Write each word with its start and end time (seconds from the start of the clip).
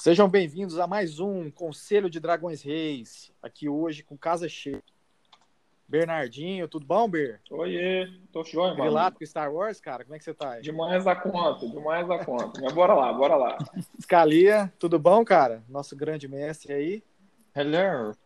Sejam 0.00 0.30
bem-vindos 0.30 0.78
a 0.78 0.86
mais 0.86 1.20
um 1.20 1.50
Conselho 1.50 2.08
de 2.08 2.18
Dragões 2.18 2.62
Reis, 2.62 3.30
aqui 3.42 3.68
hoje 3.68 4.02
com 4.02 4.16
casa 4.16 4.48
cheia. 4.48 4.82
Bernardinho, 5.86 6.66
tudo 6.66 6.86
bom, 6.86 7.06
Ber? 7.06 7.38
Oiê, 7.50 8.10
tô 8.32 8.42
joia, 8.42 8.70
mano. 8.70 8.84
Relato 8.84 9.18
com 9.18 9.26
Star 9.26 9.52
Wars, 9.52 9.78
cara, 9.78 10.02
como 10.02 10.16
é 10.16 10.18
que 10.18 10.24
você 10.24 10.32
tá 10.32 10.52
aí? 10.52 10.62
Demais 10.62 11.04
da 11.04 11.14
conta, 11.14 11.68
demais 11.68 12.08
da 12.08 12.24
conta. 12.24 12.62
Mas 12.62 12.72
bora 12.72 12.94
lá, 12.94 13.12
bora 13.12 13.36
lá. 13.36 13.58
Scalia, 14.00 14.72
tudo 14.78 14.98
bom, 14.98 15.22
cara? 15.22 15.62
Nosso 15.68 15.94
grande 15.94 16.26
mestre 16.26 16.72
aí. 16.72 17.04
Hello. 17.54 18.16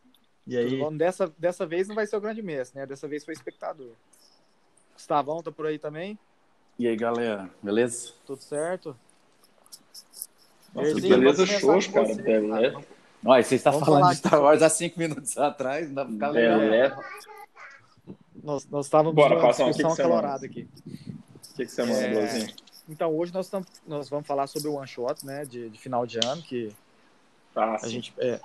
E 0.46 0.56
aí? 0.56 0.96
Dessa, 0.96 1.26
dessa 1.36 1.66
vez 1.66 1.88
não 1.88 1.96
vai 1.96 2.06
ser 2.06 2.16
o 2.16 2.20
grande 2.20 2.40
mestre, 2.40 2.78
né? 2.78 2.86
Dessa 2.86 3.08
vez 3.08 3.24
foi 3.24 3.34
espectador. 3.34 3.94
Gustavão 4.92 5.42
tá 5.42 5.50
por 5.50 5.66
aí 5.66 5.80
também? 5.80 6.16
E 6.78 6.86
aí, 6.86 6.94
galera, 6.94 7.50
beleza? 7.60 8.12
Tudo 8.24 8.42
certo? 8.44 8.96
Nossa, 10.74 11.00
beleza 11.00 11.46
show, 11.46 11.78
cara. 11.92 12.06
Você, 12.06 12.22
beleza. 12.22 12.84
Olha, 13.24 13.42
você 13.42 13.54
está 13.54 13.70
Vamos 13.70 13.86
falando 13.86 14.10
de 14.10 14.16
Star 14.16 14.42
Wars 14.42 14.62
há 14.62 14.68
cinco 14.68 14.98
minutos 14.98 15.36
atrás, 15.38 15.86
não 15.88 15.94
dá 15.94 16.04
pra 16.04 16.12
ficar 16.12 16.28
legal. 16.30 17.04
Nós, 18.42 18.68
nós 18.68 18.86
estávamos 18.86 19.14
Bora, 19.14 19.36
numa 19.36 19.48
discussão 19.50 19.92
acalorada 19.92 20.44
aqui. 20.44 20.68
O 20.86 21.56
que, 21.56 21.64
que 21.64 21.70
você 21.70 21.82
mandou, 21.84 22.20
é... 22.20 22.46
Então, 22.86 23.16
hoje 23.16 23.32
nós, 23.32 23.48
tam, 23.48 23.64
nós 23.86 24.10
vamos 24.10 24.26
falar 24.26 24.46
sobre 24.46 24.68
o 24.68 24.74
one 24.74 24.86
shot, 24.86 25.24
né, 25.24 25.46
de, 25.46 25.70
de 25.70 25.78
final 25.78 26.04
de 26.04 26.18
ano, 26.22 26.42
que 26.42 26.70
ah, 27.56 27.78
a 27.82 27.88
gente, 27.88 28.12
é, 28.18 28.38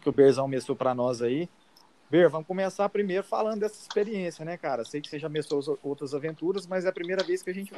que 0.00 0.08
o 0.08 0.12
Berzão 0.12 0.46
mestrou 0.46 0.76
para 0.76 0.94
nós 0.94 1.22
aí. 1.22 1.48
Ber, 2.10 2.28
vamos 2.28 2.46
começar 2.46 2.88
primeiro 2.88 3.24
falando 3.24 3.60
dessa 3.60 3.80
experiência, 3.80 4.44
né, 4.44 4.56
cara? 4.56 4.84
Sei 4.84 5.00
que 5.00 5.08
você 5.08 5.18
já 5.18 5.28
mestrou 5.28 5.78
outras 5.82 6.14
aventuras, 6.14 6.66
mas 6.66 6.84
é 6.84 6.88
a 6.88 6.92
primeira 6.92 7.24
vez 7.24 7.42
que 7.42 7.50
a 7.50 7.54
gente 7.54 7.72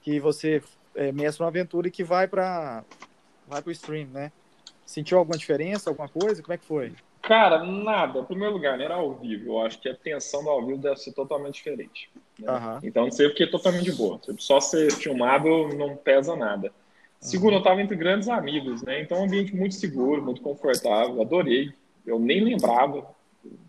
que 0.00 0.20
você 0.20 0.62
é, 0.94 1.10
mestra 1.10 1.44
uma 1.44 1.48
aventura 1.48 1.88
e 1.88 1.90
que 1.90 2.04
vai 2.04 2.28
para 2.28 2.84
vai 3.46 3.62
pro 3.62 3.72
stream, 3.72 4.08
né? 4.08 4.32
Sentiu 4.84 5.18
alguma 5.18 5.36
diferença, 5.36 5.90
alguma 5.90 6.08
coisa? 6.08 6.42
Como 6.42 6.52
é 6.52 6.58
que 6.58 6.64
foi? 6.64 6.92
Cara, 7.22 7.64
nada. 7.64 8.20
Em 8.20 8.24
primeiro 8.24 8.54
lugar, 8.54 8.78
não 8.78 8.84
era 8.84 8.94
ao 8.94 9.14
vivo. 9.14 9.52
Eu 9.52 9.60
acho 9.60 9.80
que 9.80 9.88
a 9.88 9.94
tensão 9.94 10.44
do 10.44 10.50
ao 10.50 10.64
vivo 10.64 10.78
deve 10.78 10.96
ser 10.96 11.12
totalmente 11.12 11.54
diferente. 11.54 12.08
Né? 12.38 12.52
Uhum. 12.52 12.78
Então, 12.84 13.04
não 13.04 13.10
sei 13.10 13.28
porque 13.28 13.42
é 13.42 13.50
totalmente 13.50 13.84
de 13.84 13.92
boa. 13.92 14.20
Só 14.38 14.60
ser 14.60 14.92
filmado 14.92 15.68
não 15.76 15.96
pesa 15.96 16.36
nada. 16.36 16.72
Segundo, 17.20 17.54
eu 17.54 17.58
estava 17.58 17.82
entre 17.82 17.96
grandes 17.96 18.28
amigos, 18.28 18.82
né? 18.82 19.00
Então, 19.00 19.18
um 19.18 19.24
ambiente 19.24 19.56
muito 19.56 19.74
seguro, 19.74 20.22
muito 20.22 20.40
confortável. 20.40 21.20
Adorei. 21.20 21.72
Eu 22.06 22.20
nem 22.20 22.44
lembrava. 22.44 23.04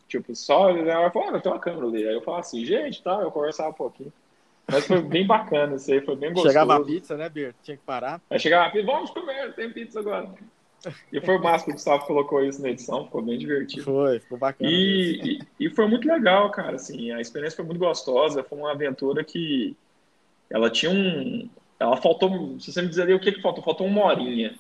Tipo, 0.08 0.36
só. 0.36 0.69
Ela 0.69 1.09
falou, 1.09 1.30
ah, 1.30 1.39
tem 1.39 1.52
uma 1.52 1.59
câmera 1.59 1.88
ali. 1.88 2.08
Aí 2.08 2.14
eu 2.14 2.22
falava 2.22 2.41
assim, 2.41 2.64
gente, 2.64 3.02
tá. 3.02 3.22
Eu 3.22 3.31
conversava 3.31 3.69
um 3.69 3.73
pouquinho. 3.73 4.14
Mas 4.69 4.85
foi 4.85 5.01
bem 5.01 5.25
bacana 5.25 5.75
isso 5.75 5.91
aí, 5.91 6.01
foi 6.01 6.15
bem 6.15 6.29
gostoso. 6.29 6.49
Chegava 6.49 6.75
a 6.75 6.83
pizza, 6.83 7.15
né, 7.15 7.29
Bert? 7.29 7.55
Tinha 7.63 7.77
que 7.77 7.83
parar. 7.83 8.21
Aí 8.29 8.39
chegava 8.39 8.67
a 8.67 8.69
pizza, 8.69 8.85
vamos 8.85 9.09
comer, 9.11 9.53
tem 9.53 9.71
pizza 9.71 9.99
agora. 9.99 10.29
E 11.11 11.19
foi 11.21 11.37
o 11.37 11.41
máximo 11.41 11.65
que 11.65 11.71
o 11.71 11.73
Gustavo 11.73 12.05
colocou 12.05 12.43
isso 12.43 12.61
na 12.61 12.69
edição, 12.69 13.05
ficou 13.05 13.21
bem 13.21 13.38
divertido. 13.38 13.83
Foi, 13.83 14.19
ficou 14.19 14.38
bacana. 14.38 14.69
E, 14.69 15.39
e, 15.59 15.65
e, 15.65 15.69
foi 15.69 15.88
muito 15.88 16.07
legal, 16.07 16.51
cara, 16.51 16.75
assim, 16.75 17.11
a 17.11 17.19
experiência 17.19 17.55
foi 17.55 17.65
muito 17.65 17.79
gostosa, 17.79 18.43
foi 18.43 18.57
uma 18.57 18.71
aventura 18.71 19.23
que 19.23 19.75
ela 20.49 20.69
tinha 20.69 20.91
um... 20.91 21.49
Ela 21.79 21.97
faltou, 21.97 22.59
se 22.59 22.71
você 22.71 22.81
me 22.81 22.89
dizer 22.89 23.13
o 23.13 23.19
que 23.19 23.31
que 23.31 23.41
faltou, 23.41 23.63
faltou 23.63 23.88
uma 23.88 24.05
horinha, 24.05 24.57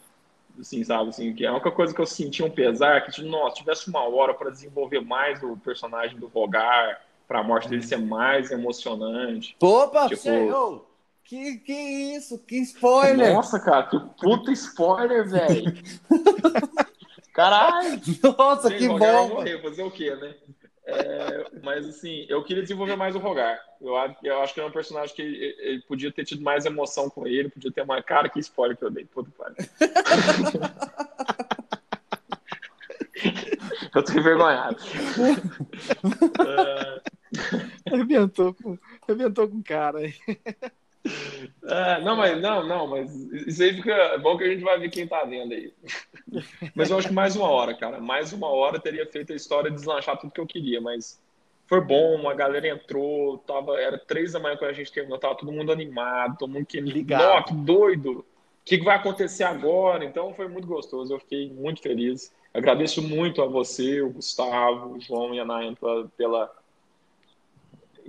assim, 0.59 0.83
sabe, 0.83 1.09
assim, 1.09 1.33
que 1.33 1.45
é 1.45 1.47
a 1.47 1.53
única 1.53 1.71
coisa 1.71 1.93
que 1.93 2.01
eu 2.01 2.05
senti 2.05 2.43
um 2.43 2.49
pesar, 2.49 3.03
que, 3.05 3.11
tipo, 3.11 3.27
nossa, 3.27 3.55
tivesse 3.55 3.89
uma 3.89 4.07
hora 4.07 4.33
para 4.33 4.49
desenvolver 4.49 5.01
mais 5.01 5.41
o 5.43 5.57
personagem 5.57 6.17
do 6.17 6.27
Rogar, 6.27 7.01
para 7.27 7.39
a 7.39 7.43
morte 7.43 7.67
dele 7.67 7.83
ser 7.83 7.97
mais 7.97 8.51
emocionante. 8.51 9.55
Opa, 9.61 10.07
tipo, 10.07 10.29
oh, 10.29 10.85
que, 11.23 11.57
que 11.57 11.73
isso? 11.73 12.39
Que 12.39 12.57
spoiler! 12.59 13.33
Nossa, 13.33 13.59
cara, 13.59 13.83
que 13.83 13.99
puta 14.21 14.51
spoiler, 14.53 15.27
velho! 15.27 15.73
Caralho! 17.33 18.01
Nossa, 18.37 18.69
Sim, 18.69 18.77
que 18.77 18.87
bom! 18.87 19.27
Morrer, 19.29 19.61
fazer 19.61 19.83
o 19.83 19.91
quê, 19.91 20.15
né? 20.15 20.33
É, 20.89 21.45
mas 21.61 21.85
assim, 21.85 22.25
eu 22.29 22.41
queria 22.45 22.63
desenvolver 22.63 22.95
mais 22.95 23.13
o 23.13 23.19
Rogar. 23.19 23.59
Eu, 23.81 23.93
eu 24.23 24.41
acho 24.41 24.53
que 24.53 24.61
é 24.61 24.65
um 24.65 24.71
personagem 24.71 25.13
que 25.13 25.21
ele, 25.21 25.55
ele, 25.59 25.81
podia 25.81 26.09
ter 26.13 26.23
tido 26.23 26.41
mais 26.41 26.65
emoção 26.65 27.09
com 27.09 27.27
ele, 27.27 27.49
podia 27.49 27.73
ter 27.73 27.85
mais. 27.85 28.05
Cara, 28.05 28.29
que 28.29 28.39
spoiler 28.39 28.77
que 28.77 28.85
eu 28.85 28.89
dei. 28.89 29.03
Puta 29.03 29.29
que 29.29 29.35
eu 33.97 34.03
tô 34.03 34.13
envergonhado. 34.13 34.77
Arrebentou 38.17 38.53
com, 38.53 38.77
arrebentou 39.03 39.47
com 39.47 39.61
cara 39.61 39.99
aí. 39.99 40.13
É, 41.63 42.01
não, 42.01 42.17
mas 42.17 42.41
não, 42.41 42.67
não, 42.67 42.87
mas 42.87 43.13
isso 43.31 43.63
aí 43.63 43.73
fica 43.73 43.93
é 43.93 44.17
bom 44.17 44.37
que 44.37 44.43
a 44.43 44.49
gente 44.49 44.63
vai 44.63 44.77
ver 44.79 44.89
quem 44.89 45.07
tá 45.07 45.23
vendo 45.23 45.53
aí. 45.53 45.73
Mas 46.75 46.89
eu 46.89 46.97
acho 46.97 47.07
que 47.07 47.13
mais 47.13 47.35
uma 47.35 47.49
hora, 47.49 47.73
cara, 47.73 48.01
mais 48.01 48.33
uma 48.33 48.47
hora 48.47 48.79
teria 48.79 49.05
feito 49.05 49.31
a 49.31 49.35
história 49.35 49.71
deslanchar 49.71 50.17
tudo 50.17 50.33
que 50.33 50.41
eu 50.41 50.47
queria, 50.47 50.81
mas 50.81 51.21
foi 51.65 51.79
bom, 51.79 52.27
a 52.27 52.33
galera 52.33 52.67
entrou, 52.67 53.37
tava, 53.39 53.79
era 53.79 53.97
três 53.97 54.33
da 54.33 54.39
manhã 54.39 54.57
quando 54.57 54.71
a 54.71 54.73
gente 54.73 54.91
terminou, 54.91 55.17
tava 55.17 55.35
todo 55.35 55.51
mundo 55.51 55.71
animado, 55.71 56.37
todo 56.37 56.51
mundo 56.51 56.65
que 56.65 56.81
ligado, 56.81 57.45
que 57.45 57.53
doido, 57.53 58.19
o 58.19 58.25
que, 58.65 58.77
que 58.77 58.83
vai 58.83 58.97
acontecer 58.97 59.43
agora? 59.43 60.03
Então 60.03 60.33
foi 60.33 60.47
muito 60.47 60.67
gostoso, 60.67 61.13
eu 61.13 61.19
fiquei 61.19 61.49
muito 61.49 61.81
feliz. 61.81 62.33
Agradeço 62.53 63.01
muito 63.01 63.41
a 63.41 63.45
você, 63.45 64.01
o 64.01 64.09
Gustavo, 64.09 64.95
o 64.95 64.99
João 64.99 65.33
e 65.33 65.39
a 65.39 65.45
Nayan 65.45 65.75
pela, 65.75 66.07
pela 66.17 66.56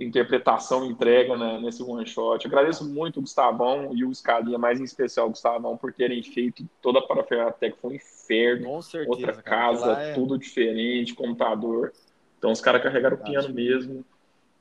interpretação 0.05 0.85
entrega 0.85 1.35
né, 1.35 1.59
nesse 1.61 1.83
one 1.83 2.05
shot. 2.07 2.45
Agradeço 2.47 2.87
muito 2.87 3.17
o 3.17 3.21
Gustavão 3.21 3.91
e 3.93 4.05
o 4.05 4.13
Scalia, 4.13 4.57
mais 4.57 4.79
em 4.79 4.83
especial 4.83 5.27
o 5.27 5.31
Gustavão, 5.31 5.75
por 5.75 5.93
terem 5.93 6.23
feito 6.23 6.67
toda 6.81 6.99
a 6.99 7.01
parafernália 7.01 7.53
que 7.53 7.71
foi 7.81 7.91
um 7.91 7.95
inferno. 7.95 8.65
Com 8.65 8.81
certeza, 8.81 9.11
outra 9.11 9.41
casa, 9.41 9.91
é... 9.93 10.13
tudo 10.13 10.37
diferente, 10.37 11.13
computador. 11.13 11.91
Então 12.37 12.51
os 12.51 12.61
caras 12.61 12.81
carregaram 12.81 13.17
o 13.17 13.23
piano 13.23 13.53
mesmo. 13.53 14.05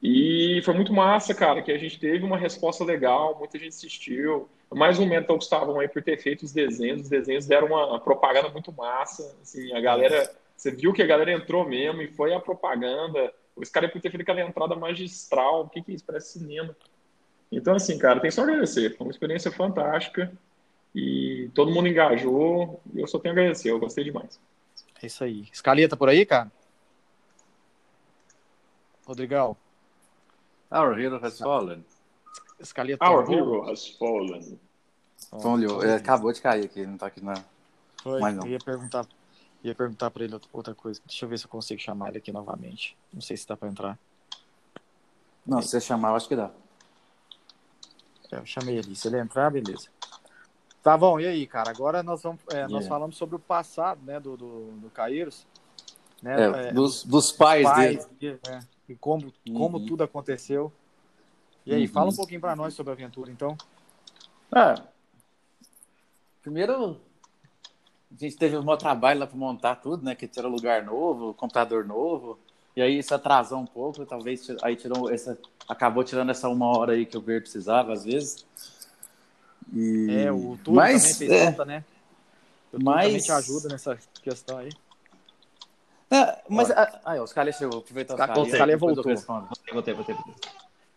E 0.02 0.60
foi 0.64 0.74
muito 0.74 0.92
massa, 0.92 1.34
cara, 1.34 1.62
que 1.62 1.72
a 1.72 1.78
gente 1.78 1.98
teve 1.98 2.24
uma 2.24 2.36
resposta 2.36 2.84
legal, 2.84 3.36
muita 3.38 3.58
gente 3.58 3.70
assistiu. 3.70 4.48
Mais 4.72 4.98
um 4.98 5.02
momento 5.02 5.30
ao 5.30 5.36
Gustavão 5.36 5.80
aí 5.80 5.88
por 5.88 6.02
ter 6.02 6.18
feito 6.18 6.42
os 6.42 6.52
desenhos. 6.52 7.02
Os 7.02 7.08
desenhos 7.08 7.46
deram 7.46 7.68
uma 7.68 7.98
propaganda 7.98 8.48
muito 8.48 8.72
massa. 8.72 9.36
Assim, 9.42 9.72
a 9.72 9.80
galera. 9.80 10.30
Você 10.56 10.72
viu 10.72 10.92
que 10.92 11.00
a 11.00 11.06
galera 11.06 11.30
entrou 11.30 11.64
mesmo 11.64 12.02
e 12.02 12.08
foi 12.08 12.34
a 12.34 12.40
propaganda 12.40 13.32
esse 13.60 13.72
cara 13.72 13.88
podia 13.88 14.02
ter 14.02 14.10
feito 14.10 14.22
aquela 14.22 14.40
entrada 14.40 14.74
magistral. 14.76 15.62
O 15.62 15.68
que, 15.68 15.82
que 15.82 15.92
é 15.92 15.94
isso? 15.94 16.04
Parece 16.04 16.38
cinema. 16.38 16.76
Então, 17.50 17.74
assim, 17.74 17.98
cara, 17.98 18.20
tem 18.20 18.30
só 18.30 18.42
agradecer. 18.42 18.96
Foi 18.96 19.06
uma 19.06 19.10
experiência 19.10 19.50
fantástica. 19.50 20.32
E 20.94 21.50
todo 21.54 21.70
mundo 21.70 21.88
engajou. 21.88 22.80
E 22.94 23.00
eu 23.00 23.06
só 23.06 23.18
tenho 23.18 23.34
a 23.34 23.38
agradecer. 23.38 23.70
Eu 23.70 23.78
gostei 23.78 24.04
demais. 24.04 24.40
É 25.02 25.06
isso 25.06 25.22
aí. 25.24 25.46
Escaleta 25.52 25.96
por 25.96 26.08
aí, 26.08 26.26
cara? 26.26 26.50
Rodrigão. 29.06 29.56
Our 30.70 30.98
hero 31.00 31.24
has 31.24 31.38
fallen. 31.38 31.84
Escaleta. 32.60 33.04
Our 33.04 33.32
hero 33.32 33.70
has 33.70 33.88
fallen. 33.88 34.58
Olha, 35.32 35.86
é, 35.86 35.94
acabou 35.94 36.32
de 36.32 36.40
cair 36.40 36.64
aqui, 36.64 36.86
não 36.86 36.96
tá 36.96 37.06
aqui 37.06 37.24
na. 37.24 37.34
Foi, 38.02 38.20
Mas 38.20 38.36
não. 38.36 38.44
Eu 38.44 38.52
ia 38.52 38.58
perguntar 38.58 39.06
Ia 39.62 39.74
perguntar 39.74 40.10
para 40.10 40.24
ele 40.24 40.38
outra 40.52 40.74
coisa. 40.74 41.00
Deixa 41.04 41.24
eu 41.24 41.28
ver 41.28 41.38
se 41.38 41.44
eu 41.44 41.50
consigo 41.50 41.80
chamar 41.80 42.10
ele 42.10 42.18
aqui 42.18 42.32
novamente. 42.32 42.96
Não 43.12 43.20
sei 43.20 43.36
se 43.36 43.46
dá 43.46 43.56
para 43.56 43.68
entrar. 43.68 43.98
Não, 45.44 45.60
se 45.60 45.68
você 45.68 45.80
chamar, 45.80 46.10
eu 46.10 46.16
acho 46.16 46.28
que 46.28 46.36
dá. 46.36 46.50
É, 48.30 48.36
eu 48.36 48.46
chamei 48.46 48.76
ele. 48.76 48.94
Se 48.94 49.08
ele 49.08 49.18
entrar, 49.18 49.50
beleza. 49.50 49.88
Tá 50.82 50.96
bom, 50.96 51.18
e 51.18 51.26
aí, 51.26 51.46
cara? 51.46 51.70
Agora 51.70 52.02
nós 52.02 52.22
vamos. 52.22 52.40
É, 52.50 52.54
yeah. 52.54 52.72
Nós 52.72 52.86
falamos 52.86 53.16
sobre 53.16 53.36
o 53.36 53.38
passado, 53.38 54.00
né, 54.04 54.20
do, 54.20 54.36
do, 54.36 54.70
do 54.72 54.90
Caíros. 54.90 55.46
Né, 56.22 56.34
é, 56.40 56.68
é, 56.68 56.72
dos, 56.72 57.04
dos 57.04 57.32
pais, 57.32 57.64
pais 57.64 58.06
dele. 58.20 58.38
É, 58.48 58.60
e 58.88 58.94
como, 58.94 59.32
como 59.46 59.78
uhum. 59.78 59.86
tudo 59.86 60.04
aconteceu. 60.04 60.72
E 61.66 61.74
aí, 61.74 61.82
uhum. 61.82 61.92
fala 61.92 62.10
um 62.10 62.16
pouquinho 62.16 62.40
para 62.40 62.56
nós 62.56 62.74
sobre 62.74 62.92
a 62.92 62.94
aventura, 62.94 63.30
então. 63.30 63.56
É. 64.54 64.82
Primeiro, 66.42 67.00
a 68.10 68.18
gente 68.18 68.36
teve 68.36 68.56
um 68.56 68.62
maior 68.62 68.78
trabalho 68.78 69.20
lá 69.20 69.26
para 69.26 69.36
montar 69.36 69.76
tudo, 69.76 70.04
né? 70.04 70.14
Que 70.14 70.26
tirou 70.26 70.50
lugar 70.50 70.82
novo, 70.82 71.34
computador 71.34 71.84
novo. 71.84 72.38
E 72.74 72.80
aí 72.80 72.98
isso 72.98 73.14
atrasou 73.14 73.58
um 73.58 73.66
pouco, 73.66 74.06
talvez 74.06 74.46
aí 74.62 74.76
tirou 74.76 75.10
essa. 75.10 75.38
Acabou 75.68 76.02
tirando 76.04 76.30
essa 76.30 76.48
uma 76.48 76.66
hora 76.66 76.92
aí 76.92 77.04
que 77.04 77.16
o 77.16 77.20
Ver 77.20 77.42
precisava, 77.42 77.92
às 77.92 78.04
vezes. 78.04 78.46
E... 79.72 80.06
É, 80.10 80.32
o 80.32 80.58
Túlio 80.64 80.76
mas, 80.76 81.18
também 81.18 81.28
fez 81.28 81.58
é... 81.58 81.64
né? 81.64 81.84
O 82.72 82.82
mas... 82.82 83.24
te 83.24 83.32
ajuda 83.32 83.68
nessa 83.68 83.98
questão 84.22 84.58
aí. 84.58 84.70
É, 86.10 86.38
mas. 86.48 86.70
Ah, 86.70 87.00
aí, 87.04 87.20
o 87.20 87.26
Scalia 87.26 87.52
chegou. 87.52 87.80
Aproveita 87.80 88.14
o 88.14 88.16
Scalia. 88.16 88.42
O 88.42 88.46
Scalia 88.46 88.76
voltou. 88.78 89.04
Voltei, 89.04 89.74
voltei, 89.74 89.94
voltei. 89.94 90.16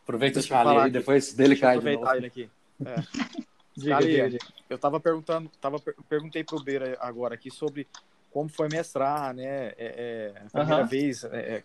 Aproveita 0.04 0.40
o 0.40 0.42
Scalia 0.44 0.88
e 0.88 0.92
depois 0.92 1.34
dele 1.34 1.58
cai. 1.58 1.76
Aproveitar 1.76 2.18
ele 2.18 2.28
aqui. 2.28 2.50
É. 2.86 3.41
diga, 3.76 4.00
diga, 4.00 4.30
diga 4.30 4.46
eu 4.70 4.76
estava 4.76 5.00
perguntando, 5.00 5.50
tava, 5.60 5.80
perguntei 6.08 6.44
para 6.44 6.56
o 6.56 6.64
Beira 6.64 6.98
agora 7.00 7.36
aqui 7.36 7.52
sobre 7.52 7.88
como 8.32 8.50
foi 8.50 8.70
mestrar, 8.70 9.34
né? 9.34 9.74
É, 9.78 10.34
é, 10.36 10.42
a 10.46 10.50
primeira 10.50 10.84
uhum. 10.84 10.88
vez. 10.88 11.24
É, 11.26 11.58
é, 11.58 11.64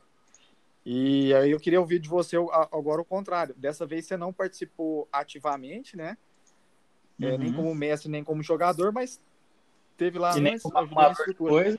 e 0.84 1.32
aí 1.34 1.50
eu 1.50 1.60
queria 1.60 1.80
ouvir 1.80 1.98
de 1.98 2.08
você 2.08 2.36
agora 2.72 3.00
o 3.00 3.04
contrário. 3.04 3.54
Dessa 3.56 3.86
vez 3.86 4.06
você 4.06 4.16
não 4.16 4.32
participou 4.32 5.08
ativamente, 5.12 5.96
né? 5.96 6.18
É, 7.20 7.30
uhum. 7.30 7.38
nem 7.38 7.52
como 7.52 7.74
mestre, 7.74 8.10
nem 8.10 8.24
como 8.24 8.42
jogador, 8.42 8.92
mas 8.92 9.20
teve 9.96 10.18
lá 10.18 10.36
E 10.36 10.40
nem 10.40 10.54
antes, 10.54 10.64
uma, 10.64 11.14
coisa. 11.36 11.78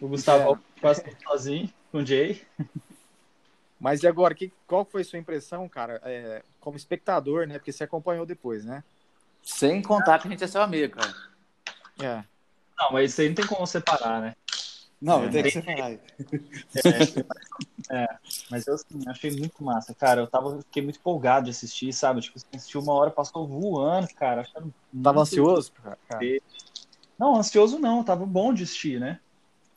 O 0.00 0.08
Gustavo 0.08 0.54
É. 0.54 0.80
quase 0.80 1.02
tudo 1.02 1.16
sozinho 1.22 1.72
com 1.90 1.98
o 1.98 2.06
Jay. 2.06 2.42
Mas 3.78 4.02
e 4.02 4.06
agora, 4.06 4.34
que, 4.34 4.50
qual 4.66 4.86
foi 4.86 5.02
a 5.02 5.04
sua 5.04 5.18
impressão, 5.18 5.68
cara, 5.68 6.00
é, 6.02 6.42
como 6.60 6.78
espectador, 6.78 7.46
né? 7.46 7.58
Porque 7.58 7.70
você 7.70 7.84
acompanhou 7.84 8.24
depois, 8.24 8.64
né? 8.64 8.82
Sem 9.46 9.80
contar 9.80 10.18
que 10.18 10.26
a 10.26 10.30
gente 10.30 10.42
é 10.42 10.46
seu 10.48 10.60
amigo, 10.60 10.96
cara. 10.96 11.14
É. 12.00 12.24
Não, 12.78 12.92
mas 12.92 13.12
isso 13.12 13.20
aí 13.20 13.28
não 13.28 13.34
tem 13.36 13.46
como 13.46 13.64
separar, 13.64 14.20
né? 14.20 14.34
Não, 15.00 15.24
É. 15.24 15.28
tem 15.28 15.42
que 15.44 15.50
separar. 15.52 15.92
É, 17.88 18.06
mas 18.50 18.66
eu 18.66 18.74
assim, 18.74 19.00
achei 19.06 19.30
muito 19.30 19.62
massa, 19.62 19.94
cara. 19.94 20.22
Eu 20.22 20.26
tava, 20.26 20.58
fiquei 20.62 20.82
muito 20.82 20.98
empolgado 20.98 21.44
de 21.44 21.52
assistir, 21.52 21.92
sabe? 21.92 22.20
Tipo, 22.20 22.40
assisti 22.52 22.76
uma 22.76 22.92
hora, 22.92 23.12
passou 23.12 23.46
voando, 23.46 24.08
cara. 24.08 24.40
achando 24.40 24.74
Tava 25.00 25.20
ansioso? 25.20 25.72
Cara? 25.72 25.96
Não, 27.16 27.36
ansioso 27.36 27.78
não, 27.78 28.02
tava 28.02 28.26
bom 28.26 28.52
de 28.52 28.64
assistir, 28.64 28.98
né? 28.98 29.20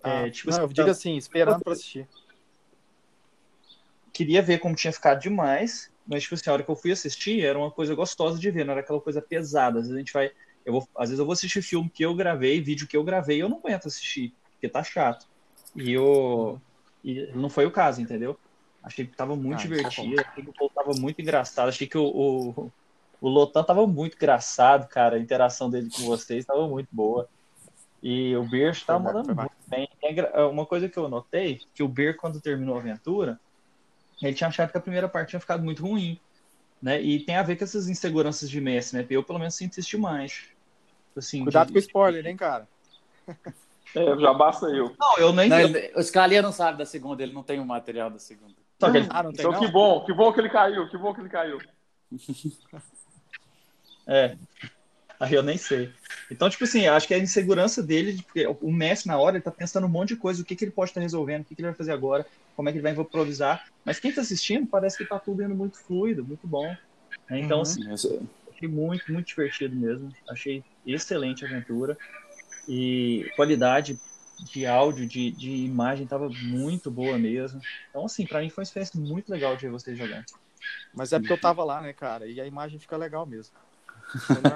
Ah, 0.01 0.25
É, 0.25 0.31
tipo 0.31 0.50
não, 0.50 0.57
assim, 0.57 0.63
eu 0.66 0.74
digo 0.74 0.89
assim, 0.89 1.16
esperando 1.16 1.63
pra 1.63 1.74
assistir. 1.74 2.07
queria 4.12 4.42
ver 4.42 4.57
como 4.57 4.75
tinha 4.75 4.92
ficado 4.92 5.19
demais, 5.21 5.92
mas 6.09 6.23
tipo 6.23 6.35
assim, 6.35 6.50
a 6.50 6.53
hora 6.53 6.63
que 6.63 6.71
eu 6.71 6.75
fui 6.75 6.91
assistir 6.91 7.44
era 7.45 7.57
uma 7.59 7.71
coisa 7.71 7.95
gostosa 7.95 8.39
de 8.39 8.51
ver, 8.51 8.65
não 8.65 8.73
era 8.73 8.81
aquela 8.81 9.01
coisa 9.01 9.21
pesada. 9.21 9.79
Às 9.79 9.85
vezes 9.85 9.95
a 9.95 10.00
gente 10.00 10.13
vai, 10.13 10.31
eu 10.65 10.73
vou, 10.73 10.89
às 10.97 11.09
vezes 11.09 11.19
eu 11.19 11.25
vou 11.25 11.33
assistir 11.33 11.61
filme 11.61 11.89
que 11.91 12.03
eu 12.06 12.15
gravei, 12.15 12.61
vídeo 12.61 12.88
que 12.88 12.97
eu 12.97 13.03
gravei, 13.03 13.41
eu 13.41 13.50
não 13.50 13.59
aguento 13.59 13.88
assistir, 13.88 14.35
porque 14.53 14.69
tá 14.69 14.83
chato. 14.83 15.25
E 15.75 15.91
eu 15.91 16.61
e 17.03 17.31
não 17.33 17.50
foi 17.50 17.65
o 17.65 17.71
caso, 17.71 18.01
entendeu? 18.01 18.39
Achei 18.83 19.06
que 19.07 19.15
tava 19.15 19.35
muito 19.35 19.59
Ah, 19.59 19.61
é 19.63 19.67
divertido, 19.67 20.21
achei 20.21 20.44
que 20.44 20.50
o 20.50 20.53
povo 20.53 20.73
tava 20.73 20.94
muito 20.95 21.21
engraçado, 21.21 21.69
achei 21.69 21.88
que 21.88 21.97
o, 21.97 22.06
o, 22.06 22.73
o 23.21 23.29
Lotan 23.29 23.63
tava 23.63 23.85
muito 23.88 24.15
engraçado, 24.15 24.88
cara, 24.89 25.17
a 25.17 25.19
interação 25.19 25.69
dele 25.69 25.89
com 25.91 26.03
vocês 26.06 26.45
tava 26.45 26.67
muito 26.67 26.89
boa. 26.91 27.29
E 28.01 28.35
o 28.35 28.47
Beer 28.47 28.73
tava 28.85 29.00
Foi 29.00 29.13
mandando 29.13 29.35
muito 29.35 29.56
bem. 29.67 29.88
É 30.03 30.11
engra- 30.11 30.47
Uma 30.50 30.65
coisa 30.65 30.89
que 30.89 30.97
eu 30.97 31.09
notei, 31.09 31.59
que 31.73 31.83
o 31.83 31.88
Beer, 31.88 32.15
quando 32.17 32.41
terminou 32.41 32.75
a 32.75 32.79
aventura, 32.79 33.39
ele 34.21 34.33
tinha 34.33 34.48
achado 34.48 34.71
que 34.71 34.77
a 34.77 34.81
primeira 34.81 35.07
parte 35.10 35.30
tinha 35.30 35.39
ficado 35.39 35.63
muito 35.63 35.81
ruim, 35.86 36.19
né? 36.81 37.01
E 37.01 37.19
tem 37.19 37.36
a 37.36 37.44
ver 37.44 37.56
com 37.57 37.63
essas 37.63 37.88
inseguranças 37.89 38.50
de 38.50 38.60
Messi, 38.62 38.95
né? 38.95 39.06
Eu, 39.10 39.24
pelo 39.24 39.39
menos, 39.39 39.56
sinto 39.56 39.77
isso 39.80 39.89
demais. 39.89 40.44
Assim, 41.18 41.44
Cuidado 41.44 41.68
de- 41.68 41.74
com 41.74 41.80
o 41.80 41.81
spoiler, 41.81 42.25
hein, 42.25 42.38
cara? 42.38 42.68
É, 43.95 44.18
já 44.19 44.33
basta 44.33 44.68
eu. 44.68 44.95
Não, 45.00 45.18
eu 45.18 45.33
nem... 45.33 45.50
Não, 45.50 45.60
ele, 45.60 45.92
o 45.95 46.01
Scalia 46.04 46.42
não 46.42 46.51
sabe 46.51 46.77
da 46.77 46.86
segunda, 46.86 47.24
ele 47.24 47.33
não 47.33 47.44
tem 47.44 47.60
o 47.60 47.66
material 47.66 48.10
da 48.10 48.19
segunda. 48.19 48.54
Só 48.80 48.92
que 48.92 48.98
ele- 48.98 49.07
Ah, 49.10 49.24
não 49.24 49.33
tem 49.33 49.42
Então 49.45 49.51
não? 49.51 49.60
que 49.60 49.71
bom, 49.71 50.06
que 50.06 50.13
bom 50.13 50.31
que 50.31 50.39
ele 50.39 50.50
caiu, 50.50 50.88
que 50.89 50.98
bom 50.98 51.13
que 51.13 51.21
ele 51.21 51.30
caiu. 51.30 51.57
É. 54.07 54.36
Aí 55.31 55.33
eu 55.33 55.44
nem 55.44 55.57
sei. 55.57 55.94
Então, 56.31 56.50
tipo 56.50 56.63
assim, 56.63 56.88
acho 56.88 57.07
que 57.07 57.13
a 57.13 57.19
insegurança 57.19 57.83
dele, 57.83 58.13
de- 58.13 58.24
porque 58.24 58.45
o 58.62 58.71
Messi, 58.71 59.07
na 59.07 59.18
hora, 59.19 59.38
ele 59.38 59.44
tá 59.44 59.51
pensando 59.51 59.86
um 59.88 59.89
monte 59.89 60.10
de 60.10 60.18
coisa, 60.18 60.42
o 60.42 60.45
que, 60.45 60.56
que 60.56 60.63
ele 60.66 60.71
pode 60.71 60.92
estar 60.92 61.01
resolvendo, 61.01 61.42
o 61.42 61.45
que, 61.45 61.56
que 61.56 61.62
ele 61.62 61.69
vai 61.69 61.75
fazer 61.77 61.92
agora, 61.92 62.25
como 62.56 62.69
é 62.69 62.71
que 62.71 62.77
ele 62.77 62.83
vai 62.83 62.94
improvisar. 62.94 63.62
Mas 63.83 64.00
quem 64.00 64.13
tá 64.13 64.21
assistindo, 64.21 64.68
parece 64.68 64.98
que 64.98 65.06
tá 65.06 65.19
tudo 65.19 65.44
indo 65.44 65.56
muito 65.56 65.77
fluido, 65.86 66.25
muito 66.25 66.48
bom. 66.48 66.77
né? 67.30 67.39
Então, 67.39 67.62
Uhum. 67.62 67.62
assim, 67.62 67.89
achei 68.50 68.68
muito, 68.69 69.12
muito 69.12 69.27
divertido 69.27 69.75
mesmo. 69.75 70.16
Achei 70.30 70.63
excelente 70.86 71.45
a 71.45 71.48
aventura. 71.48 71.98
E 72.68 73.30
qualidade 73.36 74.00
de 74.39 74.66
áudio, 74.66 75.07
de, 75.07 75.31
de 75.31 75.51
imagem, 75.66 76.07
tava 76.07 76.30
muito 76.30 76.92
boa 76.92 77.19
mesmo. 77.19 77.62
Então, 77.89 78.06
assim, 78.06 78.25
pra 78.27 78.42
mim 78.42 78.50
foi 78.50 78.62
uma 78.63 78.66
experiência 78.66 79.00
muito 79.00 79.30
legal 79.31 79.56
de 79.56 79.66
ver 79.68 79.71
vocês 79.71 79.98
jogando. 79.98 80.25
Mas 80.94 81.13
é 81.13 81.19
porque 81.19 81.33
eu 81.33 81.38
tava 81.38 81.63
lá, 81.63 81.81
né, 81.81 81.94
cara? 81.94 82.27
E 82.27 82.39
a 82.42 82.45
imagem 82.48 82.80
fica 82.80 82.98
legal 82.98 83.25
mesmo. 83.25 83.56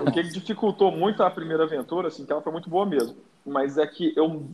O 0.05 0.11
que 0.11 0.23
dificultou 0.23 0.91
muito 0.91 1.23
a 1.23 1.29
primeira 1.29 1.63
aventura, 1.63 2.07
assim, 2.07 2.25
que 2.25 2.31
ela 2.31 2.41
foi 2.41 2.51
muito 2.51 2.69
boa 2.69 2.85
mesmo. 2.85 3.15
Mas 3.45 3.77
é 3.77 3.85
que 3.85 4.13
eu. 4.15 4.45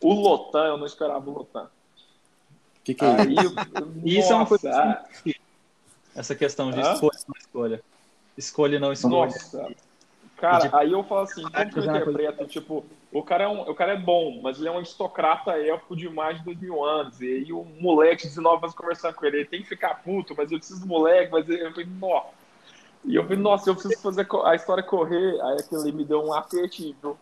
O 0.00 0.14
Lotan, 0.14 0.66
eu 0.66 0.78
não 0.78 0.86
esperava 0.86 1.28
o 1.28 1.32
Lotan. 1.32 1.64
O 1.64 2.82
que, 2.82 2.94
que 2.94 3.04
é 3.04 3.08
Aí, 3.08 3.34
isso? 3.34 3.54
Isso 4.04 4.32
é 4.32 4.36
uma 4.36 4.46
coisa 4.46 4.70
assim, 4.70 5.32
Essa 6.14 6.34
questão 6.34 6.70
de 6.70 6.80
Hã? 6.80 6.92
escolha 6.94 7.18
não 7.28 7.34
escolha. 7.38 7.82
Escolha 8.36 8.80
não 8.80 8.92
escolha. 8.92 9.26
Nossa. 9.26 9.70
Cara, 10.40 10.70
aí 10.72 10.90
eu 10.90 11.04
falo 11.04 11.20
assim, 11.20 11.42
como 11.42 11.70
que 11.70 11.78
eu 11.78 11.84
interpreto? 11.84 12.46
Tipo, 12.46 12.86
o 13.12 13.22
cara, 13.22 13.44
é 13.44 13.48
um, 13.48 13.60
o 13.60 13.74
cara 13.74 13.92
é 13.92 13.96
bom, 13.98 14.40
mas 14.40 14.58
ele 14.58 14.68
é 14.68 14.70
um 14.70 14.78
aristocrata 14.78 15.50
élfico 15.50 15.94
de 15.94 16.08
mais 16.08 16.38
de 16.38 16.44
dois 16.44 16.58
mil 16.58 16.82
anos. 16.82 17.20
E 17.20 17.26
aí 17.26 17.52
o 17.52 17.62
moleque 17.62 18.22
de 18.22 18.28
19 18.28 18.64
anos 18.64 18.74
conversando 18.74 19.14
com 19.14 19.26
ele, 19.26 19.38
ele 19.38 19.44
tem 19.44 19.62
que 19.62 19.68
ficar 19.68 20.02
puto, 20.02 20.34
mas 20.34 20.50
eu 20.50 20.56
preciso 20.56 20.80
do 20.80 20.86
moleque, 20.86 21.30
mas 21.30 21.46
eu 21.46 21.70
falei, 21.70 21.86
nossa. 21.86 22.39
E 23.04 23.14
eu 23.14 23.22
falei, 23.22 23.38
nossa, 23.38 23.70
eu 23.70 23.74
preciso 23.74 24.00
fazer 24.02 24.26
a 24.44 24.54
história 24.54 24.82
correr. 24.82 25.40
Aí 25.40 25.54
aquilo 25.60 25.80
ali 25.80 25.92
me 25.92 26.04
deu 26.04 26.22
um 26.22 26.32
apertinho, 26.32 26.94
viu? 27.00 27.16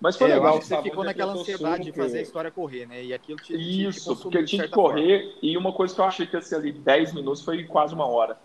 Mas 0.00 0.16
foi 0.16 0.30
É, 0.30 0.32
eu 0.32 0.36
legal. 0.36 0.60
você 0.60 0.76
ficou 0.76 0.78
é 0.78 0.90
que 0.90 0.98
eu 1.00 1.04
naquela 1.04 1.32
ansiedade 1.32 1.84
de 1.84 1.92
fazer 1.92 2.18
a 2.18 2.22
história 2.22 2.50
correr, 2.50 2.86
né? 2.86 3.04
E 3.04 3.14
aquilo 3.14 3.38
te, 3.38 3.52
te- 3.52 3.58
te 3.58 3.82
Isso, 3.84 4.08
consumiu 4.08 4.22
porque 4.22 4.38
de 4.42 4.50
tinha 4.50 4.62
que 4.62 4.68
certa 4.68 4.74
forma. 4.74 4.98
correr. 5.00 5.38
E 5.42 5.56
uma 5.56 5.72
coisa 5.72 5.94
que 5.94 6.00
eu 6.00 6.04
achei 6.04 6.26
que 6.26 6.34
ia 6.36 6.42
ser 6.42 6.56
ali 6.56 6.72
10 6.72 7.12
minutos 7.14 7.42
foi 7.42 7.64
quase 7.64 7.94
uma 7.94 8.06
hora. 8.06 8.38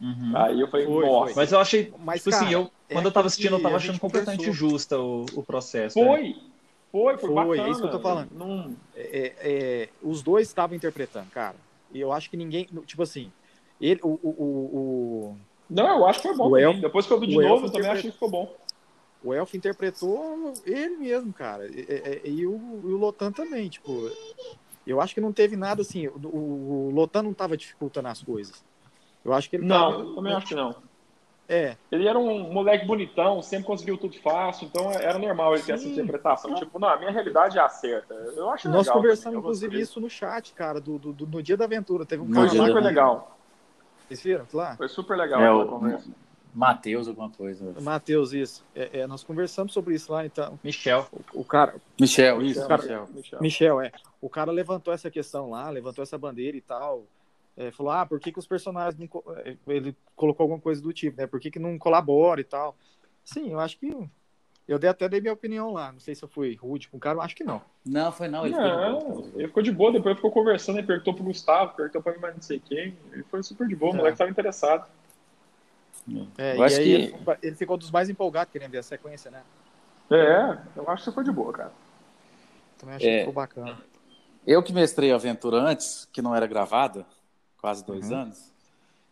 Uhum. 0.00 0.32
Aí 0.36 0.60
eu 0.60 0.68
falei, 0.68 0.86
Foi, 0.86 1.06
nossa. 1.06 1.34
foi. 1.34 1.42
Mas 1.42 1.52
eu 1.52 1.60
achei, 1.60 1.94
Mas, 1.98 2.20
tipo 2.20 2.30
cara, 2.30 2.44
assim, 2.44 2.54
eu, 2.54 2.70
é 2.88 2.94
quando 2.94 3.06
eu 3.06 3.12
tava 3.12 3.26
assistindo, 3.28 3.56
eu 3.56 3.62
tava 3.62 3.76
achando 3.76 4.00
completamente 4.00 4.38
conversou. 4.40 4.68
justa 4.68 4.98
o, 4.98 5.24
o 5.36 5.42
processo. 5.44 5.98
né? 6.00 6.06
Foi, 6.06 6.36
foi, 6.90 7.18
foi, 7.18 7.28
Foi, 7.28 7.34
bacana. 7.34 7.68
é 7.68 7.70
isso 7.70 7.80
que 7.80 7.86
eu 7.86 7.90
tô 7.92 8.00
falando. 8.00 8.30
Não, 8.32 8.74
É, 8.96 9.32
é, 9.40 9.88
os 10.02 10.22
dois 10.22 10.48
estavam 10.48 10.76
interpretando, 10.76 11.30
cara. 11.30 11.56
E 11.92 12.00
eu 12.00 12.10
acho 12.12 12.28
que 12.28 12.36
ninguém. 12.36 12.64
Tipo 12.86 13.02
assim, 13.02 13.30
ele, 13.82 14.00
o, 14.02 14.08
o, 14.22 14.30
o, 14.32 15.36
não, 15.68 15.86
eu 15.98 16.06
acho 16.06 16.20
que 16.22 16.28
foi 16.28 16.36
bom. 16.36 16.56
Elfo- 16.56 16.80
Depois 16.80 17.06
que 17.06 17.12
eu 17.12 17.18
vi 17.20 17.26
de 17.26 17.36
novo, 17.36 17.66
eu 17.66 17.72
também 17.72 17.90
achei 17.90 18.10
que 18.10 18.12
ficou 18.12 18.30
bom. 18.30 18.54
o 19.24 19.32
Elfo 19.34 19.56
interpretou 19.56 20.52
ele 20.64 20.96
mesmo, 20.96 21.32
cara. 21.32 21.66
E, 21.66 22.20
e- 22.24 22.30
e 22.30 22.46
o, 22.46 22.80
e 22.84 22.92
o 22.92 22.96
Lotan 22.96 23.32
também, 23.32 23.68
tipo. 23.68 24.10
Eu 24.86 25.00
acho 25.00 25.14
que 25.14 25.20
não 25.20 25.32
teve 25.32 25.56
nada 25.56 25.82
assim. 25.82 26.08
O, 26.08 26.18
o, 26.24 26.88
o 26.88 26.90
Lotan 26.90 27.22
não 27.22 27.32
tava 27.34 27.56
dificultando 27.56 28.08
as 28.08 28.22
coisas. 28.22 28.64
Eu 29.24 29.32
acho 29.32 29.48
que 29.48 29.56
ele 29.56 29.64
Não, 29.64 29.90
tava- 29.92 30.02
eu 30.04 30.14
também 30.14 30.32
acho 30.32 30.46
que 30.46 30.54
não. 30.54 30.74
É, 31.48 31.76
Ele 31.90 32.06
era 32.08 32.18
um 32.18 32.50
moleque 32.52 32.86
bonitão, 32.86 33.42
sempre 33.42 33.66
conseguiu 33.66 33.98
tudo 33.98 34.16
fácil, 34.20 34.66
então 34.68 34.90
era 34.92 35.18
normal 35.18 35.54
ele 35.54 35.62
ter 35.62 35.72
essa 35.72 35.86
interpretação. 35.86 36.54
Tipo, 36.54 36.78
não, 36.78 36.88
a 36.88 36.96
minha 36.96 37.10
realidade 37.10 37.58
é 37.58 37.60
a 37.60 37.68
certa. 37.68 38.14
Eu 38.14 38.48
acho 38.48 38.68
nós 38.68 38.86
legal 38.86 38.94
conversamos, 38.94 39.24
também, 39.24 39.40
inclusive, 39.40 39.80
isso 39.80 40.00
no 40.00 40.08
chat, 40.08 40.54
cara, 40.54 40.80
do, 40.80 40.98
do, 40.98 41.12
do- 41.12 41.26
no 41.26 41.42
dia 41.42 41.56
da 41.56 41.64
aventura. 41.66 42.06
Teve 42.06 42.22
um 42.22 42.26
Foi 42.26 42.34
cara 42.34 42.46
da 42.46 42.52
super 42.52 42.62
aventura. 42.62 42.84
legal. 42.88 43.38
Vocês 44.16 44.22
viram 44.22 44.46
lá? 44.52 44.76
Foi 44.76 44.88
super 44.88 45.16
legal 45.16 45.40
É, 45.40 45.50
o- 45.52 45.66
conversa. 45.66 46.10
Matheus, 46.54 47.08
alguma 47.08 47.30
coisa. 47.30 47.74
Matheus, 47.80 48.32
isso. 48.34 48.62
É, 48.74 49.00
é, 49.00 49.06
nós 49.06 49.24
conversamos 49.24 49.72
sobre 49.72 49.94
isso 49.94 50.12
lá, 50.12 50.26
então. 50.26 50.58
Michel. 50.62 51.06
O, 51.34 51.40
o 51.40 51.44
cara, 51.44 51.74
Michel, 51.98 52.42
isso, 52.42 52.68
Cara, 52.68 52.82
Michel. 52.82 53.08
Michel. 53.14 53.40
Michel, 53.40 53.80
é. 53.80 53.92
O 54.20 54.28
cara 54.28 54.52
levantou 54.52 54.92
essa 54.92 55.10
questão 55.10 55.48
lá, 55.48 55.70
levantou 55.70 56.02
essa 56.02 56.18
bandeira 56.18 56.54
e 56.56 56.60
tal. 56.60 57.04
É, 57.56 57.70
falou, 57.70 57.92
ah, 57.92 58.04
por 58.04 58.20
que, 58.20 58.30
que 58.30 58.38
os 58.38 58.46
personagens 58.46 58.98
não. 58.98 59.22
é, 59.38 59.56
Ele 59.66 59.96
colocou 60.14 60.44
alguma 60.44 60.60
coisa 60.60 60.82
do 60.82 60.92
tipo, 60.92 61.16
né? 61.18 61.26
Por 61.26 61.40
que, 61.40 61.50
que 61.50 61.58
não 61.58 61.78
colabora 61.78 62.40
e 62.40 62.44
tal? 62.44 62.76
Sim, 63.24 63.52
eu 63.52 63.58
acho 63.60 63.78
que. 63.78 63.90
Eu 64.66 64.78
dei 64.78 64.88
até 64.88 65.08
dei 65.08 65.20
minha 65.20 65.32
opinião 65.32 65.72
lá. 65.72 65.90
Não 65.92 65.98
sei 66.00 66.14
se 66.14 66.22
eu 66.22 66.28
fui 66.28 66.54
rude 66.54 66.88
com 66.88 66.96
o 66.96 67.00
cara, 67.00 67.18
eu 67.18 67.22
acho 67.22 67.34
que 67.34 67.44
não. 67.44 67.60
Não, 67.84 68.12
foi 68.12 68.28
não, 68.28 68.46
ele 68.46 68.54
ficou 68.54 68.70
de 68.70 68.76
Não, 68.76 68.98
boa. 69.00 69.30
ele 69.34 69.48
ficou 69.48 69.62
de 69.62 69.72
boa, 69.72 69.92
depois 69.92 70.16
ficou 70.16 70.30
conversando, 70.30 70.78
ele 70.78 70.86
perguntou 70.86 71.14
pro 71.14 71.24
Gustavo, 71.24 71.74
perguntou 71.74 72.00
pra 72.02 72.12
mim 72.12 72.18
mais 72.20 72.34
não 72.34 72.42
sei 72.42 72.60
quem. 72.60 72.96
Ele 73.12 73.24
foi 73.24 73.42
super 73.42 73.66
de 73.66 73.74
boa, 73.74 73.92
o 73.92 73.94
É. 73.94 73.98
moleque 73.98 74.18
tava 74.18 74.30
interessado. 74.30 74.86
É, 76.38 76.56
Eu 76.56 76.60
e 76.60 76.64
acho 76.64 76.76
aí 76.78 76.84
que- 76.84 76.90
ele, 76.90 77.36
ele 77.42 77.56
ficou 77.56 77.76
dos 77.76 77.90
mais 77.90 78.08
empolgados 78.08 78.52
querendo 78.52 78.70
ver 78.70 78.78
a 78.78 78.82
sequência, 78.82 79.30
né? 79.30 79.42
É, 80.10 80.58
eu 80.76 80.88
acho 80.90 81.04
que 81.04 81.10
você 81.10 81.14
foi 81.14 81.24
de 81.24 81.32
boa, 81.32 81.52
cara. 81.52 81.72
Também 82.78 82.96
achei 82.96 83.08
É. 83.08 83.12
que 83.14 83.18
ficou 83.20 83.34
bacana. 83.34 83.78
Eu 84.46 84.62
que 84.62 84.72
mestrei 84.72 85.12
a 85.12 85.14
aventura 85.14 85.56
antes, 85.58 86.08
que 86.12 86.20
não 86.20 86.34
era 86.34 86.46
gravada, 86.46 87.06
quase 87.60 87.84
dois 87.84 88.10
Uhum. 88.10 88.16
anos, 88.18 88.52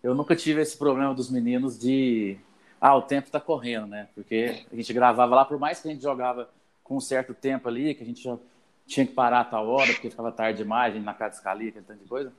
eu 0.02 0.14
nunca 0.14 0.34
tive 0.34 0.60
esse 0.60 0.76
problema 0.76 1.14
dos 1.14 1.30
meninos 1.30 1.78
de. 1.78 2.36
Ah, 2.80 2.96
o 2.96 3.02
tempo 3.02 3.30
tá 3.30 3.38
correndo, 3.38 3.86
né? 3.86 4.08
Porque 4.14 4.64
a 4.72 4.76
gente 4.76 4.92
gravava 4.92 5.34
lá, 5.34 5.44
por 5.44 5.58
mais 5.58 5.80
que 5.80 5.88
a 5.88 5.90
gente 5.90 6.02
jogava 6.02 6.48
com 6.82 6.96
um 6.96 7.00
certo 7.00 7.34
tempo 7.34 7.68
ali, 7.68 7.94
que 7.94 8.02
a 8.02 8.06
gente 8.06 8.28
tinha 8.86 9.06
que 9.06 9.12
parar 9.12 9.40
a 9.40 9.44
tal 9.44 9.68
hora, 9.68 9.92
porque 9.92 10.10
ficava 10.10 10.32
tarde 10.32 10.58
demais, 10.58 10.92
a 10.92 10.96
gente 10.96 11.04
na 11.04 11.14
casa 11.14 11.36
escalia, 11.36 11.68
aquele 11.68 11.84
tanto 11.84 12.02
de 12.02 12.08
coisa. 12.08 12.32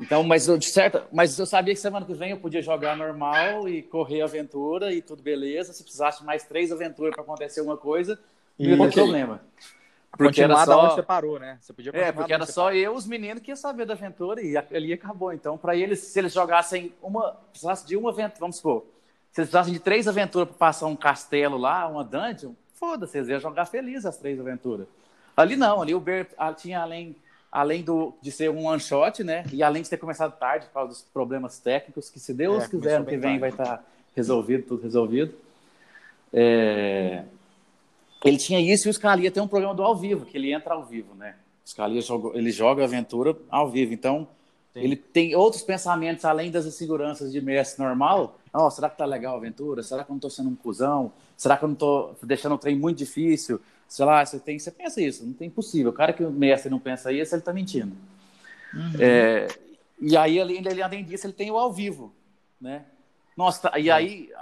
Então, 0.00 0.24
mas 0.24 0.48
eu, 0.48 0.58
de 0.58 0.66
certa, 0.66 1.06
mas 1.12 1.38
eu 1.38 1.46
sabia 1.46 1.72
que 1.72 1.80
semana 1.80 2.04
que 2.04 2.14
vem 2.14 2.30
eu 2.30 2.36
podia 2.36 2.60
jogar 2.60 2.96
normal 2.96 3.68
e 3.68 3.82
correr 3.82 4.22
a 4.22 4.24
aventura 4.24 4.92
e 4.92 5.00
tudo 5.00 5.22
beleza. 5.22 5.72
Se 5.72 5.82
precisasse 5.82 6.20
de 6.20 6.26
mais 6.26 6.44
três 6.44 6.72
aventuras 6.72 7.14
para 7.14 7.22
acontecer 7.22 7.60
alguma 7.60 7.76
coisa, 7.76 8.18
não 8.58 8.70
ia 8.70 8.90
ter 8.90 8.94
problema. 8.94 9.40
Porque 10.16 10.42
era 10.42 10.64
da 10.64 10.78
onde 10.78 10.90
só... 10.90 10.94
você 10.96 11.02
parou, 11.02 11.38
né? 11.38 11.58
Você 11.60 11.72
podia 11.72 11.92
É, 11.94 12.12
porque 12.12 12.32
era 12.32 12.46
só 12.46 12.72
eu, 12.72 12.94
os 12.94 13.06
meninos, 13.06 13.42
que 13.42 13.50
ia 13.50 13.56
saber 13.56 13.84
da 13.84 13.94
aventura 13.94 14.40
e 14.42 14.56
ali 14.56 14.92
acabou. 14.92 15.32
Então, 15.32 15.58
para 15.58 15.74
eles, 15.76 16.00
se 16.00 16.18
eles 16.18 16.32
jogassem 16.32 16.92
uma, 17.02 17.32
precisassem 17.50 17.86
de 17.86 17.96
uma 17.96 18.10
aventura, 18.10 18.40
vamos 18.40 18.56
supor, 18.56 18.84
se 19.34 19.40
eles 19.40 19.50
precisassem 19.50 19.72
de 19.72 19.80
três 19.80 20.06
aventuras 20.06 20.46
para 20.46 20.56
passar 20.56 20.86
um 20.86 20.94
castelo 20.94 21.58
lá, 21.58 21.88
uma 21.88 22.04
dungeon, 22.04 22.52
foda-se, 22.74 23.18
eles 23.18 23.28
iam 23.28 23.40
jogar 23.40 23.66
feliz 23.66 24.06
as 24.06 24.16
três 24.16 24.38
aventuras. 24.38 24.86
Ali 25.36 25.56
não, 25.56 25.82
ali 25.82 25.92
o 25.92 25.98
Ber 25.98 26.28
ah, 26.38 26.52
tinha 26.52 26.80
além, 26.80 27.16
além 27.50 27.82
do, 27.82 28.14
de 28.22 28.30
ser 28.30 28.48
um 28.48 28.66
one 28.66 28.78
shot, 28.80 29.24
né? 29.24 29.44
E 29.52 29.60
além 29.60 29.82
de 29.82 29.90
ter 29.90 29.96
começado 29.96 30.38
tarde 30.38 30.66
por 30.66 30.74
causa 30.74 30.90
dos 30.90 31.02
problemas 31.02 31.58
técnicos, 31.58 32.08
que 32.08 32.20
se 32.20 32.32
Deus 32.32 32.62
É, 32.62 32.68
quiser, 32.68 32.94
ano 32.94 33.06
que 33.06 33.16
vem 33.16 33.40
vai 33.40 33.50
tarde. 33.50 33.72
estar 33.72 33.84
resolvido, 34.14 34.66
tudo 34.68 34.82
resolvido. 34.84 35.34
É, 36.32 37.24
ele 38.24 38.36
tinha 38.36 38.60
isso 38.60 38.86
e 38.86 38.90
o 38.90 38.94
Scalia 38.94 39.32
tem 39.32 39.42
um 39.42 39.48
programa 39.48 39.74
do 39.74 39.82
ao 39.82 39.96
vivo, 39.96 40.24
que 40.24 40.36
ele 40.38 40.52
entra 40.52 40.74
ao 40.74 40.84
vivo, 40.84 41.12
né? 41.16 41.34
O 41.66 41.68
Scalia 41.68 42.00
joga, 42.00 42.38
ele 42.38 42.52
joga 42.52 42.84
aventura 42.84 43.36
ao 43.50 43.68
vivo, 43.68 43.92
então 43.92 44.28
Sim. 44.72 44.80
ele 44.80 44.94
tem 44.94 45.34
outros 45.34 45.62
pensamentos 45.62 46.24
além 46.24 46.52
das 46.52 46.66
inseguranças 46.66 47.32
de 47.32 47.40
mestre 47.40 47.82
normal. 47.82 48.38
Oh, 48.56 48.70
será 48.70 48.88
que 48.88 48.96
tá 48.96 49.04
legal 49.04 49.34
a 49.34 49.38
aventura? 49.38 49.82
Será 49.82 50.04
que 50.04 50.10
eu 50.12 50.14
não 50.14 50.20
tô 50.20 50.30
sendo 50.30 50.48
um 50.48 50.54
cuzão? 50.54 51.12
Será 51.36 51.56
que 51.56 51.64
eu 51.64 51.68
não 51.68 51.74
tô 51.74 52.14
deixando 52.22 52.54
o 52.54 52.58
trem 52.58 52.78
muito 52.78 52.98
difícil? 52.98 53.60
Sei 53.88 54.04
lá, 54.04 54.24
você, 54.24 54.38
tem, 54.38 54.56
você 54.56 54.70
pensa 54.70 55.02
isso, 55.02 55.26
não 55.26 55.32
tem 55.32 55.48
impossível. 55.48 55.90
O 55.90 55.94
cara 55.94 56.12
que 56.12 56.22
o 56.22 56.30
mestre 56.30 56.70
não 56.70 56.78
pensa 56.78 57.12
isso, 57.12 57.34
ele 57.34 57.42
tá 57.42 57.52
mentindo. 57.52 57.96
Uhum. 58.72 58.92
É, 59.00 59.48
e 60.00 60.16
aí, 60.16 60.40
além, 60.40 60.62
além 60.82 61.04
disso, 61.04 61.26
ele 61.26 61.32
tem 61.32 61.50
o 61.50 61.58
ao 61.58 61.72
vivo, 61.72 62.14
né? 62.60 62.84
Nossa, 63.36 63.76
e 63.76 63.90
aí, 63.90 64.32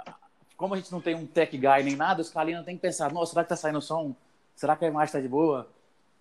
como 0.55 0.75
a 0.75 0.77
gente 0.77 0.91
não 0.91 1.01
tem 1.01 1.15
um 1.15 1.25
tech 1.25 1.57
guy 1.57 1.83
nem 1.83 1.95
nada, 1.95 2.21
os 2.21 2.29
caras 2.29 2.63
tem 2.65 2.75
que 2.75 2.81
pensar, 2.81 3.11
nossa, 3.11 3.31
será 3.31 3.43
que 3.43 3.49
tá 3.49 3.55
saindo 3.55 3.81
som? 3.81 4.15
Será 4.55 4.75
que 4.75 4.85
a 4.85 4.87
imagem 4.87 5.11
tá 5.11 5.19
de 5.19 5.27
boa? 5.27 5.67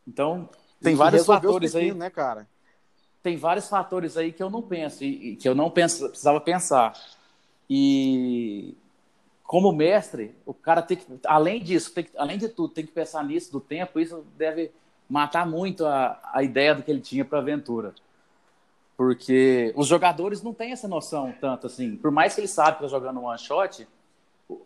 Então, 0.08 0.49
tem 0.80 0.94
vários 0.94 1.26
fatores 1.26 1.76
aí, 1.76 1.92
né, 1.92 2.08
cara? 2.08 2.49
Tem 3.22 3.37
vários 3.37 3.68
fatores 3.68 4.16
aí 4.16 4.32
que 4.32 4.42
eu 4.42 4.49
não 4.50 4.62
penso, 4.62 5.04
e, 5.04 5.37
que 5.37 5.49
eu 5.49 5.54
não 5.54 5.70
penso, 5.70 6.08
precisava 6.08 6.40
pensar. 6.40 6.99
E 7.69 8.75
como 9.45 9.73
mestre, 9.73 10.35
o 10.47 10.54
cara 10.54 10.81
tem 10.83 10.97
que, 10.97 11.07
além 11.26 11.62
disso, 11.62 11.92
que, 11.92 12.09
além 12.16 12.38
de 12.38 12.49
tudo, 12.49 12.73
tem 12.73 12.87
que 12.87 12.92
pensar 12.92 13.25
nisso 13.25 13.52
do 13.52 13.61
tempo, 13.61 14.00
isso 14.00 14.25
deve 14.37 14.71
matar 15.09 15.47
muito 15.47 15.85
a, 15.85 16.19
a 16.33 16.42
ideia 16.42 16.75
do 16.75 16.83
que 16.83 16.90
ele 16.90 17.00
tinha 17.00 17.25
para 17.25 17.38
a 17.38 17.42
aventura. 17.42 17.95
Porque 18.97 19.73
os 19.76 19.87
jogadores 19.87 20.42
não 20.42 20.54
têm 20.54 20.73
essa 20.73 20.87
noção 20.88 21.35
tanto 21.40 21.66
assim. 21.66 21.97
Por 21.97 22.11
mais 22.11 22.35
que 22.35 22.40
ele 22.40 22.49
sabe 22.49 22.78
que 22.78 22.85
está 22.85 22.97
jogando 22.97 23.21
um 23.21 23.26
one 23.26 23.38
shot, 23.38 23.87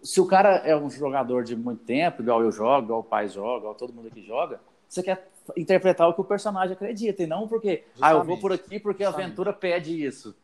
se 0.02 0.20
o 0.20 0.26
cara 0.26 0.56
é 0.58 0.76
um 0.76 0.90
jogador 0.90 1.44
de 1.44 1.56
muito 1.56 1.84
tempo, 1.84 2.22
igual 2.22 2.42
eu 2.42 2.52
jogo, 2.52 2.84
igual 2.86 3.00
o 3.00 3.04
pai 3.04 3.28
joga, 3.28 3.58
igual 3.60 3.74
todo 3.74 3.92
mundo 3.92 4.08
aqui 4.08 4.22
joga, 4.22 4.60
você 4.88 5.02
quer 5.02 5.28
interpretar 5.56 6.08
o 6.08 6.14
que 6.14 6.20
o 6.20 6.24
personagem 6.24 6.74
acredita, 6.74 7.22
e 7.22 7.26
não 7.26 7.46
porque, 7.46 7.84
Justamente. 7.94 8.16
ah, 8.16 8.18
eu 8.18 8.24
vou 8.24 8.38
por 8.38 8.52
aqui 8.52 8.78
porque 8.80 9.04
Justamente. 9.04 9.22
a 9.22 9.26
aventura 9.26 9.52
pede 9.52 10.04
isso. 10.04 10.34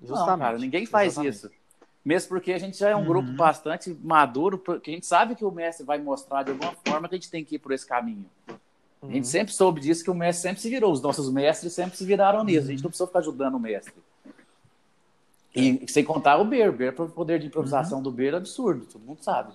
Justamente. 0.00 0.30
Não, 0.30 0.38
cara, 0.38 0.58
ninguém 0.58 0.86
faz 0.86 1.14
Justamente. 1.14 1.34
isso. 1.34 1.50
Mesmo 2.08 2.30
porque 2.30 2.54
a 2.54 2.58
gente 2.58 2.78
já 2.78 2.88
é 2.88 2.96
um 2.96 3.00
uhum. 3.00 3.04
grupo 3.04 3.32
bastante 3.32 3.94
maduro, 4.02 4.56
porque 4.56 4.90
a 4.90 4.94
gente 4.94 5.04
sabe 5.04 5.34
que 5.34 5.44
o 5.44 5.50
mestre 5.50 5.84
vai 5.84 5.98
mostrar 5.98 6.42
de 6.42 6.52
alguma 6.52 6.72
forma 6.82 7.06
que 7.06 7.14
a 7.14 7.18
gente 7.18 7.30
tem 7.30 7.44
que 7.44 7.56
ir 7.56 7.58
por 7.58 7.70
esse 7.70 7.86
caminho. 7.86 8.24
Uhum. 8.48 9.10
A 9.10 9.12
gente 9.12 9.24
uhum. 9.24 9.24
sempre 9.24 9.52
soube 9.52 9.78
disso, 9.82 10.02
que 10.02 10.10
o 10.10 10.14
mestre 10.14 10.48
sempre 10.48 10.62
se 10.62 10.70
virou. 10.70 10.90
Os 10.90 11.02
nossos 11.02 11.30
mestres 11.30 11.74
sempre 11.74 11.98
se 11.98 12.06
viraram 12.06 12.42
nisso. 12.44 12.68
A 12.68 12.70
gente 12.70 12.82
não 12.82 12.88
precisa 12.88 13.06
ficar 13.06 13.18
ajudando 13.18 13.56
o 13.56 13.60
mestre. 13.60 13.92
E 15.54 15.86
sem 15.86 16.02
contar 16.02 16.38
o 16.38 16.46
Beer. 16.46 16.72
Beer, 16.72 16.98
o 16.98 17.10
poder 17.10 17.40
de 17.40 17.48
improvisação 17.48 17.98
uhum. 17.98 18.04
do 18.04 18.10
Beer 18.10 18.32
é 18.32 18.36
absurdo, 18.38 18.86
todo 18.86 19.02
mundo 19.02 19.22
sabe. 19.22 19.52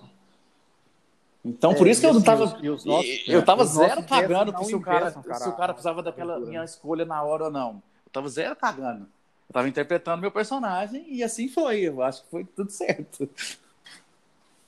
Então, 1.44 1.72
é, 1.72 1.74
por 1.74 1.88
isso 1.88 2.00
que 2.00 2.06
eu 2.06 2.14
não 2.14 2.22
tava. 2.22 2.44
Os, 2.44 2.52
os 2.62 2.84
nossos, 2.84 3.24
eu 3.26 3.44
tava 3.44 3.64
zero 3.64 4.04
cagando 4.04 4.64
se 4.64 4.76
o, 4.76 4.80
cara, 4.80 5.10
cara, 5.10 5.34
se 5.40 5.48
o 5.48 5.52
cara 5.54 5.74
precisava 5.74 6.04
daquela 6.04 6.38
minha 6.38 6.62
escolha 6.62 7.04
na 7.04 7.20
hora 7.20 7.46
ou 7.46 7.50
não. 7.50 7.82
Eu 8.06 8.12
tava 8.12 8.28
zero 8.28 8.54
cagando. 8.54 9.08
Eu 9.48 9.52
tava 9.52 9.68
interpretando 9.68 10.20
meu 10.20 10.30
personagem 10.30 11.06
e 11.08 11.22
assim 11.22 11.48
foi. 11.48 11.80
Eu 11.80 12.02
acho 12.02 12.22
que 12.22 12.30
foi 12.30 12.44
tudo 12.44 12.70
certo. 12.70 13.28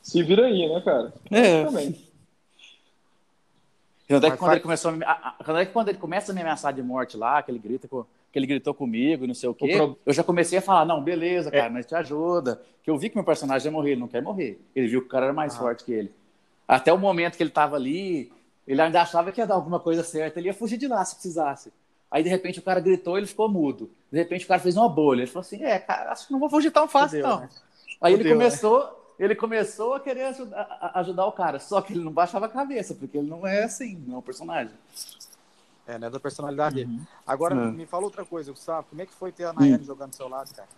Se 0.03 0.23
vira 0.23 0.47
aí, 0.47 0.69
né, 0.69 0.81
cara? 0.83 1.13
É. 1.31 1.65
também. 1.65 2.07
Quando 4.09 4.27
é, 4.27 4.31
que 4.31 4.37
quando, 4.37 4.53
ele 4.53 4.61
começou 4.61 4.93
a, 5.05 5.35
quando 5.45 5.59
é 5.59 5.67
que 5.67 5.73
quando 5.73 5.89
ele 5.89 5.99
começa 5.99 6.31
a 6.31 6.35
me 6.35 6.41
ameaçar 6.41 6.73
de 6.73 6.81
morte 6.81 7.17
lá, 7.17 7.43
que 7.43 7.51
ele 7.51 7.59
grita 7.59 7.89
com, 7.89 8.05
que 8.33 8.39
ele 8.39 8.47
gritou 8.47 8.73
comigo 8.73 9.25
e 9.25 9.27
não 9.27 9.35
sei 9.35 9.49
o 9.49 9.55
quê, 9.55 9.75
o 9.75 9.77
pro... 9.77 9.99
eu 10.07 10.13
já 10.13 10.23
comecei 10.23 10.59
a 10.59 10.63
falar, 10.63 10.85
não, 10.85 11.03
beleza, 11.03 11.51
cara, 11.51 11.67
é. 11.67 11.71
nós 11.71 11.85
te 11.85 11.95
ajuda. 11.95 12.63
Que 12.85 12.91
eu 12.91 12.97
vi 12.97 13.11
que 13.11 13.17
meu 13.17 13.25
personagem 13.25 13.67
ia 13.67 13.73
morrer, 13.73 13.93
ele 13.93 14.01
não 14.01 14.07
quer 14.07 14.23
morrer. 14.23 14.61
Ele 14.77 14.87
viu 14.87 15.01
que 15.01 15.09
o 15.09 15.11
cara 15.11 15.27
era 15.27 15.35
mais 15.35 15.57
ah. 15.57 15.59
forte 15.59 15.85
que 15.85 15.93
ele. 15.93 16.13
Até 16.69 16.93
o 16.93 16.99
momento 16.99 17.37
que 17.37 17.43
ele 17.43 17.51
tava 17.51 17.75
ali, 17.75 18.31
ele 18.67 18.81
ainda 18.81 19.03
achava 19.03 19.33
que 19.33 19.41
ia 19.41 19.47
dar 19.47 19.55
alguma 19.55 19.81
coisa 19.81 20.05
certa, 20.05 20.39
ele 20.39 20.49
ia 20.49 20.55
fugir 20.55 20.77
de 20.77 20.87
lá 20.87 21.05
se 21.05 21.15
precisasse. 21.17 21.73
Aí, 22.09 22.23
de 22.23 22.29
repente, 22.29 22.61
o 22.61 22.63
cara 22.63 22.79
gritou 22.79 23.19
ele 23.19 23.27
ficou 23.27 23.49
mudo. 23.49 23.91
De 24.11 24.19
repente, 24.19 24.45
o 24.45 24.49
cara 24.49 24.61
fez 24.61 24.77
uma 24.77 24.89
bolha. 24.89 25.21
Ele 25.21 25.31
falou 25.31 25.41
assim, 25.41 25.63
é, 25.63 25.79
cara, 25.79 26.13
acho 26.13 26.27
que 26.27 26.33
não 26.33 26.41
vou 26.41 26.51
fugir 26.51 26.71
tão 26.71 26.87
fácil, 26.89 27.21
Fudeu, 27.21 27.29
não. 27.29 27.41
Né? 27.41 27.49
Aí 28.01 28.13
Fudeu, 28.13 28.27
ele 28.27 28.35
começou... 28.35 28.85
Né? 28.85 28.91
ele 29.19 29.35
começou 29.35 29.95
a 29.95 30.01
querer 30.01 30.25
ajudar, 30.25 30.93
ajudar, 30.95 31.27
o 31.27 31.33
cara, 31.33 31.59
só 31.59 31.81
que 31.81 31.95
ele 31.95 32.05
não 32.05 32.13
baixava 32.13 32.47
a 32.47 32.51
cabeça, 32.51 32.95
porque 32.95 33.17
ele 33.17 33.29
não 33.29 33.47
é 33.47 33.65
assim, 33.65 33.97
não 34.07 34.17
é 34.17 34.19
um 34.19 34.23
personagem. 34.23 34.75
É, 35.87 35.99
né? 35.99 36.11
Da 36.11 36.21
personalidade 36.21 36.81
uhum. 36.81 36.97
dele. 36.97 37.03
Agora, 37.27 37.55
é. 37.55 37.71
me 37.71 37.87
fala 37.87 38.05
outra 38.05 38.25
coisa, 38.25 38.51
Gustavo. 38.51 38.89
Como 38.91 39.01
é 39.01 39.07
que 39.07 39.15
foi 39.15 39.31
ter 39.33 39.45
a 39.45 39.53
Nayane 39.53 39.79
uhum. 39.79 39.85
jogando 39.85 40.11
do 40.11 40.17
seu 40.17 40.29
lado, 40.29 40.53
cara? 40.55 40.69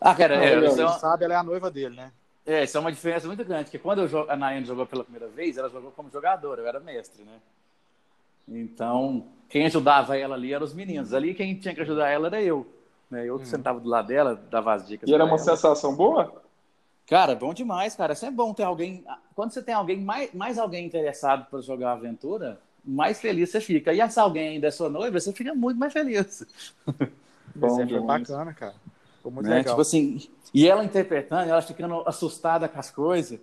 Ah, 0.00 0.14
cara, 0.14 0.44
é, 0.44 0.52
ele, 0.52 0.66
é 0.66 0.70
uma... 0.70 0.98
sabe, 0.98 1.24
ela 1.24 1.34
é 1.34 1.36
a 1.36 1.42
noiva 1.42 1.70
dele, 1.70 1.96
né? 1.96 2.12
É, 2.44 2.64
isso 2.64 2.76
é 2.76 2.80
uma 2.80 2.92
diferença 2.92 3.26
muito 3.26 3.44
grande, 3.44 3.64
porque 3.64 3.78
quando 3.78 4.02
eu, 4.02 4.30
a 4.30 4.36
Nayane 4.36 4.66
jogou 4.66 4.86
pela 4.86 5.02
primeira 5.02 5.26
vez, 5.28 5.56
ela 5.56 5.68
jogou 5.68 5.90
como 5.92 6.10
jogadora, 6.10 6.60
eu 6.60 6.66
era 6.66 6.78
mestre, 6.78 7.24
né? 7.24 7.38
Então, 8.48 9.26
quem 9.48 9.66
ajudava 9.66 10.16
ela 10.16 10.34
ali 10.34 10.52
eram 10.52 10.64
os 10.64 10.74
meninos. 10.74 11.12
Ali 11.12 11.34
quem 11.34 11.54
tinha 11.56 11.74
que 11.74 11.80
ajudar 11.80 12.08
ela 12.08 12.28
era 12.28 12.42
eu. 12.42 12.66
Né? 13.10 13.24
Eu 13.26 13.36
que 13.36 13.44
uhum. 13.44 13.50
sentava 13.50 13.80
do 13.80 13.88
lado 13.88 14.08
dela, 14.08 14.40
dava 14.50 14.74
as 14.74 14.86
dicas. 14.86 15.08
E 15.08 15.14
era 15.14 15.24
uma 15.24 15.36
ela. 15.36 15.38
sensação 15.38 15.94
boa? 15.94 16.42
Cara, 17.06 17.34
bom 17.34 17.54
demais, 17.54 17.94
cara. 17.94 18.12
Isso 18.12 18.26
é 18.26 18.30
bom 18.30 18.52
ter 18.52 18.64
alguém. 18.64 19.04
Quando 19.34 19.52
você 19.52 19.62
tem 19.62 19.74
alguém, 19.74 20.00
mais, 20.00 20.32
mais 20.34 20.58
alguém 20.58 20.84
interessado 20.84 21.46
para 21.48 21.60
jogar 21.60 21.90
a 21.90 21.92
aventura, 21.92 22.58
mais 22.84 23.20
feliz 23.20 23.50
você 23.50 23.60
fica. 23.60 23.92
E 23.92 24.10
se 24.10 24.18
alguém 24.18 24.48
ainda 24.48 24.66
é 24.66 24.70
sua 24.70 24.88
noiva, 24.88 25.18
você 25.18 25.32
fica 25.32 25.54
muito 25.54 25.78
mais 25.78 25.92
feliz. 25.92 26.44
Bom, 27.54 27.80
é 27.80 28.00
bacana, 28.00 28.52
cara. 28.52 28.74
Ficou 29.16 29.30
muito 29.32 29.48
né? 29.48 29.56
legal. 29.56 29.74
Tipo 29.74 29.82
assim, 29.82 30.20
e 30.52 30.68
ela 30.68 30.84
interpretando, 30.84 31.48
ela 31.48 31.62
ficando 31.62 32.02
assustada 32.06 32.68
com 32.68 32.78
as 32.78 32.90
coisas 32.90 33.38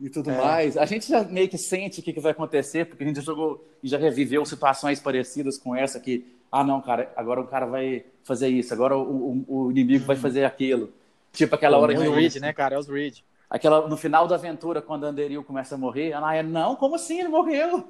e 0.00 0.10
tudo 0.10 0.30
é. 0.30 0.36
mais. 0.36 0.76
A 0.76 0.84
gente 0.84 1.08
já 1.08 1.24
meio 1.24 1.48
que 1.48 1.58
sente 1.58 2.00
o 2.00 2.02
que, 2.02 2.12
que 2.12 2.20
vai 2.20 2.32
acontecer, 2.32 2.86
porque 2.86 3.02
a 3.02 3.06
gente 3.06 3.16
já 3.16 3.22
jogou 3.22 3.66
e 3.82 3.88
já 3.88 3.98
reviveu 3.98 4.44
situações 4.44 5.00
parecidas 5.00 5.58
com 5.58 5.74
essa 5.74 5.98
que, 5.98 6.26
ah, 6.50 6.62
não, 6.62 6.80
cara, 6.80 7.12
agora 7.16 7.40
o 7.40 7.46
cara 7.46 7.66
vai 7.66 8.04
fazer 8.22 8.48
isso, 8.48 8.72
agora 8.72 8.96
o, 8.96 9.44
o, 9.48 9.64
o 9.66 9.70
inimigo 9.70 10.04
vai 10.04 10.16
fazer 10.16 10.44
aquilo. 10.44 10.92
Tipo 11.32 11.54
aquela 11.54 11.78
hora 11.78 11.94
que. 11.94 12.02
É 12.02 12.08
os 12.08 12.14
Reed, 12.14 12.36
né, 12.36 12.52
cara? 12.52 12.74
É 12.74 12.78
os 12.78 12.88
Reed. 12.88 13.18
Aquela, 13.48 13.86
no 13.86 13.96
final 13.96 14.26
da 14.26 14.34
aventura, 14.34 14.82
quando 14.82 15.04
a 15.04 15.08
Anderil 15.08 15.44
começa 15.44 15.76
a 15.76 15.78
morrer, 15.78 16.12
a 16.12 16.20
Naya, 16.20 16.42
não, 16.42 16.74
como 16.74 16.96
assim? 16.96 17.20
Ele 17.20 17.28
morreu? 17.28 17.86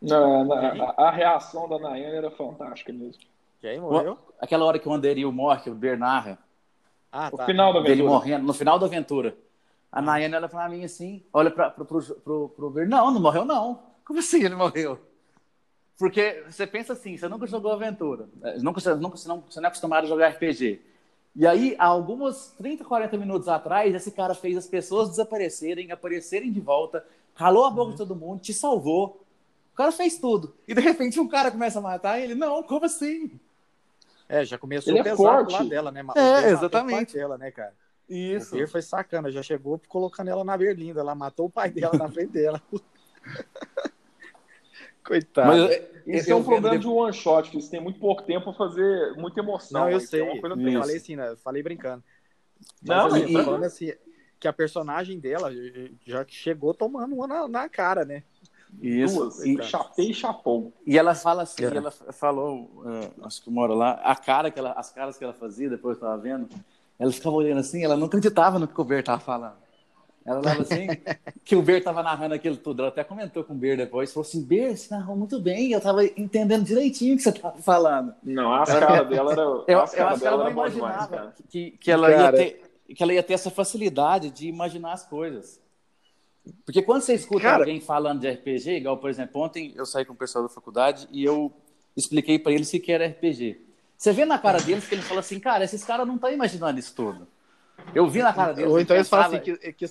Não, 0.00 0.52
a, 0.52 0.94
a, 0.96 1.10
reação 1.10 1.68
da 1.68 1.78
Nayane 1.78 2.16
era 2.16 2.30
fantástica 2.30 2.92
mesmo. 2.92 3.22
Quem 3.60 3.80
morreu? 3.80 4.16
Aquela 4.40 4.64
hora 4.64 4.78
que 4.78 4.88
o 4.88 4.92
Anderil 4.92 5.30
morre, 5.32 5.62
que 5.62 5.70
o 5.70 5.74
Bernarra. 5.74 6.38
Ah, 7.10 7.30
tá. 7.30 7.42
O 7.42 7.46
final 7.46 7.72
da 7.72 7.80
aventura. 7.80 7.92
Ele 7.92 8.02
morrendo, 8.02 8.46
no 8.46 8.54
final 8.54 8.78
da 8.78 8.86
aventura. 8.86 9.36
A 9.90 10.02
Nayane 10.02 10.34
olha 10.34 10.48
pra 10.48 10.68
mim 10.68 10.84
assim, 10.84 11.22
olha 11.32 11.50
pra, 11.50 11.70
pro, 11.70 11.84
pro, 11.84 12.02
pro, 12.02 12.48
pro 12.50 12.70
Ber, 12.70 12.88
não, 12.88 13.10
não 13.10 13.20
morreu 13.20 13.44
não. 13.44 13.82
Como 14.04 14.18
assim 14.18 14.44
ele 14.44 14.54
morreu? 14.54 14.98
Porque 15.98 16.44
você 16.48 16.66
pensa 16.66 16.92
assim, 16.92 17.16
você 17.16 17.26
nunca 17.26 17.46
jogou 17.46 17.72
aventura, 17.72 18.28
é, 18.42 18.58
nunca, 18.58 18.80
nunca, 18.96 19.16
você, 19.16 19.28
não, 19.28 19.40
você 19.40 19.58
não 19.60 19.66
é 19.66 19.68
acostumado 19.68 20.04
a 20.04 20.08
jogar 20.08 20.28
RPG. 20.28 20.80
E 21.34 21.46
aí, 21.46 21.76
há 21.78 21.86
alguns 21.86 22.52
30, 22.58 22.84
40 22.84 23.16
minutos 23.16 23.48
atrás, 23.48 23.94
esse 23.94 24.10
cara 24.10 24.34
fez 24.34 24.56
as 24.56 24.66
pessoas 24.66 25.08
desaparecerem, 25.08 25.92
aparecerem 25.92 26.52
de 26.52 26.60
volta, 26.60 27.04
calou 27.34 27.66
a 27.66 27.70
boca 27.70 27.86
uhum. 27.86 27.90
de 27.92 27.96
todo 27.96 28.16
mundo, 28.16 28.40
te 28.40 28.52
salvou. 28.52 29.24
O 29.72 29.76
cara 29.76 29.92
fez 29.92 30.18
tudo. 30.18 30.54
E 30.66 30.74
de 30.74 30.80
repente 30.80 31.20
um 31.20 31.28
cara 31.28 31.50
começa 31.50 31.78
a 31.78 31.82
matar 31.82 32.18
ele. 32.18 32.34
Não, 32.34 32.62
como 32.62 32.86
assim? 32.86 33.38
É, 34.28 34.44
já 34.44 34.58
começou 34.58 34.92
ele 34.92 34.98
a 34.98 35.02
é 35.02 35.04
pesar 35.04 35.46
é 35.48 35.52
lá 35.52 35.62
dela, 35.62 35.92
né? 35.92 36.04
É, 36.16 36.50
exatamente. 36.50 37.14
Dela, 37.14 37.38
né, 37.38 37.50
cara? 37.50 37.72
Isso. 38.08 38.56
O 38.56 38.68
foi 38.68 38.82
sacana, 38.82 39.30
já 39.30 39.42
chegou 39.42 39.80
colocando 39.88 40.28
ela 40.28 40.44
na 40.44 40.56
berlinda, 40.56 41.00
ela 41.00 41.14
matou 41.14 41.46
o 41.46 41.50
pai 41.50 41.70
dela 41.70 41.96
na 41.96 42.08
frente 42.08 42.32
dela. 42.32 42.62
Coitado. 45.04 45.48
Mas, 45.48 45.82
isso 46.06 46.30
é 46.30 46.34
um 46.34 46.44
problema 46.44 46.76
de... 46.76 46.82
de 46.82 46.88
one 46.88 47.12
shot, 47.12 47.50
que 47.50 47.60
você 47.60 47.70
tem 47.70 47.80
muito 47.80 47.98
pouco 47.98 48.22
tempo 48.22 48.44
para 48.44 48.52
fazer 48.52 49.14
muita 49.16 49.40
emoção. 49.40 49.82
Não, 49.82 49.90
eu 49.90 50.00
sei. 50.00 50.22
É 50.22 50.36
eu 50.36 50.40
falei 50.40 50.96
assim, 50.96 51.16
né? 51.16 51.34
Falei 51.36 51.62
brincando. 51.62 52.04
Mas, 52.82 52.96
não, 52.96 53.06
assim, 53.06 53.24
e... 53.24 53.32
falando 53.44 53.64
assim, 53.64 53.92
que 54.38 54.46
a 54.46 54.52
personagem 54.52 55.18
dela 55.18 55.50
já 56.04 56.24
chegou 56.28 56.74
tomando 56.74 57.14
uma 57.14 57.26
na, 57.26 57.48
na 57.48 57.68
cara, 57.68 58.04
né? 58.04 58.22
Isso, 58.82 59.16
Duas, 59.16 59.44
e 59.44 59.62
chapei 59.62 60.10
e 60.10 60.14
chapou. 60.14 60.74
E 60.86 60.98
ela 60.98 61.14
fala 61.14 61.42
assim, 61.42 61.64
é. 61.64 61.74
ela 61.74 61.90
falou, 61.90 62.64
uh, 62.84 63.24
acho 63.24 63.42
que 63.42 63.50
mora 63.50 63.72
lá, 63.72 63.92
a 63.92 64.14
cara 64.14 64.50
que 64.50 64.58
ela, 64.58 64.72
as 64.72 64.92
caras 64.92 65.16
que 65.16 65.24
ela 65.24 65.32
fazia, 65.32 65.70
depois 65.70 65.96
eu 65.96 66.02
tava 66.02 66.18
vendo, 66.18 66.48
ela 66.98 67.12
ficava 67.12 67.36
olhando 67.36 67.60
assim, 67.60 67.84
ela 67.84 67.96
não 67.96 68.06
acreditava 68.06 68.58
no 68.58 68.66
que 68.66 68.80
o 68.80 68.84
Ber 68.84 69.02
tava 69.02 69.20
falando. 69.20 69.56
Ela 70.26 70.42
falava 70.42 70.62
assim, 70.62 70.86
que 71.44 71.56
o 71.56 71.62
Ber 71.62 71.82
tava 71.82 72.02
narrando 72.02 72.34
aquilo 72.34 72.56
tudo. 72.56 72.80
Ela 72.80 72.90
até 72.90 73.02
comentou 73.02 73.44
com 73.44 73.54
o 73.54 73.56
Ber 73.56 73.76
depois, 73.76 74.12
falou 74.12 74.26
assim, 74.26 74.44
Ber, 74.44 74.76
você 74.76 74.94
narrou 74.94 75.16
muito 75.16 75.40
bem, 75.40 75.72
eu 75.72 75.80
tava 75.80 76.04
entendendo 76.04 76.64
direitinho 76.64 77.14
o 77.14 77.16
que 77.16 77.22
você 77.22 77.32
tava 77.32 77.56
falando. 77.62 78.14
Não, 78.22 78.52
as 78.52 78.68
caras 78.68 79.08
dela 79.08 79.32
era. 79.32 79.40
Eu, 79.40 79.64
eu 79.66 79.80
acho 79.80 79.94
que 79.94 80.26
ela 80.26 80.44
não 80.44 80.50
imaginava 80.50 81.16
demais, 81.16 81.34
que, 81.48 81.70
que, 81.72 81.90
ela 81.90 82.10
cara, 82.10 82.22
ia 82.22 82.32
ter, 82.32 82.94
que 82.94 83.02
ela 83.02 83.14
ia 83.14 83.22
ter 83.22 83.34
essa 83.34 83.50
facilidade 83.50 84.30
de 84.30 84.48
imaginar 84.48 84.92
as 84.92 85.06
coisas. 85.06 85.60
Porque 86.64 86.82
quando 86.82 87.02
você 87.02 87.14
escuta 87.14 87.42
cara, 87.42 87.58
alguém 87.58 87.80
falando 87.80 88.20
de 88.20 88.30
RPG, 88.30 88.78
igual, 88.78 88.98
por 88.98 89.10
exemplo, 89.10 89.40
ontem 89.40 89.72
eu 89.76 89.86
saí 89.86 90.04
com 90.04 90.12
o 90.12 90.16
pessoal 90.16 90.44
da 90.44 90.50
faculdade 90.50 91.08
e 91.10 91.24
eu 91.24 91.52
expliquei 91.96 92.38
para 92.38 92.52
eles 92.52 92.72
o 92.72 92.80
que 92.80 92.92
era 92.92 93.06
RPG. 93.06 93.67
Você 93.98 94.12
vê 94.12 94.24
na 94.24 94.38
cara 94.38 94.60
deles 94.60 94.86
que 94.86 94.94
ele 94.94 95.02
fala 95.02 95.18
assim, 95.18 95.40
cara, 95.40 95.64
esses 95.64 95.82
caras 95.82 96.06
não 96.06 96.14
estão 96.14 96.30
imaginando 96.30 96.78
isso 96.78 96.94
tudo. 96.94 97.26
Eu 97.92 98.08
vi 98.08 98.22
na 98.22 98.32
cara 98.32 98.52
deles. 98.52 98.70
Ou 98.70 98.78
então 98.78 98.96
eles 98.96 99.08
falam 99.08 99.26
assim, 99.26 99.40
que, 99.40 99.72
que, 99.72 99.86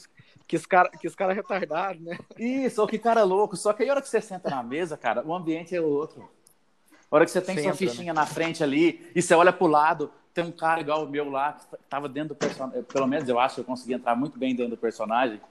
Que 0.47 0.55
os 0.55 0.65
caras 0.65 0.97
que 0.97 1.07
os 1.07 1.13
cara 1.13 1.33
retardados, 1.33 2.01
né? 2.01 2.17
Isso, 2.37 2.81
ou 2.81 2.87
que 2.87 2.97
cara 2.97 3.23
louco. 3.23 3.57
Só 3.57 3.73
que 3.73 3.83
aí 3.83 3.89
a 3.89 3.91
hora 3.91 4.01
que 4.01 4.07
você 4.07 4.21
senta 4.21 4.49
na 4.49 4.63
mesa, 4.63 4.95
cara, 4.95 5.21
o 5.25 5.35
ambiente 5.35 5.75
é 5.75 5.81
outro. 5.81 6.29
A 7.11 7.15
hora 7.15 7.25
que 7.25 7.31
você 7.31 7.41
tem 7.41 7.61
sua 7.61 7.73
fichinha 7.73 8.13
na 8.13 8.25
frente 8.25 8.63
ali 8.63 9.11
e 9.13 9.21
você 9.21 9.33
olha 9.33 9.51
pro 9.51 9.67
lado, 9.67 10.09
tem 10.33 10.45
um 10.45 10.53
cara 10.53 10.79
igual 10.79 11.03
o 11.03 11.09
meu 11.09 11.29
lá, 11.29 11.53
que 11.53 11.65
tava 11.89 12.07
dentro 12.07 12.29
do 12.29 12.35
personagem. 12.35 12.83
Pelo 12.83 13.07
menos 13.07 13.27
eu 13.27 13.37
acho 13.37 13.55
que 13.55 13.61
eu 13.61 13.65
consegui 13.65 13.93
entrar 13.93 14.15
muito 14.15 14.39
bem 14.39 14.55
dentro 14.55 14.71
do 14.71 14.77
personagem. 14.77 15.41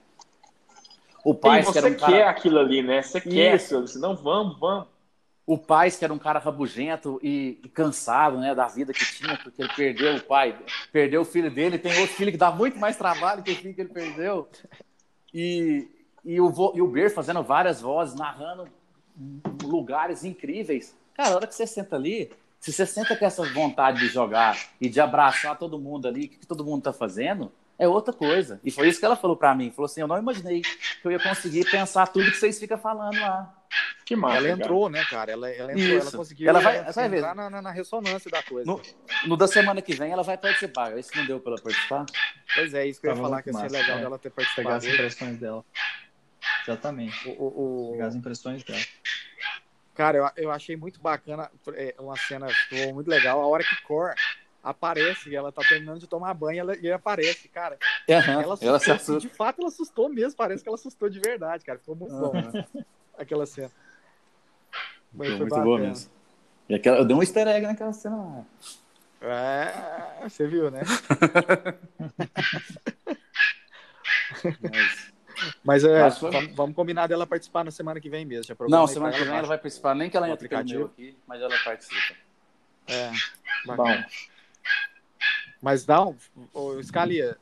O 1.23 1.35
pai, 1.35 1.59
que 1.59 1.67
você 1.67 1.77
era 1.77 1.87
um 1.89 1.93
quer 1.93 1.99
cara. 1.99 2.29
aquilo 2.31 2.57
ali, 2.57 2.81
né? 2.81 3.03
Você 3.03 3.21
quer 3.21 3.55
Isso. 3.55 3.75
aquilo. 3.75 3.87
Senão, 3.87 4.15
vamos, 4.15 4.57
vamos. 4.57 4.87
O 5.47 5.57
pai, 5.57 5.89
que 5.89 6.03
era 6.03 6.13
um 6.13 6.19
cara 6.19 6.39
rabugento 6.39 7.19
e, 7.23 7.57
e 7.63 7.69
cansado, 7.69 8.37
né, 8.37 8.53
da 8.53 8.67
vida 8.67 8.93
que 8.93 9.05
tinha, 9.05 9.37
porque 9.37 9.61
ele 9.61 9.71
perdeu 9.73 10.17
o 10.17 10.21
pai, 10.21 10.59
perdeu 10.91 11.21
o 11.21 11.25
filho 11.25 11.49
dele, 11.49 11.79
tem 11.79 11.97
outro 12.01 12.15
filho 12.15 12.31
que 12.31 12.37
dá 12.37 12.51
muito 12.51 12.77
mais 12.77 12.97
trabalho 12.97 13.41
que 13.41 13.53
o 13.53 13.55
filho 13.55 13.73
que 13.73 13.81
ele 13.81 13.89
perdeu. 13.89 14.49
E, 15.33 15.87
e, 16.25 16.41
o, 16.41 16.73
e 16.75 16.81
o 16.81 16.87
Ber 16.87 17.09
fazendo 17.09 17.41
várias 17.41 17.79
vozes, 17.79 18.13
narrando 18.13 18.67
lugares 19.63 20.25
incríveis. 20.25 20.93
Cara, 21.13 21.29
a 21.29 21.35
hora 21.37 21.47
que 21.47 21.55
você 21.55 21.65
senta 21.65 21.95
ali, 21.95 22.29
se 22.59 22.71
você 22.73 22.85
senta 22.85 23.15
com 23.15 23.25
essa 23.25 23.43
vontade 23.53 23.99
de 23.99 24.07
jogar 24.07 24.57
e 24.79 24.89
de 24.89 24.99
abraçar 24.99 25.57
todo 25.57 25.79
mundo 25.79 26.07
ali, 26.07 26.25
o 26.25 26.29
que, 26.29 26.45
todo 26.45 26.65
mundo 26.65 26.83
tá 26.83 26.93
fazendo, 26.93 27.51
é 27.79 27.87
outra 27.87 28.13
coisa. 28.13 28.59
E 28.63 28.71
foi 28.71 28.89
isso 28.89 28.99
que 28.99 29.05
ela 29.05 29.15
falou 29.15 29.37
pra 29.37 29.55
mim. 29.55 29.71
Falou 29.71 29.85
assim, 29.85 30.01
eu 30.01 30.07
não 30.07 30.17
imaginei 30.17 30.61
que 30.61 31.05
eu 31.05 31.11
ia 31.11 31.19
conseguir 31.19 31.69
pensar 31.69 32.07
tudo 32.07 32.29
que 32.31 32.37
vocês 32.37 32.59
ficam 32.59 32.77
falando 32.77 33.19
lá. 33.19 33.56
Que 34.07 34.15
massa. 34.15 34.37
Ela 34.37 34.47
cara. 34.47 34.61
entrou, 34.61 34.89
né, 34.89 35.03
cara? 35.09 35.31
Ela, 35.33 35.49
ela 35.51 35.71
entrou, 35.73 35.85
ela 35.89 35.97
Isso. 35.99 36.15
conseguiu 36.17 36.47
Ela 36.47 36.61
vai- 36.61 36.77
é, 36.77 37.09
ver. 37.09 37.17
entrar 37.17 37.35
na, 37.35 37.49
na- 37.49 37.61
na 37.61 37.71
ressonância 37.71 38.31
da 38.31 38.41
coisa. 38.41 38.65
No, 38.65 38.81
no 39.25 39.35
da 39.35 39.47
semana 39.47 39.81
que 39.81 39.93
vem 39.93 40.13
ela 40.13 40.23
vai 40.23 40.37
participar. 40.37 40.97
Isso 40.97 41.11
não 41.13 41.25
deu 41.25 41.41
pra 41.41 41.51
ela 41.53 41.61
participar? 41.61 42.05
Pois 42.55 42.73
é, 42.73 42.85
isso 42.87 43.01
que 43.01 43.07
eu 43.07 43.11
ia 43.11 43.17
falar, 43.21 43.41
que 43.41 43.49
ia 43.49 43.53
ser 43.53 43.69
legal 43.69 43.97
é. 43.97 44.01
dela 44.01 44.17
ter 44.17 44.29
Pegar 44.29 44.45
participado. 44.47 44.75
as 44.77 44.85
impressões 44.85 45.37
dela. 45.37 45.65
Exatamente. 46.65 47.27
O, 47.27 47.31
o- 47.31 47.89
o- 47.89 47.91
Pegar 47.93 48.07
as 48.07 48.15
impressões 48.15 48.63
dela. 48.63 48.79
Cara, 49.93 50.17
eu, 50.19 50.43
eu 50.45 50.51
achei 50.51 50.77
muito 50.77 51.01
bacana, 51.01 51.51
é, 51.73 51.93
uma 51.99 52.15
cena 52.15 52.47
ficou 52.47 52.93
muito 52.93 53.09
legal. 53.09 53.41
A 53.41 53.47
hora 53.47 53.63
que 53.63 53.81
Cor 53.81 54.13
aparece, 54.63 55.35
ela 55.35 55.51
tá 55.51 55.61
terminando 55.67 55.99
de 55.99 56.07
tomar 56.07 56.33
banho 56.33 56.59
ela, 56.61 56.77
e 56.77 56.89
aparece, 56.91 57.49
cara. 57.49 57.77
Aham, 58.09 58.31
Ela, 58.31 58.43
ela, 58.43 58.53
assustou, 58.53 58.79
se 58.79 58.91
assusta. 58.91 59.19
de 59.27 59.35
fato, 59.35 59.59
ela 59.59 59.67
assustou 59.67 60.07
mesmo. 60.07 60.37
Parece 60.37 60.63
que 60.63 60.69
ela 60.69 60.75
assustou 60.75 61.09
de 61.09 61.19
verdade, 61.19 61.65
cara. 61.65 61.77
Ficou 61.79 61.95
muito 61.95 62.15
bom, 62.15 62.31
né? 62.33 62.65
Aquela 63.17 63.45
cena. 63.45 63.71
Foi 65.17 65.27
foi 65.27 65.35
muito 65.37 65.59
boa 65.61 65.79
mesmo. 65.79 66.09
E 66.69 66.75
aquela, 66.75 66.97
eu 66.97 67.05
dei 67.05 67.15
um 67.15 67.21
easter 67.21 67.47
egg 67.47 67.65
naquela 67.65 67.93
cena 67.93 68.15
lá. 68.17 68.45
É, 69.21 70.29
você 70.29 70.47
viu, 70.47 70.69
né? 70.69 70.81
Mas- 74.61 75.17
Mas 75.63 75.83
é, 75.83 76.09
vamos, 76.09 76.55
vamos 76.55 76.75
combinar 76.75 77.05
dela 77.05 77.27
participar 77.27 77.63
na 77.63 77.69
semana 77.69 77.99
que 78.01 78.09
vem 78.09 78.25
mesmo. 78.25 78.55
Não, 78.67 78.87
semana 78.87 79.13
que 79.13 79.19
vem 79.19 79.27
ela 79.27 79.35
baixa. 79.37 79.47
vai 79.47 79.57
participar. 79.59 79.93
Nem 79.93 80.09
que 80.09 80.17
ela 80.17 80.27
entre 80.29 80.47
pelo 80.49 80.85
aqui, 80.85 81.15
mas 81.27 81.39
ela 81.41 81.55
participa. 81.63 82.15
É, 82.87 83.11
Bom, 83.65 83.75
bacana. 83.75 84.07
Mas 85.61 85.85
dá 85.85 86.03
um. 86.03 86.15
Ô, 86.51 86.81
Scalia, 86.81 87.37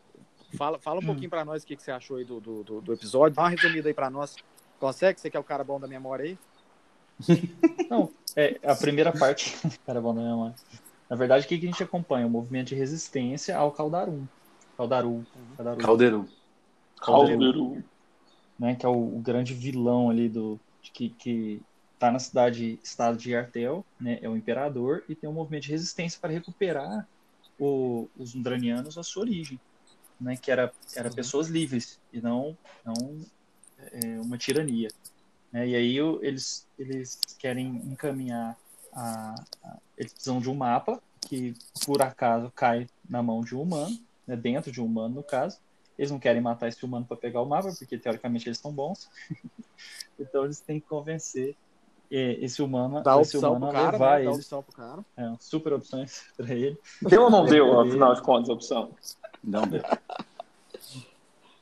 fala, 0.57 0.77
fala 0.77 0.99
um 0.99 1.03
Hum. 1.03 1.05
pouquinho 1.07 1.29
pra 1.29 1.45
nós 1.45 1.63
o 1.63 1.65
que, 1.65 1.77
que 1.77 1.83
você 1.83 1.91
achou 1.91 2.17
aí 2.17 2.25
do, 2.25 2.41
do, 2.41 2.63
do- 2.63 2.81
do 2.81 2.93
episódio. 2.93 3.33
Dá 3.35 3.43
uma 3.43 3.49
resumida 3.49 3.87
aí 3.87 3.93
pra 3.93 4.09
nós. 4.09 4.35
Consegue? 4.77 5.19
Você 5.21 5.29
que 5.29 5.37
é 5.37 5.39
o 5.39 5.43
cara 5.43 5.63
bom 5.63 5.79
da 5.79 5.87
memória 5.87 6.25
aí? 6.25 6.37
Não, 7.89 8.09
é, 8.35 8.59
a 8.63 8.75
primeira 8.75 9.11
parte. 9.11 9.55
Cara, 9.85 10.01
bom, 10.01 10.13
não 10.13 10.25
é 10.27 10.33
uma- 10.33 10.55
Na 11.09 11.15
verdade, 11.15 11.45
o 11.45 11.47
que 11.47 11.57
que 11.57 11.65
a 11.65 11.69
gente 11.69 11.83
acompanha? 11.83 12.25
O 12.27 12.29
movimento 12.29 12.67
de 12.69 12.75
resistência 12.75 13.57
ao 13.57 13.71
Caldarum. 13.71 14.25
Caldaru. 14.77 15.25
Caldaru. 15.55 15.81
Caldeiro. 15.81 16.29
Caldeiro. 16.99 17.83
né, 18.57 18.75
que 18.75 18.85
é 18.85 18.89
o, 18.89 18.93
o 19.17 19.19
grande 19.19 19.53
vilão 19.53 20.09
ali 20.09 20.27
do 20.29 20.59
de 20.81 20.91
que, 20.91 21.09
que 21.09 21.61
tá 21.99 22.11
na 22.11 22.19
cidade 22.19 22.79
estado 22.83 23.17
de 23.17 23.35
Artel, 23.35 23.85
né, 23.99 24.19
é 24.21 24.29
o 24.29 24.35
imperador 24.37 25.03
e 25.09 25.15
tem 25.15 25.29
um 25.29 25.33
movimento 25.33 25.63
de 25.63 25.71
resistência 25.71 26.19
para 26.21 26.31
recuperar 26.31 27.07
o- 27.59 28.07
os 28.17 28.33
Undranianos 28.35 28.97
a 28.97 29.03
sua 29.03 29.23
origem, 29.23 29.59
né, 30.19 30.35
que 30.37 30.51
era 30.51 30.71
era 30.95 31.09
pessoas 31.09 31.47
livres 31.47 31.99
e 32.13 32.21
não 32.21 32.57
não 32.85 33.19
é, 33.91 34.19
uma 34.21 34.37
tirania, 34.37 34.89
né, 35.55 35.67
e 35.69 35.73
aí 35.75 35.97
eles 36.21 36.67
eles 36.77 37.17
querem 37.39 37.77
encaminhar 37.85 38.57
a, 38.91 39.35
a- 39.63 39.77
eles 39.97 40.11
precisam 40.11 40.41
de 40.41 40.49
um 40.49 40.55
mapa 40.55 41.01
que 41.21 41.53
por 41.85 42.01
acaso 42.01 42.51
cai 42.53 42.87
na 43.09 43.23
mão 43.23 43.41
de 43.41 43.55
um 43.55 43.61
humano, 43.61 43.97
né, 44.27 44.35
dentro 44.35 44.69
de 44.71 44.81
um 44.81 44.85
humano 44.85 45.15
no 45.15 45.23
caso 45.23 45.57
eles 45.97 46.11
não 46.11 46.19
querem 46.19 46.41
matar 46.41 46.67
esse 46.67 46.83
humano 46.83 47.05
para 47.05 47.15
pegar 47.15 47.41
o 47.41 47.45
mapa, 47.45 47.71
porque 47.79 47.97
teoricamente 47.97 48.49
eles 48.49 48.57
estão 48.57 48.69
bons. 48.69 49.09
então 50.19 50.43
eles 50.43 50.59
têm 50.59 50.77
que 50.77 50.85
convencer 50.87 51.55
é, 52.11 52.33
esse 52.43 52.61
humano, 52.61 53.01
Dá 53.01 53.13
esse 53.21 53.37
opção 53.37 53.53
humano 53.53 53.71
cara, 53.71 53.91
levar 53.91 54.19
né? 54.19 54.25
Dá 54.25 54.31
eles. 54.31 54.35
opção 54.39 54.61
pro 54.61 54.75
cara. 54.75 55.05
É, 55.15 55.33
super 55.39 55.71
opções 55.71 56.25
para 56.35 56.53
ele. 56.53 56.77
Deu 57.01 57.23
ou 57.23 57.29
não 57.29 57.45
deu, 57.45 57.79
afinal 57.79 58.13
de 58.13 58.21
contas, 58.21 58.49
a 58.49 58.53
opção? 58.53 58.91
Não 59.41 59.65
deu. 59.65 59.81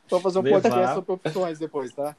Vamos 0.10 0.24
fazer 0.24 0.40
um 0.40 0.42
Levar. 0.42 0.62
podcast 0.62 0.96
sobre 0.96 1.12
opções 1.14 1.60
depois, 1.60 1.94
tá? 1.94 2.16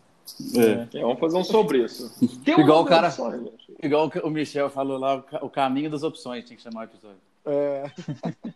É. 0.57 0.99
É, 0.99 1.03
vamos 1.03 1.19
fazer 1.21 1.37
um 1.37 1.45
sobre 1.45 1.85
isso. 1.85 2.13
Igual 2.47 2.83
o 2.83 2.87
cara- 2.87 3.09
opções? 3.09 3.49
Igual 3.83 4.11
o 4.23 4.31
Michel 4.31 4.71
falou 4.71 4.99
lá, 4.99 5.17
o 5.17 5.23
ca- 5.23 5.45
o 5.45 5.51
caminho 5.51 5.91
das 5.91 6.03
opções, 6.03 6.45
tinha 6.45 6.57
que 6.57 6.63
chamar 6.63 6.81
o 6.81 6.85
episódio. 6.85 7.19
É, 7.47 7.85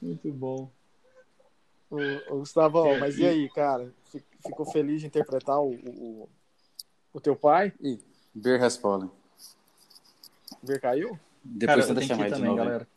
Muito 0.00 0.30
bom. 0.32 0.70
o, 1.90 1.96
o 2.34 2.38
Gustavão, 2.38 2.86
É, 2.88 2.98
mas 2.98 3.16
e- 3.18 3.22
e 3.22 3.26
aí, 3.26 3.48
cara? 3.50 3.92
Fi- 4.06 4.24
Ficou 4.46 4.66
feliz 4.66 5.00
de 5.00 5.06
interpretar 5.06 5.58
o, 5.60 5.72
o, 5.74 6.28
o 7.12 7.20
teu 7.20 7.34
pai? 7.36 7.72
Ih, 7.80 7.98
Beer 8.34 8.60
Respollen. 8.60 9.10
Ver 10.62 10.80
caiu? 10.80 11.18
Depois 11.42 11.76
Cara, 11.78 11.82
você 11.86 11.94
deixa 11.94 12.16
mais 12.16 12.30
de 12.32 12.36
também, 12.38 12.50
novo. 12.50 12.64
galera. 12.64 12.88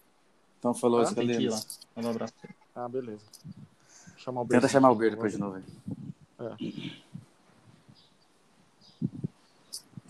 Então 0.60 0.73
falou 0.73 1.00
Ah, 1.02 1.04
isso, 1.04 1.15
Tem 1.15 1.28
que 1.28 1.34
ir 1.34 1.50
lá. 1.50 1.56
Galena. 1.58 1.67
Manda 1.95 2.08
um 2.08 2.12
abraço. 2.12 2.34
Ah, 2.76 2.88
beleza. 2.89 3.26
Chamar 4.17 4.41
o 4.41 4.47
Tenta 4.47 4.67
chamar 4.67 4.91
o 4.91 4.95
Beer 4.95 5.12
depois 5.12 5.32
de 5.34 5.38
novo. 5.39 5.58
aí. 5.58 5.63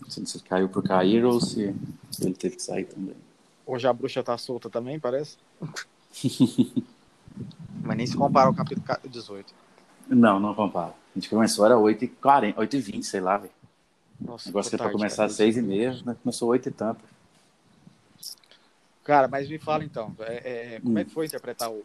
Se 0.08 0.24
se 0.26 0.40
caiu 0.42 0.68
por 0.68 0.82
cair 0.82 1.24
ou 1.24 1.40
se 1.40 1.74
ele 2.20 2.34
teve 2.34 2.56
que 2.56 2.62
sair 2.62 2.84
também. 2.86 3.14
Hoje 3.66 3.86
a 3.86 3.92
bruxa 3.92 4.22
tá 4.22 4.36
solta 4.38 4.70
também, 4.70 4.98
parece? 4.98 5.36
Mas 7.82 7.96
nem 7.96 8.06
se 8.06 8.16
compara 8.16 8.48
ao 8.48 8.54
capítulo 8.54 8.86
18. 9.08 9.54
Não, 10.08 10.40
não 10.40 10.54
compara. 10.54 10.94
A 11.14 11.18
gente 11.18 11.28
começou, 11.28 11.64
era 11.66 11.76
8h40, 11.78 12.56
8h20, 12.58 13.02
sei 13.04 13.20
lá, 13.20 13.36
velho. 13.36 13.52
Nossa, 14.20 14.48
O 14.48 14.48
negócio 14.48 14.70
que 14.70 14.76
é 14.76 14.78
pra 14.78 14.90
começar 14.90 15.24
às 15.26 15.32
6h30, 15.34 16.04
né? 16.04 16.16
começou 16.22 16.48
8 16.48 16.68
e 16.68 16.72
tanto. 16.72 17.04
Cara, 19.04 19.28
mas 19.28 19.48
me 19.48 19.58
fala 19.58 19.84
então, 19.84 20.14
é, 20.20 20.74
é, 20.76 20.80
como 20.80 20.94
Hum. 20.94 20.98
é 20.98 21.04
que 21.04 21.10
foi 21.10 21.26
interpretar 21.26 21.70
o, 21.70 21.76
o 21.78 21.84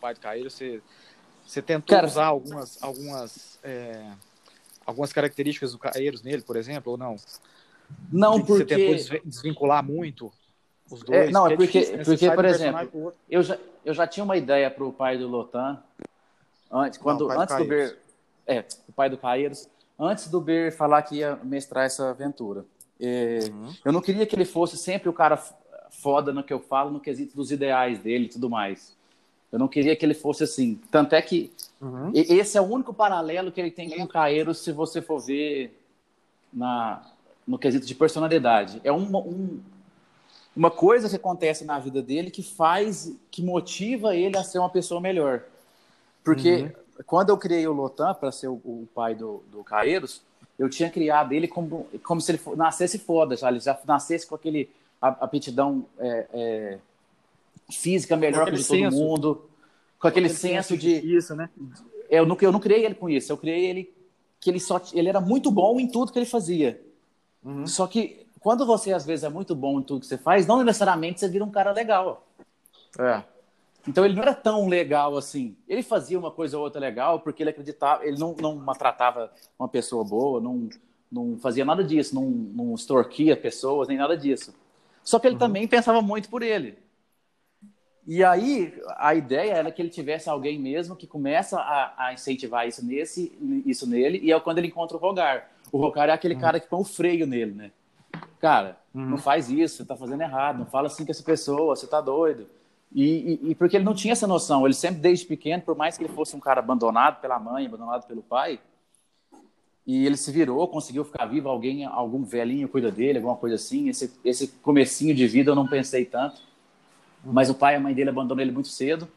pai 0.00 0.14
do 0.14 0.20
Caíro? 0.20 0.50
Você, 0.50 0.82
você 1.46 1.60
tentou 1.60 1.96
Cara- 1.96 2.06
usar 2.06 2.26
algumas, 2.26 2.82
algumas, 2.82 3.53
é, 3.64 4.10
algumas 4.86 5.12
características 5.12 5.72
do 5.72 5.78
Caeiros 5.78 6.22
nele, 6.22 6.42
por 6.42 6.56
exemplo, 6.56 6.92
ou 6.92 6.98
não? 6.98 7.16
Não, 8.12 8.38
Você 8.38 8.64
tentou 8.64 8.96
porque 8.96 9.22
desvincular 9.24 9.82
muito 9.84 10.32
os 10.90 11.02
dois? 11.02 11.28
É, 11.28 11.30
não, 11.30 11.46
é 11.46 11.56
porque- 11.56 11.80
difícil, 11.80 11.96
né? 11.98 12.04
Porque, 12.04 12.30
por 12.30 12.44
exemplo, 12.44 13.12
eu 13.28 13.42
já, 13.42 13.58
eu 13.84 13.94
já 13.94 14.06
tinha 14.06 14.24
uma 14.24 14.36
ideia 14.36 14.70
pro 14.70 14.92
pai 14.92 15.18
do 15.18 15.26
Lotan, 15.28 15.82
antes, 16.70 16.98
quando, 16.98 17.22
o 17.22 17.28
do 17.28 17.30
antes 17.32 17.56
do 17.56 17.66
Caeiros. 17.66 17.90
Ber, 17.92 17.98
é, 18.46 18.64
o 18.88 18.92
pai 18.92 19.10
do 19.10 19.18
Caeiros, 19.18 19.68
antes 19.98 20.28
do 20.28 20.40
Ber 20.40 20.72
falar 20.72 21.02
que 21.02 21.16
ia 21.16 21.36
mestrar 21.42 21.84
essa 21.86 22.10
aventura. 22.10 22.64
É, 23.00 23.40
Uhum. 23.50 23.74
Eu 23.84 23.92
não 23.92 24.00
queria 24.00 24.24
que 24.24 24.34
ele 24.36 24.44
fosse 24.44 24.76
sempre 24.76 25.08
o 25.08 25.12
cara 25.12 25.36
foda 25.90 26.32
no 26.32 26.42
que 26.44 26.52
eu 26.52 26.60
falo, 26.60 26.90
no 26.90 27.00
quesito 27.00 27.36
dos 27.36 27.50
ideais 27.50 27.98
dele 27.98 28.26
e 28.26 28.28
tudo 28.28 28.48
mais. 28.48 28.94
Eu 29.54 29.58
não 29.60 29.68
queria 29.68 29.94
que 29.94 30.04
ele 30.04 30.14
fosse 30.14 30.42
assim. 30.42 30.80
Tanto 30.90 31.14
é 31.14 31.22
que 31.22 31.52
Uhum. 31.80 32.10
esse 32.12 32.58
é 32.58 32.60
o 32.60 32.64
único 32.64 32.92
paralelo 32.92 33.52
que 33.52 33.60
ele 33.60 33.70
tem 33.70 33.88
com 33.88 34.02
o 34.02 34.08
Caeiros, 34.08 34.58
se 34.58 34.72
você 34.72 35.00
for 35.00 35.20
ver 35.20 35.78
na, 36.52 37.02
no 37.46 37.56
quesito 37.56 37.86
de 37.86 37.94
personalidade. 37.94 38.80
É 38.82 38.90
uma, 38.90 39.18
um- 39.20 39.60
uma 40.56 40.70
coisa 40.72 41.08
que 41.08 41.14
acontece 41.14 41.64
na 41.64 41.78
vida 41.78 42.02
dele 42.02 42.30
que 42.32 42.42
faz, 42.42 43.14
que 43.30 43.42
motiva 43.42 44.16
ele 44.16 44.36
a 44.36 44.42
ser 44.42 44.58
uma 44.58 44.70
pessoa 44.70 45.00
melhor. 45.00 45.42
Porque 46.24 46.74
quando 47.06 47.28
eu 47.28 47.38
criei 47.38 47.66
o 47.68 47.72
Lotan 47.72 48.12
para 48.14 48.32
ser 48.32 48.48
o, 48.48 48.54
o 48.54 48.88
pai 48.92 49.14
do, 49.14 49.42
do 49.52 49.62
Caeiros, 49.62 50.20
eu 50.58 50.68
tinha 50.68 50.90
criado 50.90 51.32
ele 51.32 51.46
como, 51.46 51.86
como 52.02 52.20
se 52.20 52.32
ele 52.32 52.40
nascesse 52.56 52.98
foda, 52.98 53.36
já, 53.36 53.50
ele 53.50 53.60
já 53.60 53.78
nascesse 53.86 54.26
com 54.26 54.34
aquele 54.34 54.68
aptidão 55.00 55.84
é, 55.98 56.26
é, 56.32 56.78
física 57.70 58.16
melhor 58.16 58.46
que 58.46 58.52
de 58.52 58.66
todo 58.66 58.78
senso. 58.78 58.96
mundo, 58.96 59.48
com 59.98 60.08
aquele, 60.08 60.26
Aquele 60.26 60.38
senso 60.38 60.76
de 60.76 60.90
Isso, 60.90 61.34
né? 61.34 61.48
eu 62.08 62.26
não, 62.26 62.36
eu 62.40 62.52
não 62.52 62.60
criei 62.60 62.84
ele 62.84 62.94
com 62.94 63.08
isso, 63.08 63.32
eu 63.32 63.36
criei 63.36 63.66
ele 63.66 63.94
que 64.40 64.50
ele 64.50 64.60
só 64.60 64.80
ele 64.92 65.08
era 65.08 65.20
muito 65.20 65.50
bom 65.50 65.80
em 65.80 65.88
tudo 65.88 66.12
que 66.12 66.18
ele 66.18 66.26
fazia. 66.26 66.80
Uhum. 67.42 67.66
Só 67.66 67.86
que 67.86 68.26
quando 68.40 68.66
você 68.66 68.92
às 68.92 69.06
vezes 69.06 69.24
é 69.24 69.28
muito 69.28 69.54
bom 69.54 69.80
em 69.80 69.82
tudo 69.82 70.00
que 70.00 70.06
você 70.06 70.18
faz, 70.18 70.46
não 70.46 70.62
necessariamente 70.62 71.20
você 71.20 71.28
vira 71.28 71.44
um 71.44 71.50
cara 71.50 71.72
legal. 71.72 72.26
É. 72.98 73.22
Então 73.88 74.04
ele 74.04 74.14
não 74.14 74.22
era 74.22 74.34
tão 74.34 74.68
legal 74.68 75.16
assim. 75.16 75.56
Ele 75.66 75.82
fazia 75.82 76.18
uma 76.18 76.30
coisa 76.30 76.58
ou 76.58 76.64
outra 76.64 76.80
legal 76.80 77.20
porque 77.20 77.42
ele 77.42 77.50
acreditava, 77.50 78.04
ele 78.04 78.18
não, 78.18 78.34
não 78.38 78.56
maltratava 78.56 79.32
uma 79.58 79.68
pessoa 79.68 80.04
boa, 80.04 80.40
não, 80.40 80.68
não 81.10 81.38
fazia 81.38 81.64
nada 81.64 81.82
disso, 81.82 82.14
não, 82.14 82.28
não 82.28 82.74
extorquia 82.74 83.36
pessoas, 83.36 83.88
nem 83.88 83.96
nada 83.96 84.16
disso. 84.16 84.54
Só 85.02 85.18
que 85.18 85.26
ele 85.26 85.34
uhum. 85.34 85.40
também 85.40 85.66
pensava 85.66 86.00
muito 86.02 86.28
por 86.28 86.42
ele. 86.42 86.78
E 88.06 88.22
aí 88.22 88.74
a 88.98 89.14
ideia 89.14 89.52
era 89.52 89.70
que 89.70 89.80
ele 89.80 89.88
tivesse 89.88 90.28
alguém 90.28 90.58
mesmo 90.58 90.94
que 90.94 91.06
começa 91.06 91.58
a, 91.58 92.06
a 92.08 92.12
incentivar 92.12 92.68
isso 92.68 92.84
nesse, 92.84 93.32
isso 93.64 93.88
nele, 93.88 94.20
e 94.22 94.30
é 94.30 94.38
quando 94.40 94.58
ele 94.58 94.68
encontra 94.68 94.96
o 94.96 95.00
Rogar. 95.00 95.50
O 95.72 95.78
Rogar 95.78 96.08
é 96.08 96.12
aquele 96.12 96.34
uhum. 96.34 96.40
cara 96.40 96.60
que 96.60 96.68
põe 96.68 96.80
o 96.80 96.84
freio 96.84 97.26
nele, 97.26 97.52
né? 97.52 97.70
Cara, 98.38 98.78
uhum. 98.94 99.06
não 99.06 99.18
faz 99.18 99.48
isso, 99.48 99.78
você 99.78 99.84
tá 99.84 99.96
fazendo 99.96 100.20
errado, 100.20 100.58
não 100.58 100.66
fala 100.66 100.86
assim 100.86 101.04
com 101.04 101.10
essa 101.10 101.22
pessoa, 101.22 101.74
você 101.74 101.86
tá 101.86 102.00
doido. 102.00 102.46
E, 102.92 103.40
e, 103.42 103.50
e, 103.50 103.54
porque 103.54 103.76
ele 103.76 103.84
não 103.84 103.94
tinha 103.94 104.12
essa 104.12 104.26
noção, 104.26 104.64
ele 104.66 104.74
sempre 104.74 105.00
desde 105.00 105.26
pequeno, 105.26 105.62
por 105.62 105.74
mais 105.74 105.96
que 105.96 106.04
ele 106.04 106.12
fosse 106.12 106.36
um 106.36 106.40
cara 106.40 106.60
abandonado 106.60 107.20
pela 107.20 107.40
mãe, 107.40 107.66
abandonado 107.66 108.06
pelo 108.06 108.22
pai, 108.22 108.60
e 109.86 110.06
ele 110.06 110.16
se 110.16 110.30
virou, 110.30 110.66
conseguiu 110.68 111.04
ficar 111.04 111.26
vivo, 111.26 111.48
alguém, 111.48 111.84
algum 111.84 112.22
velhinho 112.22 112.68
cuida 112.68 112.90
dele, 112.90 113.18
alguma 113.18 113.36
coisa 113.36 113.56
assim. 113.56 113.88
Esse, 113.88 114.12
esse 114.24 114.48
comecinho 114.62 115.14
de 115.14 115.26
vida 115.26 115.50
eu 115.50 115.54
não 115.54 115.66
pensei 115.66 116.06
tanto. 116.06 116.40
Mas 117.24 117.50
o 117.50 117.54
pai 117.54 117.74
e 117.74 117.76
a 117.76 117.80
mãe 117.80 117.94
dele 117.94 118.10
abandonam 118.10 118.42
ele 118.42 118.52
muito 118.52 118.68
cedo. 118.68 119.08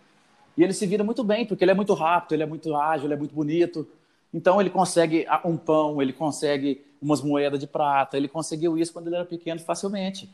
E 0.58 0.64
ele 0.64 0.74
se 0.74 0.86
vira 0.88 1.04
muito 1.04 1.24
bem, 1.24 1.46
porque 1.46 1.64
ele 1.64 1.72
é 1.72 1.76
muito 1.76 1.94
rápido, 1.94 2.34
ele 2.34 2.44
é 2.44 2.46
muito 2.46 2.76
ágil, 2.76 3.06
ele 3.06 3.14
é 3.14 3.18
muito 3.18 3.36
bonito. 3.36 3.88
Então 4.34 4.60
ele 4.60 4.70
consegue 4.70 5.26
um 5.46 5.56
pão, 5.56 6.02
ele 6.02 6.14
consegue 6.14 6.86
umas 7.02 7.22
moedas 7.22 7.60
de 7.60 7.68
prata, 7.68 8.18
ele 8.18 8.28
conseguiu 8.28 8.78
isso 8.78 8.92
quando 8.92 9.08
ele 9.08 9.16
era 9.16 9.26
pequeno 9.26 9.60
facilmente. 9.60 10.30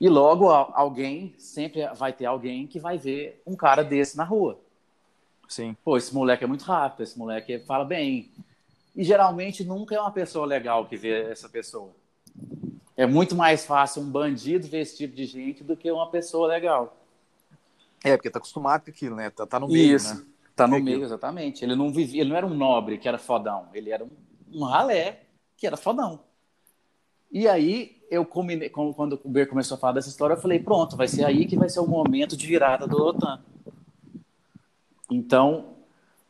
E 0.00 0.08
logo 0.08 0.48
alguém, 0.48 1.34
sempre 1.36 1.84
vai 1.94 2.12
ter 2.12 2.26
alguém 2.26 2.66
que 2.66 2.78
vai 2.78 2.96
ver 2.96 3.42
um 3.44 3.56
cara 3.56 3.82
desse 3.82 4.16
na 4.16 4.22
rua. 4.22 4.58
Sim. 5.48 5.76
Pô, 5.84 5.96
esse 5.96 6.14
moleque 6.14 6.44
é 6.44 6.46
muito 6.46 6.62
rápido, 6.62 7.02
esse 7.02 7.18
moleque 7.18 7.58
fala 7.60 7.84
bem. 7.84 8.30
E 8.94 9.02
geralmente 9.02 9.64
nunca 9.64 9.94
é 9.94 10.00
uma 10.00 10.10
pessoa 10.12 10.46
legal 10.46 10.86
que 10.86 10.96
vê 10.96 11.30
essa 11.30 11.48
pessoa. 11.48 11.90
É 12.98 13.06
muito 13.06 13.36
mais 13.36 13.64
fácil 13.64 14.02
um 14.02 14.10
bandido 14.10 14.66
ver 14.66 14.80
esse 14.80 14.96
tipo 14.96 15.14
de 15.14 15.24
gente 15.24 15.62
do 15.62 15.76
que 15.76 15.88
uma 15.88 16.10
pessoa 16.10 16.48
legal. 16.48 16.96
É, 18.02 18.16
porque 18.16 18.28
tá 18.28 18.40
acostumado 18.40 18.82
com 18.84 18.90
aquilo, 18.90 19.14
né? 19.14 19.30
Tá, 19.30 19.46
tá 19.46 19.60
no 19.60 19.68
meio, 19.68 19.94
Isso, 19.94 20.16
né? 20.16 20.26
tá 20.56 20.66
no 20.66 20.74
é 20.74 20.80
meio, 20.80 21.04
exatamente. 21.04 21.64
Ele 21.64 21.76
não 21.76 21.92
vivia, 21.92 22.22
ele 22.22 22.30
não 22.30 22.36
era 22.36 22.44
um 22.44 22.54
nobre 22.54 22.98
que 22.98 23.06
era 23.06 23.16
fodão, 23.16 23.68
ele 23.72 23.90
era 23.92 24.04
um, 24.04 24.10
um 24.52 24.64
ralé 24.64 25.20
que 25.56 25.64
era 25.64 25.76
fodão. 25.76 26.18
E 27.30 27.46
aí 27.46 28.02
eu 28.10 28.24
combinei, 28.24 28.68
quando 28.68 29.20
o 29.22 29.28
Ber 29.28 29.48
começou 29.48 29.76
a 29.76 29.78
falar 29.78 29.92
dessa 29.92 30.08
história, 30.08 30.34
eu 30.34 30.40
falei, 30.40 30.58
pronto, 30.58 30.96
vai 30.96 31.06
ser 31.06 31.24
aí 31.24 31.46
que 31.46 31.56
vai 31.56 31.68
ser 31.68 31.78
o 31.78 31.86
momento 31.86 32.36
de 32.36 32.48
virada 32.48 32.84
do 32.84 32.96
OTAN. 32.96 33.40
Então, 35.08 35.76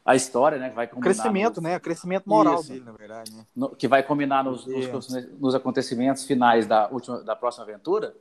a 0.08 0.16
história, 0.16 0.56
né? 0.56 0.70
Vai 0.70 0.86
combinar 0.86 1.04
crescimento, 1.04 1.56
nos... 1.56 1.64
né? 1.64 1.78
Crescimento 1.78 2.26
moral 2.26 2.60
Isso. 2.60 2.72
dele, 2.72 2.82
na 2.82 2.92
verdade. 2.92 3.30
Né? 3.30 3.44
No, 3.54 3.76
que 3.76 3.86
vai 3.86 4.02
combinar 4.02 4.42
nos, 4.42 4.66
nos, 4.66 5.06
nos, 5.38 5.54
acontecimentos 5.54 6.24
finais 6.24 6.66
da 6.66 6.88
última, 6.88 7.22
da 7.22 7.36
próxima 7.36 7.64
aventura. 7.64 8.14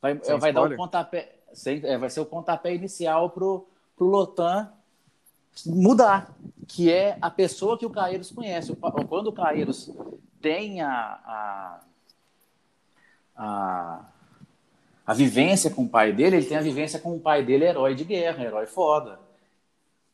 Vai, 0.00 0.14
vai 0.14 0.50
dar 0.50 0.62
o 0.62 0.76
pontapé, 0.76 1.36
sem, 1.52 1.84
é, 1.84 1.98
vai 1.98 2.08
ser 2.08 2.20
o 2.20 2.24
pontapé 2.24 2.74
inicial 2.74 3.28
pro 3.28 3.68
pro 3.94 4.06
Lotan 4.06 4.72
mudar, 5.66 6.34
que 6.66 6.90
é 6.90 7.18
a 7.20 7.30
pessoa 7.30 7.76
que 7.76 7.84
o 7.84 7.90
Caeiros 7.90 8.30
conhece. 8.30 8.74
Quando 9.06 9.26
o 9.26 9.32
Caeiros 9.32 9.90
tem 10.40 10.80
a, 10.80 10.88
a, 10.88 11.80
a, 13.36 14.04
a 15.04 15.12
vivência 15.12 15.70
com 15.70 15.82
o 15.82 15.88
pai 15.88 16.14
dele, 16.14 16.36
ele 16.36 16.46
tem 16.46 16.56
a 16.56 16.62
vivência 16.62 16.98
com 16.98 17.14
o 17.14 17.20
pai 17.20 17.44
dele, 17.44 17.66
herói 17.66 17.94
de 17.94 18.04
guerra, 18.04 18.42
herói 18.42 18.64
foda 18.64 19.18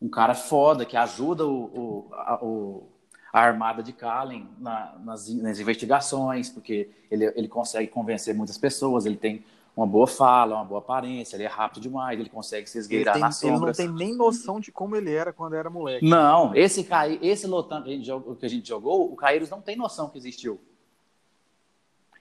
um 0.00 0.08
cara 0.08 0.34
foda 0.34 0.84
que 0.84 0.96
ajuda 0.96 1.46
o, 1.46 1.64
o, 1.64 2.14
a, 2.14 2.44
o 2.44 2.88
a 3.32 3.40
armada 3.40 3.82
de 3.82 3.92
Kallen 3.92 4.48
na, 4.58 4.94
nas, 5.04 5.28
nas, 5.28 5.60
investigações, 5.60 6.48
porque 6.48 6.88
ele, 7.10 7.26
ele 7.36 7.48
consegue 7.48 7.88
convencer 7.88 8.34
muitas 8.34 8.56
pessoas, 8.56 9.04
ele 9.04 9.16
tem 9.16 9.44
uma 9.76 9.86
boa 9.86 10.06
fala, 10.06 10.54
uma 10.54 10.64
boa 10.64 10.78
aparência, 10.78 11.36
ele 11.36 11.44
é 11.44 11.48
rápido 11.48 11.82
demais, 11.82 12.18
ele 12.18 12.30
consegue 12.30 12.66
se 12.66 12.78
esgueirar 12.78 13.12
tem, 13.12 13.22
nas 13.22 13.36
sombras. 13.36 13.78
Ele 13.78 13.88
não 13.88 13.96
tem 13.98 14.06
nem 14.08 14.16
noção 14.16 14.58
de 14.58 14.72
como 14.72 14.96
ele 14.96 15.12
era 15.12 15.34
quando 15.34 15.54
era 15.54 15.68
moleque. 15.68 16.02
Não, 16.06 16.54
esse, 16.54 16.88
esse 17.20 17.46
Lotan 17.46 17.82
que 17.82 17.90
a, 17.90 17.92
gente 17.92 18.06
jogou, 18.06 18.36
que 18.36 18.46
a 18.46 18.48
gente 18.48 18.66
jogou, 18.66 19.12
o 19.12 19.14
Caíros 19.14 19.50
não 19.50 19.60
tem 19.60 19.76
noção 19.76 20.08
que 20.08 20.16
existiu. 20.16 20.58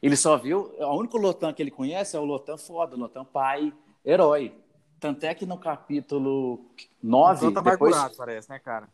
Ele 0.04 0.18
só 0.18 0.36
viu, 0.36 0.74
o 0.78 0.98
único 0.98 1.18
Lotan 1.18 1.54
que 1.54 1.64
ele 1.64 1.72
conhece 1.72 2.18
é 2.18 2.20
o 2.20 2.26
Lotan 2.26 2.58
foda, 2.58 2.94
o 2.94 3.00
Lotan 3.00 3.24
pai, 3.24 3.74
herói. 4.06 4.54
Tanto 5.00 5.24
é 5.24 5.34
que 5.34 5.46
no 5.46 5.58
capítulo 5.58 6.66
9. 7.02 7.54
Tanto 7.54 7.62
depois... 7.62 7.96
parece, 8.16 8.50
né, 8.50 8.60
cara? 8.60 8.88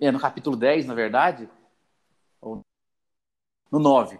É, 0.00 0.10
no 0.10 0.20
capítulo 0.20 0.56
10, 0.56 0.86
na 0.86 0.94
verdade. 0.94 1.48
Ou... 2.40 2.60
No 3.70 3.78
9. 3.78 4.18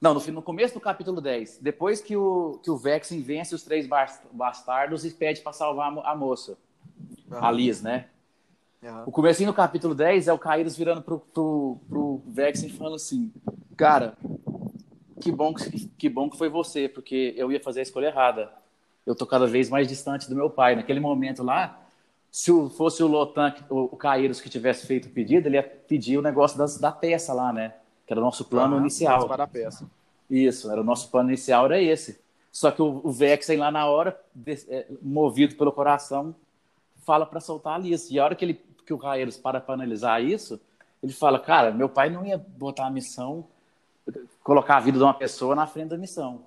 Não, 0.00 0.14
no, 0.14 0.20
no 0.20 0.42
começo 0.42 0.74
do 0.74 0.80
capítulo 0.80 1.20
10. 1.20 1.58
Depois 1.58 2.00
que 2.00 2.16
o, 2.16 2.60
que 2.62 2.70
o 2.70 2.76
Vexen 2.76 3.20
vence 3.20 3.54
os 3.54 3.62
três 3.62 3.86
bastardos 4.32 5.04
e 5.04 5.10
pede 5.10 5.42
para 5.42 5.52
salvar 5.52 5.92
a, 6.04 6.14
moça. 6.14 6.56
Uhum. 7.30 7.44
A 7.44 7.50
Liz, 7.50 7.82
né? 7.82 8.08
Uhum. 8.82 9.04
O 9.06 9.12
comecinho 9.12 9.50
do 9.50 9.54
capítulo 9.54 9.94
10 9.94 10.28
é 10.28 10.32
o 10.32 10.38
Kairos 10.38 10.76
virando 10.76 11.02
pro, 11.02 11.20
pro, 11.20 11.78
pro 11.86 12.22
Vexen 12.26 12.68
e 12.68 12.72
falando 12.72 12.96
assim: 12.96 13.30
Cara, 13.76 14.16
que 15.20 15.30
bom 15.30 15.52
que, 15.52 15.88
que 15.88 16.08
bom 16.08 16.30
que 16.30 16.38
foi 16.38 16.48
você, 16.48 16.88
porque 16.88 17.34
eu 17.36 17.52
ia 17.52 17.62
fazer 17.62 17.80
a 17.80 17.82
escolha 17.82 18.06
errada 18.06 18.59
eu 19.10 19.14
tô 19.14 19.26
cada 19.26 19.46
vez 19.46 19.68
mais 19.68 19.88
distante 19.88 20.28
do 20.28 20.36
meu 20.36 20.48
pai. 20.48 20.76
Naquele 20.76 21.00
momento 21.00 21.42
lá, 21.42 21.80
se 22.30 22.52
fosse 22.70 23.02
o 23.02 23.08
Lotan, 23.08 23.52
o, 23.68 23.96
Caíros 23.96 24.40
que 24.40 24.48
tivesse 24.48 24.86
feito 24.86 25.06
o 25.06 25.10
pedido, 25.10 25.48
ele 25.48 25.56
ia 25.56 25.62
pedir 25.62 26.16
o 26.16 26.22
negócio 26.22 26.56
das, 26.56 26.78
da 26.78 26.92
peça 26.92 27.32
lá, 27.32 27.52
né? 27.52 27.74
Que 28.06 28.12
era 28.12 28.20
o 28.20 28.24
nosso 28.24 28.44
plano 28.44 28.76
ah, 28.76 28.80
inicial. 28.80 29.26
Para 29.26 29.44
a 29.44 29.48
peça. 29.48 29.90
Isso, 30.30 30.70
era 30.70 30.80
o 30.80 30.84
nosso 30.84 31.10
plano 31.10 31.30
inicial, 31.30 31.64
era 31.64 31.82
esse. 31.82 32.20
Só 32.52 32.70
que 32.70 32.80
o, 32.80 33.00
o 33.02 33.10
Vexen 33.10 33.58
lá 33.58 33.70
na 33.70 33.86
hora, 33.86 34.18
é, 34.68 34.86
movido 35.02 35.56
pelo 35.56 35.72
coração, 35.72 36.34
fala 37.04 37.26
para 37.26 37.40
soltar 37.40 37.72
a 37.72 37.76
Alice. 37.76 38.14
E 38.14 38.18
a 38.20 38.24
hora 38.24 38.36
que, 38.36 38.44
ele, 38.44 38.60
que 38.86 38.94
o 38.94 38.98
Caíros 38.98 39.36
para 39.36 39.60
para 39.60 39.74
analisar 39.74 40.22
isso, 40.22 40.60
ele 41.02 41.12
fala, 41.12 41.40
cara, 41.40 41.72
meu 41.72 41.88
pai 41.88 42.10
não 42.10 42.24
ia 42.24 42.38
botar 42.38 42.86
a 42.86 42.90
missão, 42.90 43.44
colocar 44.44 44.76
a 44.76 44.80
vida 44.80 44.98
de 44.98 45.04
uma 45.04 45.14
pessoa 45.14 45.56
na 45.56 45.66
frente 45.66 45.88
da 45.88 45.98
missão. 45.98 46.42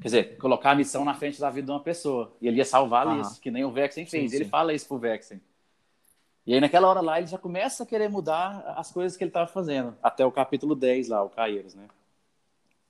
Quer 0.00 0.08
dizer, 0.08 0.36
colocar 0.38 0.72
a 0.72 0.74
missão 0.74 1.04
na 1.04 1.14
frente 1.14 1.40
da 1.40 1.50
vida 1.50 1.66
de 1.66 1.72
uma 1.72 1.80
pessoa. 1.80 2.32
E 2.40 2.48
ele 2.48 2.58
ia 2.58 2.64
salvar 2.64 3.06
a 3.06 3.14
Liz, 3.14 3.38
que 3.38 3.50
nem 3.50 3.64
o 3.64 3.70
Vexen 3.70 4.06
fez. 4.06 4.30
Sim, 4.30 4.36
ele 4.36 4.44
fala 4.46 4.72
isso 4.72 4.86
pro 4.88 4.98
Vexen. 4.98 5.40
E 6.46 6.52
aí, 6.52 6.60
naquela 6.60 6.88
hora 6.88 7.00
lá, 7.00 7.18
ele 7.18 7.26
já 7.26 7.38
começa 7.38 7.84
a 7.84 7.86
querer 7.86 8.10
mudar 8.10 8.74
as 8.76 8.90
coisas 8.90 9.16
que 9.16 9.24
ele 9.24 9.30
estava 9.30 9.46
fazendo. 9.46 9.96
Até 10.02 10.26
o 10.26 10.32
capítulo 10.32 10.74
10 10.74 11.08
lá, 11.08 11.22
o 11.22 11.30
Caeiros, 11.30 11.74
né? 11.74 11.88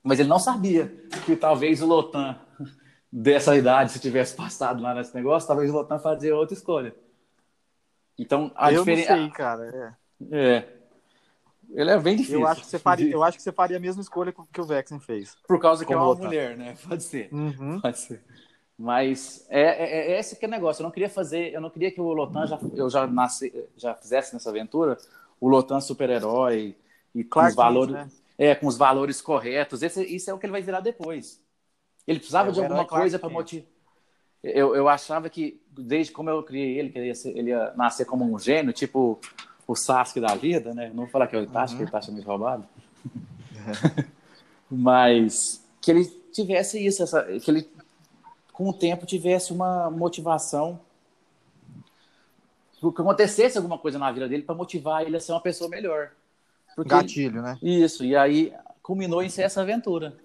Mas 0.03 0.19
ele 0.19 0.27
não 0.27 0.39
sabia 0.39 0.87
que 1.25 1.35
talvez 1.35 1.81
o 1.81 1.85
Lotan, 1.87 2.37
dessa 3.11 3.55
idade, 3.55 3.91
se 3.91 3.99
tivesse 3.99 4.35
passado 4.35 4.83
lá 4.83 4.93
nesse 4.93 5.15
negócio, 5.15 5.47
talvez 5.47 5.71
o 5.71 5.73
Lotan 5.73 5.99
fazia 5.99 6.35
outra 6.35 6.53
escolha. 6.53 6.93
Então, 8.17 8.51
a 8.55 8.71
diferença. 8.71 9.13
Eu 9.13 9.17
não 9.17 9.23
sei, 9.23 9.31
cara. 9.31 9.95
É. 10.31 10.57
é. 10.57 10.74
Ele 11.73 11.91
é 11.91 11.99
bem 11.99 12.15
difícil. 12.15 12.41
Eu 12.41 12.47
acho 12.47 12.61
que 12.61 12.67
você 12.67 12.79
faria, 12.79 13.11
eu 13.11 13.23
acho 13.23 13.37
que 13.37 13.43
você 13.43 13.51
faria 13.51 13.77
a 13.77 13.79
mesma 13.79 14.01
escolha 14.01 14.33
que 14.51 14.61
o 14.61 14.65
Vexen 14.65 14.99
fez. 14.99 15.35
Por 15.47 15.59
causa 15.59 15.85
que 15.85 15.93
é 15.93 15.97
uma 15.97 16.15
mulher, 16.15 16.57
né? 16.57 16.75
Pode 16.87 17.03
ser. 17.03 17.29
Uhum. 17.31 17.79
Pode 17.81 17.99
ser. 17.99 18.21
Mas 18.77 19.45
é, 19.49 19.61
é, 19.61 20.11
é, 20.11 20.19
esse 20.19 20.35
que 20.35 20.45
é 20.45 20.47
o 20.47 20.51
negócio. 20.51 20.81
Eu 20.81 20.85
não 20.85 20.91
queria 20.91 21.09
fazer, 21.09 21.53
eu 21.53 21.61
não 21.61 21.69
queria 21.69 21.91
que 21.91 22.01
o 22.01 22.11
Lotan 22.11 22.45
já, 22.45 22.59
eu 22.73 22.89
já 22.89 23.07
nasci, 23.07 23.53
já 23.77 23.95
fizesse 23.95 24.33
nessa 24.33 24.49
aventura 24.49 24.97
o 25.39 25.47
Lotan 25.47 25.79
super-herói 25.79 26.75
e 27.13 27.23
com 27.23 27.39
os 27.39 27.55
valores, 27.55 27.93
né? 27.93 28.09
é, 28.37 28.53
com 28.53 28.67
os 28.67 28.77
valores 28.77 29.21
corretos. 29.21 29.81
Esse, 29.81 30.03
isso 30.03 30.29
é 30.29 30.33
o 30.33 30.37
que 30.37 30.45
ele 30.45 30.51
vai 30.51 30.61
virar 30.61 30.81
depois. 30.81 31.41
Ele 32.05 32.19
precisava 32.19 32.49
é, 32.49 32.51
de 32.51 32.59
alguma 32.59 32.85
coisa 32.85 33.17
para 33.17 33.29
motivar. 33.29 33.67
Eu, 34.43 34.75
eu 34.75 34.87
achava 34.87 35.29
que 35.29 35.59
desde 35.71 36.11
como 36.11 36.29
eu 36.29 36.43
criei 36.43 36.77
ele, 36.77 36.89
que 36.89 36.99
ele 36.99 37.07
ia, 37.07 37.15
ser, 37.15 37.35
ele 37.35 37.49
ia 37.49 37.73
nascer 37.75 38.05
como 38.05 38.23
um 38.23 38.37
gênio, 38.37 38.71
tipo 38.71 39.19
o 39.67 39.75
Sasuke 39.75 40.19
da 40.19 40.35
vida, 40.35 40.73
né? 40.73 40.89
Não 40.89 41.03
vou 41.03 41.07
falar 41.07 41.27
que 41.27 41.35
é 41.35 41.39
o 41.39 41.43
Itachi, 41.43 41.73
uhum. 41.73 41.79
que 41.79 41.85
o 41.85 41.87
Itachi 41.87 42.09
é 42.09 42.13
muito 42.13 42.27
roubado. 42.27 42.65
Mas 44.69 45.63
que 45.81 45.91
ele 45.91 46.05
tivesse 46.31 46.83
isso, 46.83 47.03
essa, 47.03 47.23
que 47.39 47.49
ele 47.49 47.69
com 48.51 48.69
o 48.69 48.73
tempo 48.73 49.05
tivesse 49.05 49.51
uma 49.51 49.89
motivação 49.89 50.79
que 52.79 53.01
acontecesse 53.01 53.57
alguma 53.57 53.77
coisa 53.77 53.97
na 53.97 54.11
vida 54.11 54.27
dele 54.27 54.43
para 54.43 54.55
motivar 54.55 55.01
ele 55.01 55.17
a 55.17 55.19
ser 55.19 55.31
uma 55.31 55.41
pessoa 55.41 55.69
melhor. 55.69 56.11
Porque 56.75 56.89
Gatilho, 56.89 57.41
né? 57.41 57.57
Isso, 57.61 58.03
e 58.03 58.15
aí 58.15 58.53
culminou 58.83 59.23
em 59.23 59.29
ser 59.29 59.43
essa 59.43 59.61
aventura. 59.61 60.15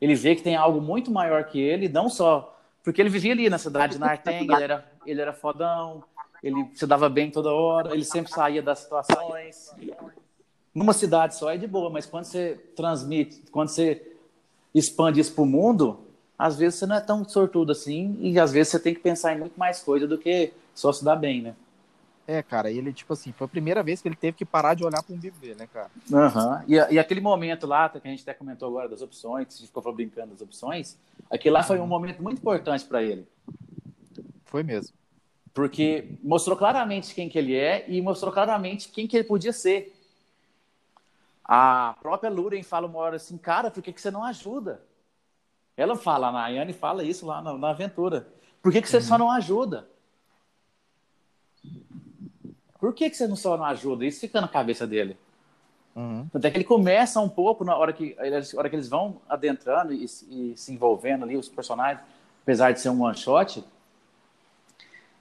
Ele 0.00 0.14
vê 0.14 0.34
que 0.34 0.42
tem 0.42 0.56
algo 0.56 0.80
muito 0.80 1.10
maior 1.10 1.44
que 1.44 1.60
ele, 1.60 1.88
não 1.88 2.08
só 2.08 2.58
porque 2.82 3.00
ele 3.00 3.08
vivia 3.08 3.32
ali 3.32 3.48
na 3.48 3.58
cidade 3.58 3.94
de 3.94 4.00
Narteng, 4.00 4.42
ele 4.42 4.62
era, 4.62 4.92
ele 5.06 5.20
era 5.20 5.32
fodão, 5.32 6.02
ele 6.42 6.68
se 6.74 6.86
dava 6.86 7.08
bem 7.08 7.30
toda 7.30 7.50
hora, 7.52 7.94
ele 7.94 8.04
sempre 8.04 8.32
saía 8.32 8.62
das 8.62 8.80
situações. 8.80 9.74
Numa 10.74 10.92
cidade 10.92 11.36
só 11.36 11.50
é 11.50 11.56
de 11.56 11.66
boa, 11.66 11.90
mas 11.90 12.06
quando 12.06 12.24
você 12.24 12.58
transmite, 12.74 13.42
quando 13.50 13.68
você 13.68 14.16
expande 14.74 15.20
isso 15.20 15.34
para 15.34 15.42
o 15.42 15.46
mundo, 15.46 16.00
às 16.38 16.56
vezes 16.56 16.78
você 16.78 16.86
não 16.86 16.96
é 16.96 17.00
tão 17.00 17.24
sortudo 17.28 17.72
assim, 17.72 18.16
e 18.20 18.38
às 18.40 18.50
vezes 18.50 18.72
você 18.72 18.78
tem 18.78 18.94
que 18.94 19.00
pensar 19.00 19.34
em 19.34 19.38
muito 19.38 19.58
mais 19.58 19.80
coisa 19.80 20.06
do 20.06 20.18
que 20.18 20.52
só 20.74 20.92
se 20.92 21.04
dar 21.04 21.16
bem, 21.16 21.42
né? 21.42 21.54
É, 22.26 22.42
cara, 22.42 22.70
ele, 22.70 22.92
tipo 22.92 23.12
assim, 23.12 23.32
foi 23.32 23.44
a 23.44 23.48
primeira 23.48 23.82
vez 23.82 24.00
que 24.00 24.08
ele 24.08 24.16
teve 24.16 24.36
que 24.36 24.44
parar 24.44 24.74
de 24.74 24.84
olhar 24.84 25.02
para 25.02 25.14
um 25.14 25.18
bebê, 25.18 25.54
né, 25.54 25.68
cara? 25.72 25.90
Uhum. 26.10 26.62
E, 26.68 26.94
e, 26.94 26.98
aquele 26.98 27.20
momento 27.20 27.66
lá, 27.66 27.88
que 27.88 27.98
a 27.98 28.10
gente 28.10 28.22
até 28.22 28.32
comentou 28.32 28.68
agora 28.68 28.88
das 28.88 29.02
opções, 29.02 29.48
que 29.48 29.54
a 29.54 29.56
gente 29.58 29.66
ficou 29.66 29.92
brincando 29.92 30.28
das 30.28 30.40
opções, 30.40 30.96
aquele 31.28 31.52
lá 31.52 31.62
foi 31.62 31.80
um 31.80 31.86
momento 31.86 32.22
muito 32.22 32.38
importante 32.38 32.84
para 32.84 33.02
ele. 33.02 33.26
Foi 34.44 34.62
mesmo. 34.62 34.94
Porque 35.54 36.16
mostrou 36.22 36.56
claramente 36.56 37.14
quem 37.14 37.28
que 37.28 37.38
ele 37.38 37.54
é 37.54 37.84
e 37.88 38.00
mostrou 38.00 38.32
claramente 38.32 38.88
quem 38.88 39.06
que 39.06 39.16
ele 39.16 39.24
podia 39.24 39.52
ser. 39.52 39.94
A 41.44 41.94
própria 42.00 42.30
Luren 42.30 42.62
fala 42.62 42.86
uma 42.86 42.98
hora 42.98 43.16
assim, 43.16 43.36
cara, 43.36 43.70
por 43.70 43.82
que, 43.82 43.92
que 43.92 44.00
você 44.00 44.10
não 44.10 44.24
ajuda? 44.24 44.80
Ela 45.76 45.96
fala, 45.96 46.28
a 46.28 46.32
Nayane 46.32 46.72
fala 46.72 47.04
isso 47.04 47.26
lá 47.26 47.42
na, 47.42 47.54
na 47.54 47.70
aventura. 47.70 48.28
Por 48.62 48.72
que, 48.72 48.80
que 48.80 48.88
você 48.88 48.98
uhum. 48.98 49.02
só 49.02 49.18
não 49.18 49.30
ajuda? 49.30 49.88
Por 52.78 52.94
que, 52.94 53.10
que 53.10 53.16
você 53.16 53.26
não 53.26 53.36
só 53.36 53.56
não 53.56 53.64
ajuda? 53.64 54.04
Isso 54.04 54.20
fica 54.20 54.40
na 54.40 54.48
cabeça 54.48 54.86
dele. 54.86 55.16
Uhum. 55.94 56.26
Até 56.32 56.50
que 56.50 56.56
ele 56.56 56.64
começa 56.64 57.20
um 57.20 57.28
pouco 57.28 57.64
na 57.64 57.76
hora 57.76 57.92
que, 57.92 58.16
na 58.16 58.58
hora 58.58 58.68
que 58.70 58.76
eles 58.76 58.88
vão 58.88 59.20
adentrando 59.28 59.92
e, 59.92 60.04
e, 60.04 60.54
se 60.56 60.72
envolvendo 60.72 61.24
ali, 61.24 61.36
os 61.36 61.48
personagens, 61.48 62.02
apesar 62.42 62.72
de 62.72 62.80
ser 62.80 62.88
um 62.88 63.02
one 63.02 63.16
shot, 63.16 63.62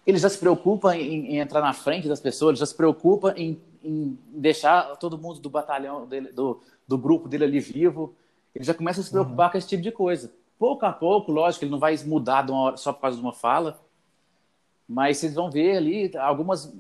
ele 0.06 0.18
já 0.18 0.30
se 0.30 0.38
preocupa 0.38 0.96
em, 0.96 1.34
em 1.34 1.38
entrar 1.38 1.62
na 1.62 1.74
frente 1.74 2.08
das 2.08 2.20
pessoas, 2.20 2.58
já 2.58 2.66
se 2.66 2.76
preocupa 2.76 3.34
em, 3.38 3.62
em 3.84 4.18
deixar 4.28 4.96
todo 4.98 5.18
mundo 5.18 5.40
do 5.40 5.50
batalhão 5.50 6.08
dele, 6.08 6.32
do, 6.32 6.60
do 6.88 6.98
grupo 6.98 7.28
dele 7.28 7.44
ali 7.44 7.60
vivo. 7.60 8.16
Ele 8.54 8.66
já 8.66 8.74
começa 8.74 9.02
a 9.02 9.04
se 9.04 9.12
preocupar 9.12 9.48
uhum. 9.48 9.52
com 9.52 9.58
esse 9.58 9.68
tipo 9.68 9.84
de 9.84 9.92
coisa. 9.92 10.34
Pouco 10.58 10.86
a 10.86 10.92
pouco, 10.92 11.32
lógico, 11.32 11.64
ele 11.64 11.72
não 11.72 11.80
vai 11.80 11.96
mudar 12.06 12.50
hora, 12.52 12.78
só 12.78 12.92
por 12.94 13.02
causa 13.02 13.18
de 13.18 13.24
uma 13.24 13.34
fala, 13.34 13.80
mas 14.88 15.18
vocês 15.18 15.34
vão 15.34 15.50
ver 15.50 15.78
ali 15.78 16.12
algumas 16.18 16.74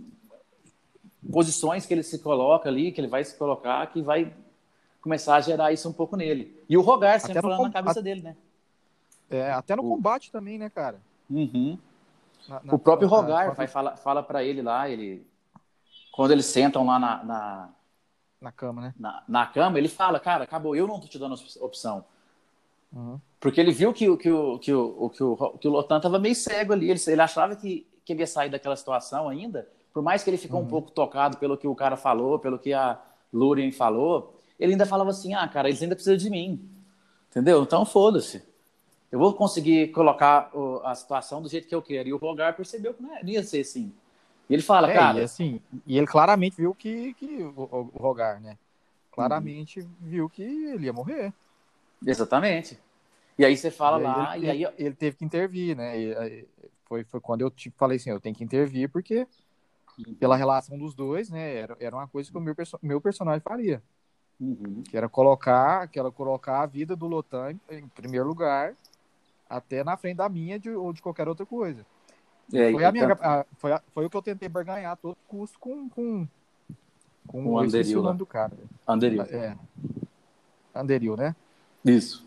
posições 1.31 1.85
que 1.85 1.93
ele 1.93 2.03
se 2.03 2.19
coloca 2.19 2.67
ali, 2.67 2.91
que 2.91 2.99
ele 2.99 3.07
vai 3.07 3.23
se 3.23 3.37
colocar, 3.37 3.85
que 3.87 4.01
vai 4.01 4.33
começar 5.01 5.35
a 5.35 5.41
gerar 5.41 5.71
isso 5.71 5.87
um 5.89 5.93
pouco 5.93 6.15
nele. 6.15 6.55
E 6.67 6.77
o 6.77 6.81
Rogar 6.81 7.19
sempre 7.19 7.41
falando 7.41 7.57
com... 7.57 7.63
na 7.63 7.71
cabeça 7.71 8.01
dele, 8.01 8.21
né? 8.21 8.35
É, 9.29 9.51
até 9.51 9.75
no 9.75 9.83
combate 9.83 10.31
também, 10.31 10.57
né, 10.59 10.69
cara? 10.69 10.99
Uhum. 11.29 11.77
Na, 12.47 12.61
na, 12.63 12.73
o 12.73 12.79
próprio 12.79 13.09
na, 13.09 13.15
Rogar 13.15 13.55
vai, 13.55 13.67
fala, 13.67 13.95
fala 13.95 14.23
para 14.23 14.43
ele 14.43 14.61
lá, 14.61 14.89
ele 14.89 15.25
quando 16.11 16.31
eles 16.31 16.45
sentam 16.45 16.85
lá 16.85 16.99
na, 16.99 17.23
na, 17.23 17.69
na 18.41 18.51
cama, 18.51 18.81
né? 18.81 18.93
Na, 18.99 19.23
na, 19.27 19.45
cama, 19.45 19.77
ele 19.77 19.87
fala, 19.87 20.19
cara, 20.19 20.43
acabou, 20.43 20.75
eu 20.75 20.85
não 20.85 20.99
tô 20.99 21.07
te 21.07 21.17
dando 21.17 21.35
opção. 21.61 22.03
Uhum. 22.91 23.19
Porque 23.39 23.61
ele 23.61 23.71
viu 23.71 23.93
que, 23.93 24.05
que, 24.17 24.17
que, 24.17 24.59
que, 24.59 24.73
o, 24.73 25.09
que, 25.09 25.23
o, 25.23 25.57
que 25.57 25.67
o 25.67 25.71
Lotan 25.71 25.99
tava 26.01 26.19
meio 26.19 26.35
cego 26.35 26.73
ali, 26.73 26.91
ele, 26.91 26.99
ele 27.07 27.21
achava 27.21 27.55
que, 27.55 27.87
que 28.03 28.13
ele 28.13 28.21
ia 28.21 28.27
sair 28.27 28.49
daquela 28.49 28.75
situação 28.75 29.29
ainda, 29.29 29.67
por 29.93 30.03
mais 30.03 30.23
que 30.23 30.29
ele 30.29 30.37
ficou 30.37 30.59
uhum. 30.59 30.65
um 30.65 30.69
pouco 30.69 30.91
tocado 30.91 31.37
pelo 31.37 31.57
que 31.57 31.67
o 31.67 31.75
cara 31.75 31.95
falou, 31.95 32.39
pelo 32.39 32.59
que 32.59 32.73
a 32.73 32.99
Lurien 33.31 33.71
falou, 33.71 34.37
ele 34.59 34.73
ainda 34.73 34.85
falava 34.85 35.09
assim: 35.09 35.33
ah, 35.33 35.47
cara, 35.47 35.69
eles 35.69 35.81
ainda 35.81 35.95
precisam 35.95 36.17
de 36.17 36.29
mim. 36.29 36.69
Entendeu? 37.29 37.63
Então 37.63 37.85
foda-se. 37.85 38.43
Eu 39.11 39.19
vou 39.19 39.33
conseguir 39.33 39.91
colocar 39.91 40.49
a 40.83 40.95
situação 40.95 41.41
do 41.41 41.49
jeito 41.49 41.67
que 41.67 41.75
eu 41.75 41.81
quero. 41.81 42.07
E 42.07 42.13
o 42.13 42.17
Rogar 42.17 42.55
percebeu 42.55 42.93
que 42.93 43.03
não 43.03 43.17
ia 43.25 43.43
ser 43.43 43.61
assim. 43.61 43.93
E 44.49 44.53
ele 44.53 44.63
fala, 44.63 44.89
é, 44.89 44.93
cara. 44.93 45.19
E, 45.19 45.23
assim, 45.23 45.61
e 45.85 45.97
ele 45.97 46.07
claramente 46.07 46.55
viu 46.55 46.73
que, 46.73 47.13
que 47.15 47.43
o, 47.43 47.91
o 47.93 47.99
Rogar, 47.99 48.39
né? 48.39 48.57
Claramente 49.11 49.81
uhum. 49.81 49.89
viu 49.99 50.29
que 50.29 50.43
ele 50.43 50.85
ia 50.85 50.93
morrer. 50.93 51.33
Exatamente. 52.05 52.79
E 53.37 53.45
aí 53.45 53.57
você 53.57 53.69
fala 53.69 53.99
e 53.99 54.03
lá, 54.03 54.37
ele, 54.37 54.45
e 54.45 54.49
aí. 54.49 54.73
Ele 54.77 54.95
teve 54.95 55.17
que 55.17 55.25
intervir, 55.25 55.75
né? 55.75 55.99
E, 55.99 56.47
foi, 56.85 57.03
foi 57.03 57.19
quando 57.19 57.41
eu 57.41 57.49
tipo, 57.49 57.77
falei 57.77 57.97
assim: 57.97 58.09
eu 58.09 58.19
tenho 58.19 58.35
que 58.35 58.43
intervir 58.43 58.89
porque 58.89 59.27
pela 60.19 60.35
relação 60.35 60.77
dos 60.77 60.93
dois, 60.93 61.29
né? 61.29 61.55
Era, 61.55 61.77
era 61.79 61.95
uma 61.95 62.07
coisa 62.07 62.31
que 62.31 62.37
o 62.37 62.41
meu, 62.41 62.55
perso 62.55 62.77
meu 62.81 62.99
personagem 62.99 63.41
faria. 63.41 63.81
Uhum. 64.39 64.83
Que 64.89 64.97
era 64.97 65.07
colocar, 65.07 65.87
que 65.87 65.99
era 65.99 66.11
colocar 66.11 66.61
a 66.61 66.65
vida 66.65 66.95
do 66.95 67.07
Lotan 67.07 67.57
em 67.69 67.87
primeiro 67.87 68.27
lugar, 68.27 68.75
até 69.51 69.83
na 69.83 69.97
frente 69.97 70.17
da 70.17 70.29
minha 70.29 70.57
de, 70.57 70.69
ou 70.69 70.93
de 70.93 71.01
qualquer 71.01 71.27
outra 71.27 71.45
coisa. 71.45 71.85
É, 72.53 72.71
foi, 72.71 72.83
a 72.83 72.91
minha, 72.91 73.11
a, 73.13 73.45
foi, 73.57 73.71
a, 73.71 73.81
foi 73.93 74.05
o 74.05 74.09
que 74.09 74.17
eu 74.17 74.21
tentei 74.21 74.47
barganhar 74.49 74.93
a 74.93 74.95
todo 74.95 75.17
custo 75.27 75.59
com, 75.59 75.89
com, 75.89 76.27
com 77.27 77.45
o 77.45 77.59
Anderil, 77.59 77.99
o 77.99 78.03
nome 78.03 78.17
do 78.17 78.25
cara. 78.25 78.53
Anderil. 78.87 79.21
É. 79.23 79.55
Anderil, 80.73 81.17
né? 81.17 81.35
Isso. 81.83 82.25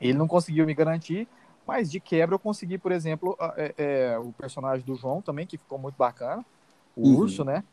Ele 0.00 0.14
não 0.14 0.28
conseguiu 0.28 0.66
me 0.66 0.74
garantir, 0.74 1.26
mas 1.66 1.90
de 1.90 2.00
quebra 2.00 2.34
eu 2.34 2.38
consegui, 2.38 2.76
por 2.76 2.92
exemplo, 2.92 3.36
é, 3.56 3.74
é, 3.76 4.18
o 4.18 4.32
personagem 4.32 4.84
do 4.84 4.94
João 4.94 5.22
também, 5.22 5.46
que 5.46 5.56
ficou 5.56 5.78
muito 5.78 5.96
bacana. 5.96 6.44
O 6.94 7.08
uhum. 7.08 7.16
urso, 7.16 7.44
né? 7.44 7.64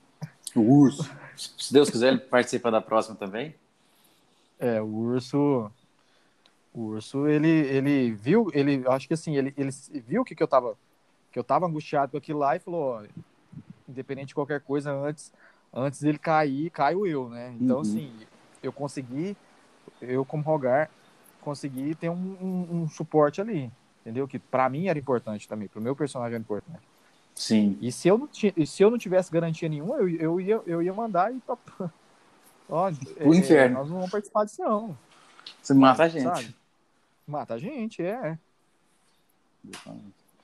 O 0.55 0.61
urso. 0.61 1.09
Se 1.35 1.73
Deus 1.73 1.89
quiser, 1.89 2.09
ele 2.09 2.19
participa 2.19 2.71
da 2.71 2.81
próxima 2.81 3.15
também. 3.15 3.55
É, 4.57 4.81
o 4.81 4.85
urso. 4.85 5.71
O 6.79 6.93
urso, 6.93 7.27
ele, 7.27 7.49
ele 7.49 8.11
viu, 8.11 8.49
ele, 8.53 8.85
acho 8.87 9.05
que 9.05 9.13
assim, 9.13 9.35
ele, 9.35 9.53
ele 9.57 9.69
viu 10.07 10.23
que, 10.23 10.33
que 10.33 10.41
eu 10.41 10.47
tava, 10.47 10.77
que 11.29 11.37
eu 11.37 11.43
tava 11.43 11.65
angustiado 11.65 12.13
com 12.13 12.17
aquilo 12.17 12.39
lá 12.39 12.55
e 12.55 12.59
falou, 12.59 12.93
ó, 12.93 13.03
independente 13.85 14.29
de 14.29 14.35
qualquer 14.35 14.61
coisa, 14.61 14.89
antes, 14.93 15.33
antes 15.73 16.01
dele 16.01 16.17
cair, 16.17 16.69
caio 16.69 17.05
eu, 17.05 17.27
né? 17.27 17.53
Então, 17.59 17.75
uhum. 17.75 17.81
assim, 17.81 18.13
eu 18.63 18.71
consegui, 18.71 19.35
eu 20.01 20.23
como 20.23 20.41
rogar, 20.41 20.89
consegui 21.41 21.95
ter 21.95 22.07
um, 22.07 22.37
um, 22.41 22.67
um 22.71 22.89
suporte 22.89 23.41
ali, 23.41 23.69
entendeu? 23.99 24.25
Que 24.25 24.39
para 24.39 24.69
mim 24.69 24.87
era 24.87 24.97
importante 24.97 25.49
também, 25.49 25.67
pro 25.67 25.81
meu 25.81 25.97
personagem 25.97 26.35
era 26.35 26.41
importante. 26.41 26.87
Sim. 27.35 27.77
E 27.81 27.91
se 27.91 28.07
eu 28.07 28.17
não, 28.17 28.29
se 28.31 28.81
eu 28.81 28.89
não 28.89 28.97
tivesse 28.97 29.29
garantia 29.29 29.67
nenhuma, 29.67 29.97
eu, 29.97 30.09
eu, 30.09 30.39
ia, 30.39 30.61
eu 30.65 30.81
ia 30.81 30.93
mandar 30.93 31.33
ir 31.33 31.41
pra. 31.45 31.57
Ó, 32.69 32.89
o 33.19 33.33
é, 33.33 33.37
inferno. 33.37 33.79
Nós 33.79 33.89
não 33.89 33.95
vamos 33.97 34.11
participar 34.11 34.45
disso, 34.45 34.61
não. 34.61 34.97
Você 35.61 35.73
mata 35.73 36.03
a 36.03 36.07
gente. 36.07 36.23
Sabe? 36.23 36.58
Mata 37.29 37.53
a 37.53 37.57
gente, 37.57 38.01
é. 38.01 38.37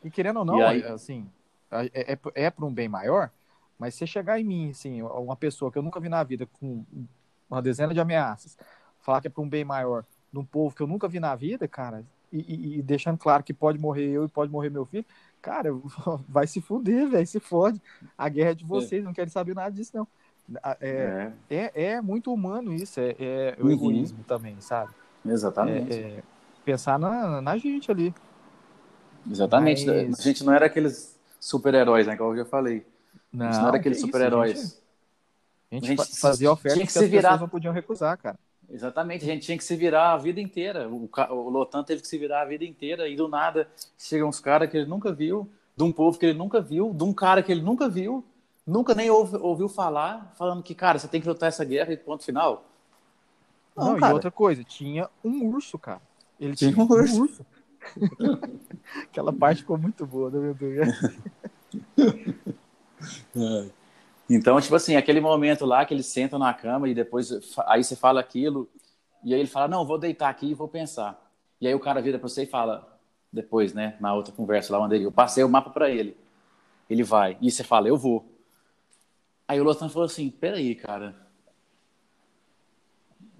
E 0.03 0.09
querendo 0.09 0.39
ou 0.39 0.45
não, 0.45 0.61
aí... 0.61 0.83
assim, 0.83 1.29
é, 1.71 2.13
é, 2.13 2.19
é 2.35 2.49
para 2.49 2.65
um 2.65 2.73
bem 2.73 2.87
maior, 2.87 3.31
mas 3.79 3.95
se 3.95 4.05
chegar 4.05 4.39
em 4.39 4.43
mim, 4.43 4.69
assim, 4.69 5.01
uma 5.01 5.35
pessoa 5.35 5.71
que 5.71 5.77
eu 5.77 5.83
nunca 5.83 5.99
vi 5.99 6.09
na 6.09 6.23
vida 6.23 6.47
com 6.59 6.85
uma 7.49 7.61
dezena 7.61 7.93
de 7.93 7.99
ameaças, 7.99 8.57
falar 9.01 9.21
que 9.21 9.27
é 9.27 9.29
para 9.29 9.43
um 9.43 9.49
bem 9.49 9.65
maior 9.65 10.05
de 10.31 10.39
um 10.39 10.45
povo 10.45 10.75
que 10.75 10.81
eu 10.81 10.87
nunca 10.87 11.07
vi 11.07 11.19
na 11.19 11.35
vida, 11.35 11.67
cara, 11.67 12.03
e, 12.31 12.39
e, 12.39 12.79
e 12.79 12.81
deixando 12.81 13.17
claro 13.17 13.43
que 13.43 13.53
pode 13.53 13.79
morrer 13.79 14.09
eu 14.09 14.25
e 14.25 14.27
pode 14.27 14.51
morrer 14.51 14.69
meu 14.69 14.85
filho, 14.85 15.05
Cara, 15.45 15.69
vai 16.27 16.47
se 16.47 16.59
fuder, 16.59 17.07
velho, 17.07 17.27
se 17.27 17.39
fode. 17.39 17.79
A 18.17 18.27
guerra 18.27 18.49
é 18.49 18.55
de 18.55 18.65
vocês, 18.65 19.03
é. 19.03 19.05
não 19.05 19.13
quero 19.13 19.29
saber 19.29 19.53
nada 19.53 19.69
disso, 19.69 19.91
não. 19.93 20.07
É, 20.81 21.31
é. 21.49 21.55
é, 21.55 21.83
é 21.83 22.01
muito 22.01 22.33
humano 22.33 22.73
isso, 22.73 22.99
é, 22.99 23.15
é 23.19 23.57
o 23.59 23.65
uhum. 23.65 23.71
egoísmo 23.71 24.23
também, 24.23 24.59
sabe? 24.59 24.91
Exatamente. 25.23 26.23
Pensar 26.65 26.99
na, 26.99 27.41
na 27.41 27.57
gente 27.57 27.91
ali. 27.91 28.13
Exatamente. 29.29 29.85
Mas... 29.85 30.19
A 30.19 30.23
gente 30.23 30.43
não 30.43 30.53
era 30.53 30.65
aqueles 30.65 31.17
super-heróis, 31.39 32.07
né? 32.07 32.17
Como 32.17 32.31
eu 32.31 32.37
já 32.37 32.45
falei. 32.45 32.85
Não, 33.31 33.45
a 33.45 33.51
gente 33.51 33.61
não 33.61 33.67
era 33.69 33.77
aqueles 33.77 34.01
super-heróis. 34.01 34.81
A, 35.71 35.75
a 35.75 35.79
gente, 35.79 36.19
fazia 36.19 36.51
ofertas 36.51 36.79
que, 36.79 36.91
que 36.91 36.99
as 36.99 37.09
virar... 37.09 37.21
pessoas 37.21 37.41
não 37.41 37.49
podiam 37.49 37.73
recusar, 37.73 38.17
cara. 38.17 38.37
Exatamente, 38.69 39.23
a 39.23 39.27
gente 39.27 39.45
tinha 39.45 39.57
que 39.57 39.63
se 39.63 39.75
virar 39.75 40.13
a 40.13 40.17
vida 40.17 40.41
inteira. 40.41 40.89
O, 40.89 41.07
o 41.29 41.49
Lotan 41.49 41.83
teve 41.83 42.01
que 42.01 42.07
se 42.07 42.17
virar 42.17 42.41
a 42.41 42.45
vida 42.45 42.63
inteira 42.63 43.07
e 43.07 43.15
do 43.15 43.27
nada 43.27 43.67
chegam 43.97 44.27
uns 44.27 44.39
caras 44.39 44.69
que 44.69 44.77
ele 44.77 44.87
nunca 44.87 45.11
viu, 45.13 45.49
de 45.77 45.83
um 45.83 45.91
povo 45.91 46.17
que 46.17 46.25
ele 46.25 46.37
nunca 46.37 46.61
viu, 46.61 46.91
de 46.93 47.03
um 47.03 47.13
cara 47.13 47.43
que 47.43 47.51
ele 47.51 47.61
nunca 47.61 47.87
viu, 47.87 48.25
nunca 48.65 48.95
nem 48.95 49.09
ouve, 49.09 49.37
ouviu 49.37 49.69
falar, 49.69 50.33
falando 50.35 50.63
que, 50.63 50.73
cara, 50.73 50.97
você 50.97 51.07
tem 51.07 51.21
que 51.21 51.27
lutar 51.27 51.49
essa 51.49 51.63
guerra 51.63 51.93
e 51.93 51.97
ponto 51.97 52.23
final. 52.23 52.65
Não, 53.75 53.97
Não 53.97 54.09
e 54.09 54.13
outra 54.13 54.31
coisa, 54.31 54.63
tinha 54.63 55.09
um 55.23 55.45
urso, 55.45 55.77
cara. 55.77 56.01
Ele 56.39 56.55
tinha, 56.55 56.71
tinha 56.71 56.85
um 56.85 56.89
urso. 56.89 57.15
Um 57.15 57.21
urso. 57.21 57.45
Aquela 59.03 59.31
parte 59.31 59.61
ficou 59.61 59.77
muito 59.77 60.05
boa, 60.05 60.29
né, 60.29 60.39
meu 60.39 60.53
Deus? 60.53 60.87
Então, 64.27 64.59
tipo 64.59 64.75
assim, 64.75 64.95
aquele 64.95 65.21
momento 65.21 65.65
lá 65.65 65.85
que 65.85 65.93
eles 65.93 66.07
sentam 66.07 66.39
na 66.39 66.51
cama 66.51 66.89
e 66.89 66.95
depois 66.95 67.29
aí 67.67 67.83
você 67.83 67.95
fala 67.95 68.19
aquilo, 68.19 68.67
e 69.23 69.33
aí 69.33 69.39
ele 69.39 69.49
fala: 69.49 69.67
Não, 69.67 69.85
vou 69.85 69.99
deitar 69.99 70.29
aqui 70.29 70.47
e 70.47 70.53
vou 70.55 70.67
pensar. 70.67 71.21
E 71.61 71.67
aí 71.67 71.75
o 71.75 71.79
cara 71.79 72.01
vira 72.01 72.17
pra 72.17 72.27
você 72.27 72.43
e 72.43 72.47
fala, 72.47 72.97
depois, 73.31 73.73
né, 73.73 73.97
na 73.99 74.13
outra 74.13 74.33
conversa 74.33 74.71
lá 74.71 74.79
onde 74.79 74.95
ele, 74.95 75.05
eu 75.05 75.11
passei 75.11 75.43
o 75.43 75.49
mapa 75.49 75.69
para 75.69 75.89
ele. 75.89 76.17
Ele 76.89 77.03
vai. 77.03 77.37
E 77.41 77.51
você 77.51 77.63
fala: 77.63 77.87
Eu 77.87 77.97
vou. 77.97 78.25
Aí 79.47 79.59
o 79.59 79.63
Lotan 79.63 79.89
falou 79.89 80.05
assim: 80.05 80.29
Peraí, 80.29 80.75
cara. 80.75 81.15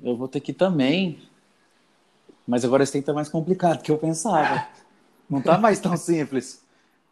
Eu 0.04 0.16
vou 0.18 0.28
ter 0.28 0.40
que 0.40 0.54
também. 0.54 1.20
Mas 2.48 2.64
agora 2.64 2.84
esse 2.84 2.92
tem 2.92 3.02
que 3.02 3.04
estar 3.04 3.14
mais 3.14 3.30
complicado 3.30 3.78
do 3.78 3.84
que 3.84 3.92
eu 3.92 3.98
pensava. 3.98 4.68
Não 5.30 5.42
tá 5.42 5.58
mais 5.58 5.80
tão 5.80 5.98
simples. 5.98 6.64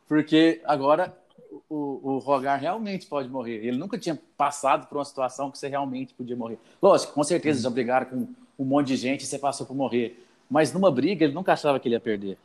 Porque 0.08 0.62
agora 0.66 1.16
o, 1.70 2.00
o 2.04 2.18
Rogar 2.20 2.60
realmente 2.60 3.08
pode 3.08 3.30
morrer. 3.30 3.66
Ele 3.66 3.78
nunca 3.78 3.98
tinha 3.98 4.20
passado 4.38 4.88
por 4.88 4.98
uma 4.98 5.06
situação 5.06 5.50
que 5.50 5.58
você 5.58 5.68
realmente 5.68 6.14
podia 6.14 6.36
morrer. 6.36 6.60
Lógico, 6.82 7.14
com 7.14 7.24
certeza 7.24 7.62
já 7.62 7.70
brigaram 7.70 8.06
com 8.08 8.28
um 8.60 8.66
monte 8.66 8.88
de 8.88 8.96
gente 8.96 9.22
e 9.24 9.26
você 9.26 9.40
passou 9.40 9.66
por 9.66 9.76
morrer. 9.76 10.24
Mas 10.50 10.72
numa 10.72 10.92
briga 10.92 11.26
ele 11.26 11.34
nunca 11.34 11.54
achava 11.54 11.80
que 11.80 11.88
ele 11.88 11.96
ia 11.96 12.00
perder. 12.00 12.38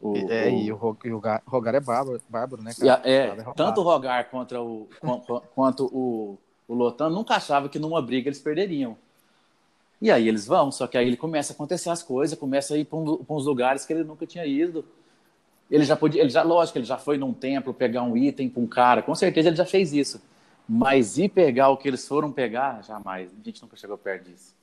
O, 0.00 0.14
é, 0.30 0.48
o- 0.50 0.58
e 0.58 0.72
o, 0.72 0.76
Ro- 0.76 0.96
o 1.04 1.20
Ga- 1.20 1.42
Rogar 1.46 1.74
é 1.74 1.80
bárbaro, 1.80 2.20
bárbaro 2.28 2.62
né, 2.62 2.72
cara? 2.74 3.02
É, 3.08 3.28
roubar. 3.30 3.54
tanto 3.54 3.80
o 3.80 3.84
Rogar 3.84 4.30
contra 4.30 4.62
o, 4.62 4.88
quan- 5.00 5.20
quan- 5.20 5.42
quanto 5.54 5.86
o, 5.86 6.38
o 6.68 6.74
Lotan 6.74 7.10
nunca 7.10 7.34
achava 7.34 7.68
que 7.68 7.78
numa 7.78 8.00
briga 8.00 8.28
eles 8.28 8.38
perderiam. 8.38 8.96
E 10.00 10.10
aí 10.10 10.28
eles 10.28 10.46
vão, 10.46 10.70
só 10.70 10.86
que 10.86 10.98
aí 10.98 11.06
ele 11.06 11.16
começa 11.16 11.52
a 11.52 11.54
acontecer 11.54 11.88
as 11.88 12.02
coisas, 12.02 12.38
começa 12.38 12.74
a 12.74 12.78
ir 12.78 12.84
para 12.84 12.98
uns 12.98 13.46
lugares 13.46 13.86
que 13.86 13.92
ele 13.92 14.04
nunca 14.04 14.26
tinha 14.26 14.44
ido. 14.44 14.84
Ele 15.70 15.84
já 15.84 15.96
podia, 15.96 16.20
ele 16.20 16.28
já, 16.30 16.42
lógico, 16.42 16.78
ele 16.78 16.84
já 16.84 16.98
foi 16.98 17.16
num 17.16 17.32
templo 17.32 17.72
pegar 17.72 18.02
um 18.02 18.16
item 18.16 18.48
para 18.48 18.62
um 18.62 18.66
cara, 18.66 19.02
com 19.02 19.14
certeza 19.14 19.48
ele 19.48 19.56
já 19.56 19.64
fez 19.64 19.92
isso. 19.92 20.20
Mas 20.68 21.16
ir 21.16 21.28
pegar 21.28 21.70
o 21.70 21.76
que 21.76 21.88
eles 21.88 22.06
foram 22.06 22.30
pegar, 22.30 22.82
jamais. 22.82 23.30
A 23.32 23.42
gente 23.42 23.62
nunca 23.62 23.76
chegou 23.76 23.96
perto 23.96 24.24
disso. 24.24 24.54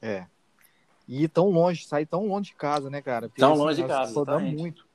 É. 0.00 0.26
E 1.06 1.24
ir 1.24 1.28
tão 1.28 1.50
longe, 1.50 1.84
sair 1.84 2.06
tão 2.06 2.26
longe 2.26 2.50
de 2.50 2.56
casa, 2.56 2.88
né, 2.88 3.02
cara? 3.02 3.28
Porque, 3.28 3.40
Tão 3.40 3.54
longe 3.54 3.82
de 3.82 3.88
casa, 3.88 4.14
Rodamos 4.14 4.42
exatamente. 4.42 4.60
muito. 4.60 4.86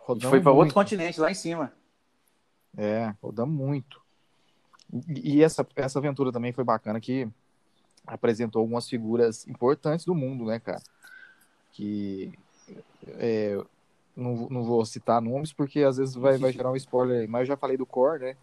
Rodamos 0.00 0.30
foi 0.30 0.40
para 0.40 0.52
outro 0.52 0.74
continente, 0.74 1.20
lá 1.20 1.30
em 1.30 1.34
cima. 1.34 1.72
É, 2.76 3.14
rodamos 3.22 3.54
muito. 3.54 4.00
E, 5.08 5.36
e 5.36 5.42
essa, 5.42 5.66
essa 5.76 5.98
aventura 5.98 6.32
também 6.32 6.52
foi 6.52 6.64
bacana, 6.64 7.00
que 7.00 7.28
apresentou 8.06 8.60
algumas 8.60 8.88
figuras 8.88 9.46
importantes 9.46 10.06
do 10.06 10.14
mundo, 10.14 10.44
né, 10.46 10.58
cara? 10.58 10.82
Que 11.72 12.32
é, 13.18 13.60
não, 14.16 14.48
não 14.48 14.64
vou 14.64 14.84
citar 14.84 15.20
nomes, 15.20 15.52
porque 15.52 15.80
às 15.82 15.96
vezes 15.96 16.14
vai, 16.14 16.38
vai 16.38 16.52
gerar 16.52 16.70
um 16.70 16.76
spoiler 16.76 17.22
aí, 17.22 17.26
mas 17.26 17.40
eu 17.40 17.46
já 17.46 17.56
falei 17.56 17.76
do 17.76 17.86
Core, 17.86 18.20
né? 18.20 18.36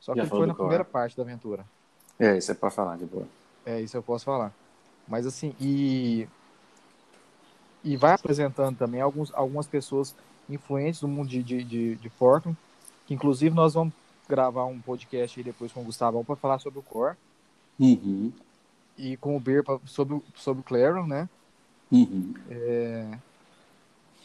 Só 0.00 0.14
que 0.14 0.26
foi 0.26 0.46
na 0.46 0.54
Core. 0.54 0.56
primeira 0.56 0.84
parte 0.84 1.16
da 1.16 1.22
aventura. 1.22 1.64
É, 2.18 2.36
isso 2.36 2.50
é 2.50 2.54
para 2.54 2.70
falar 2.70 2.96
de 2.96 3.04
boa. 3.04 3.26
É, 3.64 3.80
isso 3.80 3.96
eu 3.96 4.02
posso 4.02 4.24
falar. 4.24 4.52
Mas 5.08 5.26
assim, 5.26 5.54
e. 5.60 6.28
E 7.84 7.96
vai 7.96 8.12
apresentando 8.12 8.76
também 8.76 9.00
alguns, 9.00 9.32
algumas 9.32 9.66
pessoas 9.68 10.14
influentes 10.48 11.00
do 11.00 11.06
mundo 11.06 11.28
de, 11.28 11.42
de, 11.42 11.62
de, 11.62 11.94
de 11.96 12.08
Forkland, 12.10 12.56
que 13.06 13.14
inclusive 13.14 13.54
nós 13.54 13.74
vamos 13.74 13.94
gravar 14.28 14.64
um 14.64 14.80
podcast 14.80 15.38
aí 15.38 15.44
depois 15.44 15.70
com 15.70 15.82
o 15.82 15.84
Gustavão 15.84 16.24
para 16.24 16.34
falar 16.34 16.58
sobre 16.58 16.80
o 16.80 16.82
Core 16.82 17.16
Uhum. 17.78 18.32
E 18.98 19.16
com 19.16 19.36
o 19.36 19.40
Beer 19.40 19.62
pra- 19.64 19.78
sobre, 19.84 20.14
o- 20.14 20.24
sobre 20.34 20.60
o 20.60 20.64
Claron, 20.64 21.06
né? 21.06 21.28
Uhum. 21.90 22.34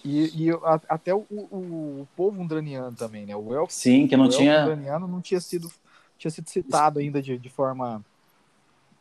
E, 0.04 0.46
e 0.46 0.52
a- 0.52 0.82
até 0.90 1.14
o, 1.14 1.26
o, 1.30 2.02
o 2.02 2.08
povo 2.16 2.42
undraniano 2.42 2.96
também, 2.96 3.26
né? 3.26 3.36
O 3.36 3.54
elfo, 3.54 3.74
Sim, 3.74 4.08
que 4.08 4.18
não 4.18 4.28
tinha. 4.28 4.62
undraniano 4.64 5.08
não 5.08 5.22
tinha 5.22 5.40
sido, 5.40 5.72
tinha 6.18 6.32
sido 6.32 6.50
citado 6.50 7.00
ainda 7.00 7.22
de, 7.22 7.38
de 7.38 7.50
forma 7.50 8.04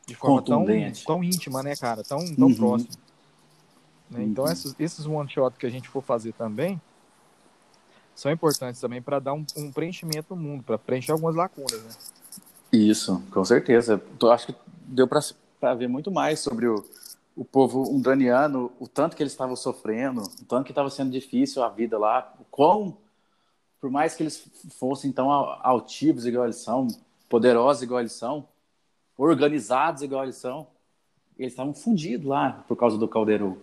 de 0.06 0.14
forma 0.14 0.42
tão, 0.42 0.66
tão 1.06 1.22
íntima, 1.24 1.62
né, 1.62 1.76
cara? 1.76 2.02
Tão, 2.02 2.34
tão 2.34 2.48
Uhum. 2.48 2.56
próxima. 2.56 2.96
Né? 4.10 4.24
Então, 4.24 4.44
Uhum. 4.44 4.50
esses, 4.52 4.74
esses 4.78 5.06
one-shot 5.06 5.56
que 5.56 5.66
a 5.66 5.70
gente 5.70 5.88
for 5.88 6.02
fazer 6.02 6.32
também 6.32 6.80
são 8.14 8.30
importantes 8.30 8.80
também 8.80 9.00
para 9.00 9.18
dar 9.18 9.32
um, 9.32 9.46
um 9.56 9.70
preenchimento 9.72 10.34
no 10.34 10.42
mundo, 10.42 10.62
para 10.64 10.76
preencher 10.76 11.12
algumas 11.12 11.34
lacunas, 11.34 11.80
né? 11.82 11.90
Isso, 12.72 13.22
com 13.32 13.44
certeza. 13.44 14.02
Eu 14.20 14.30
acho 14.32 14.48
que 14.48 14.54
deu 14.82 15.08
para 15.08 15.20
ver 15.76 15.88
muito 15.88 16.10
mais 16.10 16.40
sobre 16.40 16.66
o, 16.66 16.84
o 17.36 17.44
povo 17.44 17.82
undraniano, 17.90 18.72
o 18.78 18.88
tanto 18.88 19.16
que 19.16 19.22
eles 19.22 19.32
estavam 19.32 19.56
sofrendo, 19.56 20.22
o 20.22 20.44
tanto 20.44 20.64
que 20.64 20.72
estava 20.72 20.90
sendo 20.90 21.10
difícil 21.10 21.62
a 21.62 21.68
vida 21.68 21.98
lá, 21.98 22.34
o 22.40 22.44
quão, 22.50 22.96
por 23.80 23.90
mais 23.90 24.14
que 24.14 24.22
eles 24.22 24.46
fossem 24.78 25.12
tão 25.12 25.30
al- 25.30 25.58
altivos 25.62 26.26
igual 26.26 26.44
eles 26.44 26.56
são, 26.56 26.88
poderosos 27.28 27.82
igual 27.82 28.00
eles 28.00 28.12
são, 28.12 28.46
organizados 29.16 30.02
igual 30.02 30.24
eles 30.24 30.36
são, 30.36 30.66
eles 31.38 31.52
estavam 31.52 31.72
fundidos 31.74 32.26
lá 32.26 32.64
por 32.66 32.76
causa 32.76 32.98
do 32.98 33.08
caldeirão. 33.08 33.56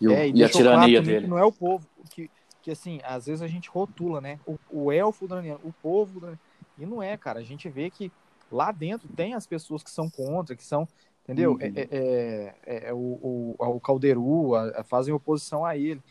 E, 0.00 0.08
o- 0.08 0.12
É, 0.12 0.26
e 0.26 0.30
a 0.30 0.32
deixou 0.32 0.62
claro 0.62 0.78
tirania 0.80 1.02
dele. 1.02 1.26
Não 1.26 1.38
é 1.38 1.44
o 1.44 1.52
povo, 1.52 1.86
que, 2.10 2.30
que 2.62 2.70
assim, 2.70 3.00
às 3.04 3.26
vezes 3.26 3.42
a 3.42 3.48
gente 3.48 3.68
rotula, 3.68 4.20
né? 4.20 4.38
O, 4.46 4.58
o 4.70 4.92
elfo 4.92 5.24
udraniano, 5.24 5.60
o 5.64 5.72
povo 5.82 6.18
udraniano. 6.18 6.40
E 6.78 6.86
não 6.86 7.02
é, 7.02 7.16
cara. 7.16 7.40
A 7.40 7.42
gente 7.42 7.68
vê 7.68 7.90
que 7.90 8.10
lá 8.50 8.72
dentro 8.72 9.08
tem 9.14 9.34
as 9.34 9.46
pessoas 9.46 9.82
que 9.82 9.90
são 9.90 10.08
contra, 10.10 10.56
que 10.56 10.64
são, 10.64 10.86
entendeu? 11.24 11.52
Uhum. 11.52 11.58
É, 11.60 11.66
é- 11.66 11.88
é- 11.90 12.54
é- 12.66 12.88
é 12.88 12.94
o, 12.94 12.96
o, 12.98 13.54
o 13.58 13.80
Calderu, 13.80 14.54
a- 14.54 14.80
a- 14.80 14.84
fazem 14.84 15.12
oposição 15.14 15.64
a 15.64 15.76
ele. 15.76 16.02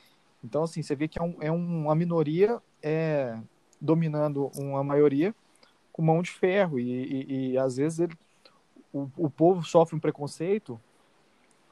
Então, 0.43 0.63
assim, 0.63 0.81
você 0.81 0.95
vê 0.95 1.07
que 1.07 1.19
é, 1.19 1.23
um- 1.23 1.37
é 1.41 1.51
uma 1.51 1.95
minoria 1.95 2.61
é, 2.81 3.37
dominando 3.81 4.51
uma 4.55 4.83
maioria 4.83 5.33
com 5.91 6.01
mão 6.01 6.21
de 6.21 6.29
ferro. 6.31 6.79
E, 6.79 6.83
e- 6.89 7.51
e, 7.51 7.57
às 7.57 7.77
vezes 7.77 7.99
ele, 7.99 8.15
o, 8.93 9.09
o 9.17 9.29
povo 9.29 9.63
sofre 9.63 9.95
um 9.95 9.99
preconceito 9.99 10.79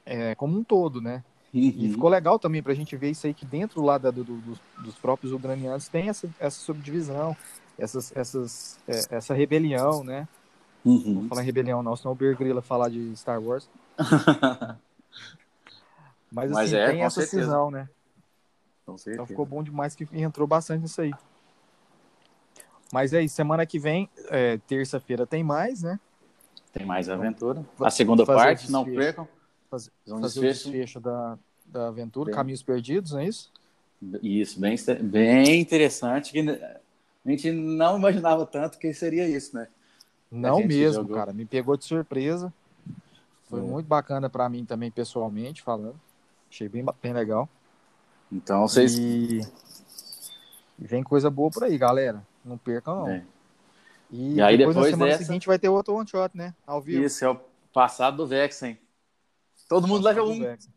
é, 0.05 0.35
como 0.35 0.57
um 0.57 0.63
todo, 0.63 1.01
né? 1.01 1.23
E 1.53 1.85
Uhum. 1.85 1.91
ficou 1.91 2.09
legal 2.09 2.37
também 2.37 2.61
pra 2.61 2.73
gente 2.73 2.97
ver 2.97 3.11
isso 3.11 3.25
aí 3.25 3.33
que 3.33 3.45
dentro 3.45 3.81
lá 3.81 3.97
da- 3.97 4.11
do, 4.11 4.23
do- 4.25 4.41
dos, 4.41 4.59
dos 4.83 4.95
próprios 4.95 5.31
ucranianos 5.31 5.87
tem 5.87 6.09
essa, 6.09 6.29
essa 6.37 6.59
subdivisão, 6.59 7.35
essas, 7.77 8.11
essas, 8.15 8.77
é, 8.87 9.15
essa 9.15 9.33
rebelião, 9.33 10.03
né? 10.03 10.27
Não 10.85 10.93
Uhum. 10.93 11.13
vou 11.21 11.29
falar 11.29 11.41
em 11.41 11.45
rebelião 11.45 11.81
não, 11.81 11.95
senão 11.95 12.11
o 12.11 12.15
Grylls 12.15 12.61
falar 12.67 12.89
de 12.89 13.15
Star 13.17 13.41
Wars. 13.41 13.67
Mas, 16.31 16.51
Mas 16.51 16.67
assim, 16.73 16.75
é, 16.75 16.91
tem 16.91 17.01
essa 17.03 17.21
certeza. 17.21 17.43
cisão, 17.43 17.71
né? 17.71 17.89
Com 18.85 18.97
certeza. 18.97 19.15
Então 19.15 19.25
ficou 19.25 19.45
bom 19.45 19.63
demais 19.63 19.95
que 19.95 20.07
entrou 20.13 20.45
bastante 20.47 20.81
nisso 20.81 21.01
aí. 21.01 21.13
Mas 22.91 23.13
é 23.13 23.21
isso, 23.23 23.35
semana 23.35 23.65
que 23.65 23.79
vem, 23.79 24.09
é, 24.29 24.57
terça-feira 24.59 25.25
tem 25.25 25.43
mais, 25.43 25.81
né? 25.81 25.99
Tem 26.71 26.85
mais 26.85 27.09
aventura. 27.09 27.65
Va- 27.77 27.87
A 27.87 27.89
segunda 27.89 28.25
parte, 28.25 28.69
não 28.71 28.83
desfecho. 28.83 29.05
percam. 29.05 29.27
Fazer, 29.69 29.91
Fazer 30.03 30.15
um 30.17 30.21
fazer 30.21 30.39
o 30.39 30.43
desfecho. 30.43 30.69
desfecho 30.71 30.99
da, 30.99 31.37
da 31.65 31.87
aventura, 31.87 32.25
Bem. 32.27 32.35
Caminhos 32.35 32.61
Perdidos, 32.61 33.11
não 33.13 33.19
é 33.19 33.25
isso? 33.27 33.51
Isso, 34.21 34.59
bem, 34.59 34.75
bem 35.01 35.61
interessante. 35.61 36.31
Que 36.31 36.39
a 36.49 37.29
gente 37.29 37.51
não 37.51 37.97
imaginava 37.97 38.45
tanto 38.45 38.77
que 38.77 38.93
seria 38.93 39.27
isso, 39.27 39.55
né? 39.55 39.67
Não 40.35 40.59
mesmo, 40.65 41.01
jogou. 41.03 41.15
cara. 41.15 41.33
Me 41.33 41.45
pegou 41.45 41.75
de 41.77 41.85
surpresa. 41.85 42.53
Foi 43.49 43.59
É. 43.59 43.63
muito 43.63 43.85
bacana 43.87 44.29
pra 44.29 44.49
mim 44.49 44.65
também, 44.65 44.89
pessoalmente, 44.91 45.61
falando. 45.61 45.99
Achei 46.49 46.67
bem, 46.67 46.83
bem 47.01 47.13
legal. 47.13 47.47
Então 48.31 48.67
vocês. 48.67 48.97
E... 48.97 49.39
e 50.79 50.85
vem 50.87 51.03
coisa 51.03 51.29
boa 51.29 51.49
por 51.51 51.63
aí, 51.63 51.77
galera. 51.77 52.25
Não 52.43 52.57
percam, 52.57 52.95
não. 53.01 53.09
É. 53.09 53.23
E, 54.11 54.35
E 54.35 54.41
aí, 54.41 54.57
depois, 54.57 54.75
depois 54.75 54.91
na 54.91 54.97
semana 54.97 55.11
dessa- 55.13 55.25
seguinte 55.25 55.47
vai 55.47 55.57
ter 55.59 55.69
outro 55.69 55.95
one 55.95 56.07
shot, 56.07 56.35
né? 56.35 56.53
Ao 56.65 56.81
vivo. 56.81 57.03
Isso 57.03 57.23
é 57.25 57.29
o 57.29 57.39
passado 57.73 58.17
do 58.17 58.27
Vexen. 58.27 58.77
Todo 59.67 59.87
mundo 59.87 60.03
level 60.03 60.27
1. 60.29 60.39
Vex. 60.39 60.69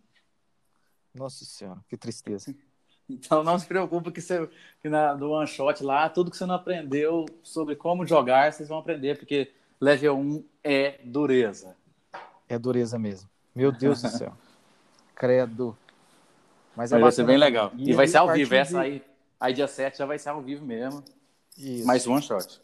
Nossa 1.14 1.44
senhora, 1.44 1.80
que 1.88 1.96
tristeza. 1.96 2.54
Então 3.08 3.42
não 3.42 3.58
se 3.58 3.66
preocupe 3.66 4.10
que, 4.10 4.20
você, 4.20 4.48
que 4.82 4.88
na, 4.88 5.14
do 5.14 5.30
one 5.30 5.46
shot 5.46 5.82
lá, 5.82 6.08
tudo 6.08 6.30
que 6.30 6.36
você 6.36 6.44
não 6.44 6.54
aprendeu 6.56 7.24
sobre 7.42 7.74
como 7.74 8.06
jogar, 8.06 8.52
vocês 8.52 8.68
vão 8.68 8.78
aprender, 8.78 9.18
porque 9.18 9.50
level 9.80 10.18
1 10.18 10.44
é 10.62 11.00
dureza. 11.04 11.74
É 12.48 12.58
dureza 12.58 12.98
mesmo. 12.98 13.28
Meu 13.54 13.72
Deus 13.72 14.02
do 14.02 14.08
céu. 14.08 14.32
Credo. 15.14 15.76
Mas, 16.76 16.92
Mas 16.92 17.00
vai 17.00 17.12
ser 17.12 17.22
bacana 17.22 17.26
bem 17.26 17.36
também. 17.36 17.38
legal. 17.38 17.72
E, 17.76 17.90
aí, 17.90 17.96
vai 17.96 18.06
ser 18.06 18.18
ao 18.18 18.32
vivo. 18.32 18.54
Essa 18.54 18.72
de- 18.72 18.78
aí, 18.78 19.02
aí 19.40 19.54
dia 19.54 19.66
7 19.66 19.98
já 19.98 20.06
vai 20.06 20.18
ser 20.18 20.28
ao 20.28 20.40
vivo 20.42 20.64
mesmo. 20.64 21.02
Isso. 21.56 21.86
Mais 21.86 22.06
one 22.06 22.22
shot. 22.22 22.60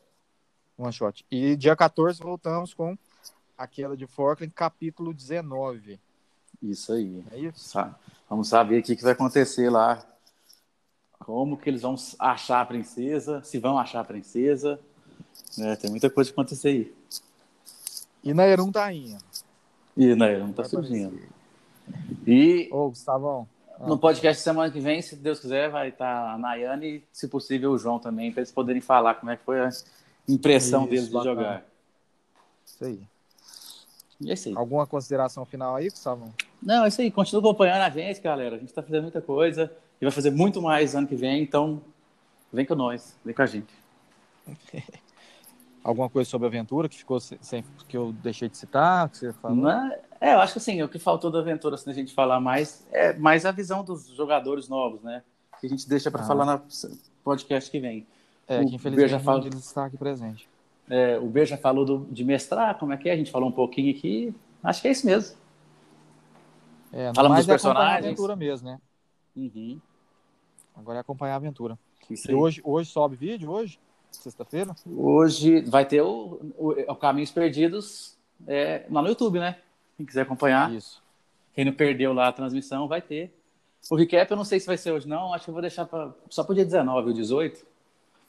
One 0.78 0.92
shot. 0.92 1.24
E 1.30 1.56
dia 1.56 1.74
14 1.74 2.20
voltamos 2.22 2.74
com 2.74 2.96
aquela 3.56 3.96
de 3.96 4.06
Forkland, 4.06 4.52
capítulo 4.54 5.12
19. 5.12 5.98
Isso 6.62 6.92
aí. 6.92 7.24
É 7.32 7.38
isso? 7.38 7.76
Vamos 8.28 8.48
saber 8.48 8.78
o 8.80 8.82
que 8.82 8.94
vai 8.96 9.12
acontecer 9.12 9.68
lá. 9.68 10.04
Como 11.24 11.56
que 11.56 11.70
eles 11.70 11.80
vão 11.80 11.94
achar 12.18 12.60
a 12.60 12.66
princesa, 12.66 13.42
se 13.42 13.58
vão 13.58 13.78
achar 13.78 14.00
a 14.00 14.04
princesa. 14.04 14.78
né? 15.56 15.74
tem 15.74 15.88
muita 15.90 16.10
coisa 16.10 16.30
que 16.30 16.34
acontecer 16.34 16.68
aí. 16.68 16.94
E 18.22 18.34
na 18.34 18.46
Erundainha. 18.46 19.18
E 19.96 20.14
né, 20.14 20.38
não 20.38 20.52
tá 20.52 20.62
Vai 20.62 20.70
surgindo. 20.70 21.18
E 22.26 22.68
Ô, 22.70 22.90
Gustavão. 22.90 23.48
Ah. 23.80 23.86
no 23.86 23.98
podcast 23.98 24.42
semana 24.42 24.70
que 24.70 24.80
vem, 24.80 25.00
se 25.00 25.16
Deus 25.16 25.40
quiser, 25.40 25.70
vai 25.70 25.88
estar 25.88 26.34
a 26.34 26.38
Nayane 26.38 26.86
e, 26.86 27.04
se 27.10 27.26
possível, 27.26 27.72
o 27.72 27.78
João 27.78 27.98
também, 27.98 28.30
para 28.30 28.40
eles 28.42 28.52
poderem 28.52 28.80
falar 28.80 29.14
como 29.14 29.32
é 29.32 29.36
que 29.36 29.44
foi 29.44 29.60
a 29.60 29.70
impressão 30.28 30.82
Isso, 30.82 30.90
deles 30.90 31.06
de 31.06 31.12
bacana. 31.12 31.34
jogar. 31.34 31.66
Isso 32.66 32.84
aí. 32.84 33.00
E 34.20 34.30
é 34.30 34.34
isso 34.34 34.48
aí. 34.48 34.54
Alguma 34.56 34.86
consideração 34.86 35.44
final 35.44 35.74
aí, 35.74 35.88
Gustavão? 35.88 36.32
Não, 36.62 36.84
é 36.84 36.88
isso 36.88 37.00
aí. 37.00 37.10
Continua 37.10 37.40
acompanhando 37.40 37.82
a 37.82 37.90
gente, 37.90 38.20
galera. 38.20 38.56
A 38.56 38.58
gente 38.58 38.72
tá 38.72 38.82
fazendo 38.82 39.02
muita 39.02 39.20
coisa 39.20 39.72
e 40.04 40.06
vai 40.06 40.12
fazer 40.12 40.30
muito 40.30 40.60
mais 40.60 40.94
ano 40.94 41.06
que 41.06 41.16
vem, 41.16 41.42
então 41.42 41.80
vem 42.52 42.66
com 42.66 42.74
nós, 42.74 43.16
vem 43.24 43.34
com 43.34 43.40
a 43.42 43.46
gente. 43.46 43.72
Alguma 45.82 46.08
coisa 46.08 46.28
sobre 46.28 46.46
a 46.46 46.48
aventura 46.48 46.88
que 46.88 46.96
ficou 46.96 47.18
sem, 47.20 47.64
que 47.88 47.96
eu 47.96 48.12
deixei 48.22 48.48
de 48.48 48.56
citar, 48.56 49.08
que 49.08 49.18
você 49.18 49.32
falou? 49.34 49.68
É, 50.20 50.32
eu 50.34 50.40
acho 50.40 50.54
que 50.54 50.58
assim, 50.58 50.82
o 50.82 50.88
que 50.88 50.98
faltou 50.98 51.30
da 51.30 51.38
aventura, 51.40 51.74
assim, 51.74 51.90
a 51.90 51.94
gente 51.94 52.14
falar 52.14 52.40
mais, 52.40 52.86
é 52.90 53.12
mais 53.14 53.44
a 53.44 53.50
visão 53.52 53.84
dos 53.84 54.06
jogadores 54.08 54.68
novos, 54.68 55.02
né? 55.02 55.22
Que 55.60 55.66
a 55.66 55.68
gente 55.70 55.86
deixa 55.88 56.10
para 56.10 56.22
Ah. 56.22 56.26
falar 56.26 56.46
no 56.46 56.62
podcast 57.22 57.70
que 57.70 57.78
vem. 57.80 58.06
É, 58.48 58.60
o 58.60 58.66
que 58.68 58.74
infelizmente 58.76 58.96
Beija 59.10 59.20
fala- 59.20 59.40
não 59.40 59.58
está 59.58 59.86
aqui 59.86 59.96
presente. 59.96 60.48
É, 60.88 61.18
o 61.18 61.26
B 61.26 61.44
já 61.46 61.56
falou 61.56 61.84
do- 61.84 62.06
de 62.10 62.24
mestrar, 62.24 62.78
como 62.78 62.92
é 62.92 62.96
que 62.98 63.08
é? 63.08 63.12
A 63.12 63.16
gente 63.16 63.30
falou 63.30 63.48
um 63.48 63.52
pouquinho 63.52 63.90
aqui. 63.96 64.34
Acho 64.62 64.82
que 64.82 64.88
é 64.88 64.90
isso 64.90 65.06
mesmo. 65.06 65.36
É, 66.92 67.12
Falamos 67.14 67.44
dos 67.46 67.64
é 67.64 67.68
a 67.68 67.96
aventura 67.96 68.36
mesmo, 68.36 68.68
né? 68.68 68.78
Uhum. 69.36 69.80
Agora 70.74 70.98
é 70.98 71.00
acompanhar 71.00 71.34
a 71.34 71.36
aventura. 71.36 71.78
E 72.10 72.34
hoje, 72.34 72.60
hoje 72.64 72.90
sobe 72.90 73.16
vídeo, 73.16 73.50
hoje? 73.50 73.78
Sexta-feira? 74.10 74.74
Hoje 74.86 75.60
vai 75.62 75.84
ter 75.86 76.02
o, 76.02 76.40
o, 76.58 76.70
o 76.92 76.96
Caminhos 76.96 77.30
Perdidos 77.30 78.16
é, 78.46 78.86
lá 78.90 79.00
no 79.02 79.08
YouTube, 79.08 79.38
né? 79.38 79.58
Quem 79.96 80.04
quiser 80.06 80.22
acompanhar. 80.22 80.72
Isso. 80.72 81.02
Quem 81.54 81.64
não 81.64 81.72
perdeu 81.72 82.12
lá 82.12 82.28
a 82.28 82.32
transmissão 82.32 82.86
vai 82.88 83.00
ter. 83.00 83.32
O 83.90 83.96
recap 83.96 84.30
eu 84.30 84.36
não 84.36 84.44
sei 84.44 84.58
se 84.60 84.66
vai 84.66 84.76
ser 84.76 84.92
hoje, 84.92 85.08
não. 85.08 85.32
Acho 85.32 85.44
que 85.44 85.50
eu 85.50 85.54
vou 85.54 85.60
deixar 85.62 85.86
pra, 85.86 86.12
só 86.28 86.42
pro 86.44 86.54
dia 86.54 86.64
19 86.64 87.08
ou 87.08 87.14
18. 87.14 87.64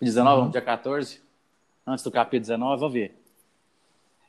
19, 0.01 0.41
Uhum. 0.43 0.49
dia 0.49 0.61
14. 0.61 1.21
Antes 1.87 2.03
do 2.03 2.11
capítulo 2.11 2.41
19, 2.41 2.79
vou 2.79 2.89
ver. 2.89 3.21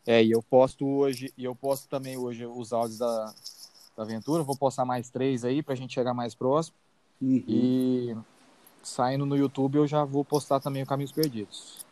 É, 0.07 0.23
e 0.23 0.31
eu 0.31 0.43
posto 0.43 0.87
hoje, 0.87 1.33
e 1.37 1.45
eu 1.45 1.55
posto 1.55 1.89
também 1.89 2.17
hoje 2.17 2.47
os 2.47 2.73
áudios 2.73 2.99
da, 2.99 3.35
da 3.97 4.03
aventura. 4.05 4.43
Vou 4.43 4.57
postar 4.57 4.85
mais 4.85 5.11
três 5.11 5.45
aí 5.45 5.63
pra 5.63 5.75
gente 5.75 5.93
chegar 5.95 6.15
mais 6.15 6.35
próximo. 6.35 6.77
E 7.21 8.17
saindo 8.83 9.27
no 9.27 9.37
YouTube 9.37 9.77
eu 9.77 9.87
já 9.87 10.05
vou 10.05 10.25
postar 10.25 10.61
também 10.61 10.83
o 10.83 10.87
Caminhos 10.87 11.13
Perdidos. 11.13 11.85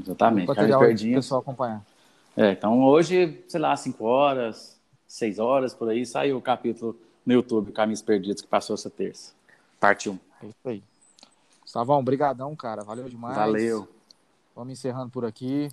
Exatamente. 0.00 0.54
Caminhos 0.54 0.78
Perdidos. 0.78 1.16
pessoal 1.16 1.40
acompanhar. 1.40 1.84
É, 2.36 2.52
então 2.52 2.82
hoje, 2.82 3.42
sei 3.48 3.60
lá, 3.60 3.74
5 3.74 4.04
horas, 4.04 4.78
6 5.06 5.38
horas, 5.38 5.74
por 5.74 5.88
aí, 5.88 6.04
saiu 6.04 6.36
o 6.36 6.42
capítulo 6.42 6.96
no 7.24 7.32
YouTube, 7.32 7.72
Caminhos 7.72 8.02
Perdidos, 8.02 8.42
que 8.42 8.48
passou 8.48 8.74
essa 8.74 8.90
terça. 8.90 9.32
Parte 9.80 10.08
1. 10.08 10.18
É 10.42 10.46
isso 10.46 10.68
aí. 10.68 10.82
Gustavão, 11.62 12.04
brigadão, 12.04 12.54
cara. 12.54 12.84
Valeu 12.84 13.08
demais. 13.08 13.36
Valeu. 13.36 13.88
Vamos 14.54 14.72
encerrando 14.72 15.10
por 15.10 15.24
aqui. 15.24 15.68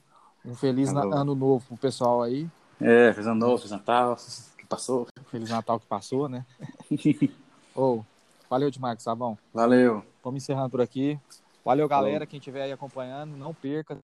Um 0.45 0.55
feliz 0.55 0.89
ano 0.89 1.35
novo 1.35 1.63
pro 1.67 1.77
pessoal 1.77 2.21
aí. 2.21 2.49
É, 2.81 3.13
fez 3.13 3.27
ano 3.27 3.39
novo, 3.39 3.59
fez 3.59 3.71
Natal, 3.71 4.17
que 4.57 4.65
passou. 4.65 5.07
Feliz 5.27 5.49
Natal 5.49 5.79
que 5.79 5.85
passou, 5.85 6.27
né? 6.27 6.45
Ô, 7.75 8.03
valeu 8.49 8.69
demais, 8.69 8.95
Gustavão. 8.95 9.37
Valeu. 9.53 10.03
Vamos 10.23 10.43
encerrando 10.43 10.69
por 10.69 10.81
aqui. 10.81 11.19
Valeu, 11.63 11.87
galera. 11.87 12.25
Quem 12.25 12.37
estiver 12.37 12.63
aí 12.63 12.71
acompanhando, 12.71 13.37
não 13.37 13.53
perca. 13.53 13.97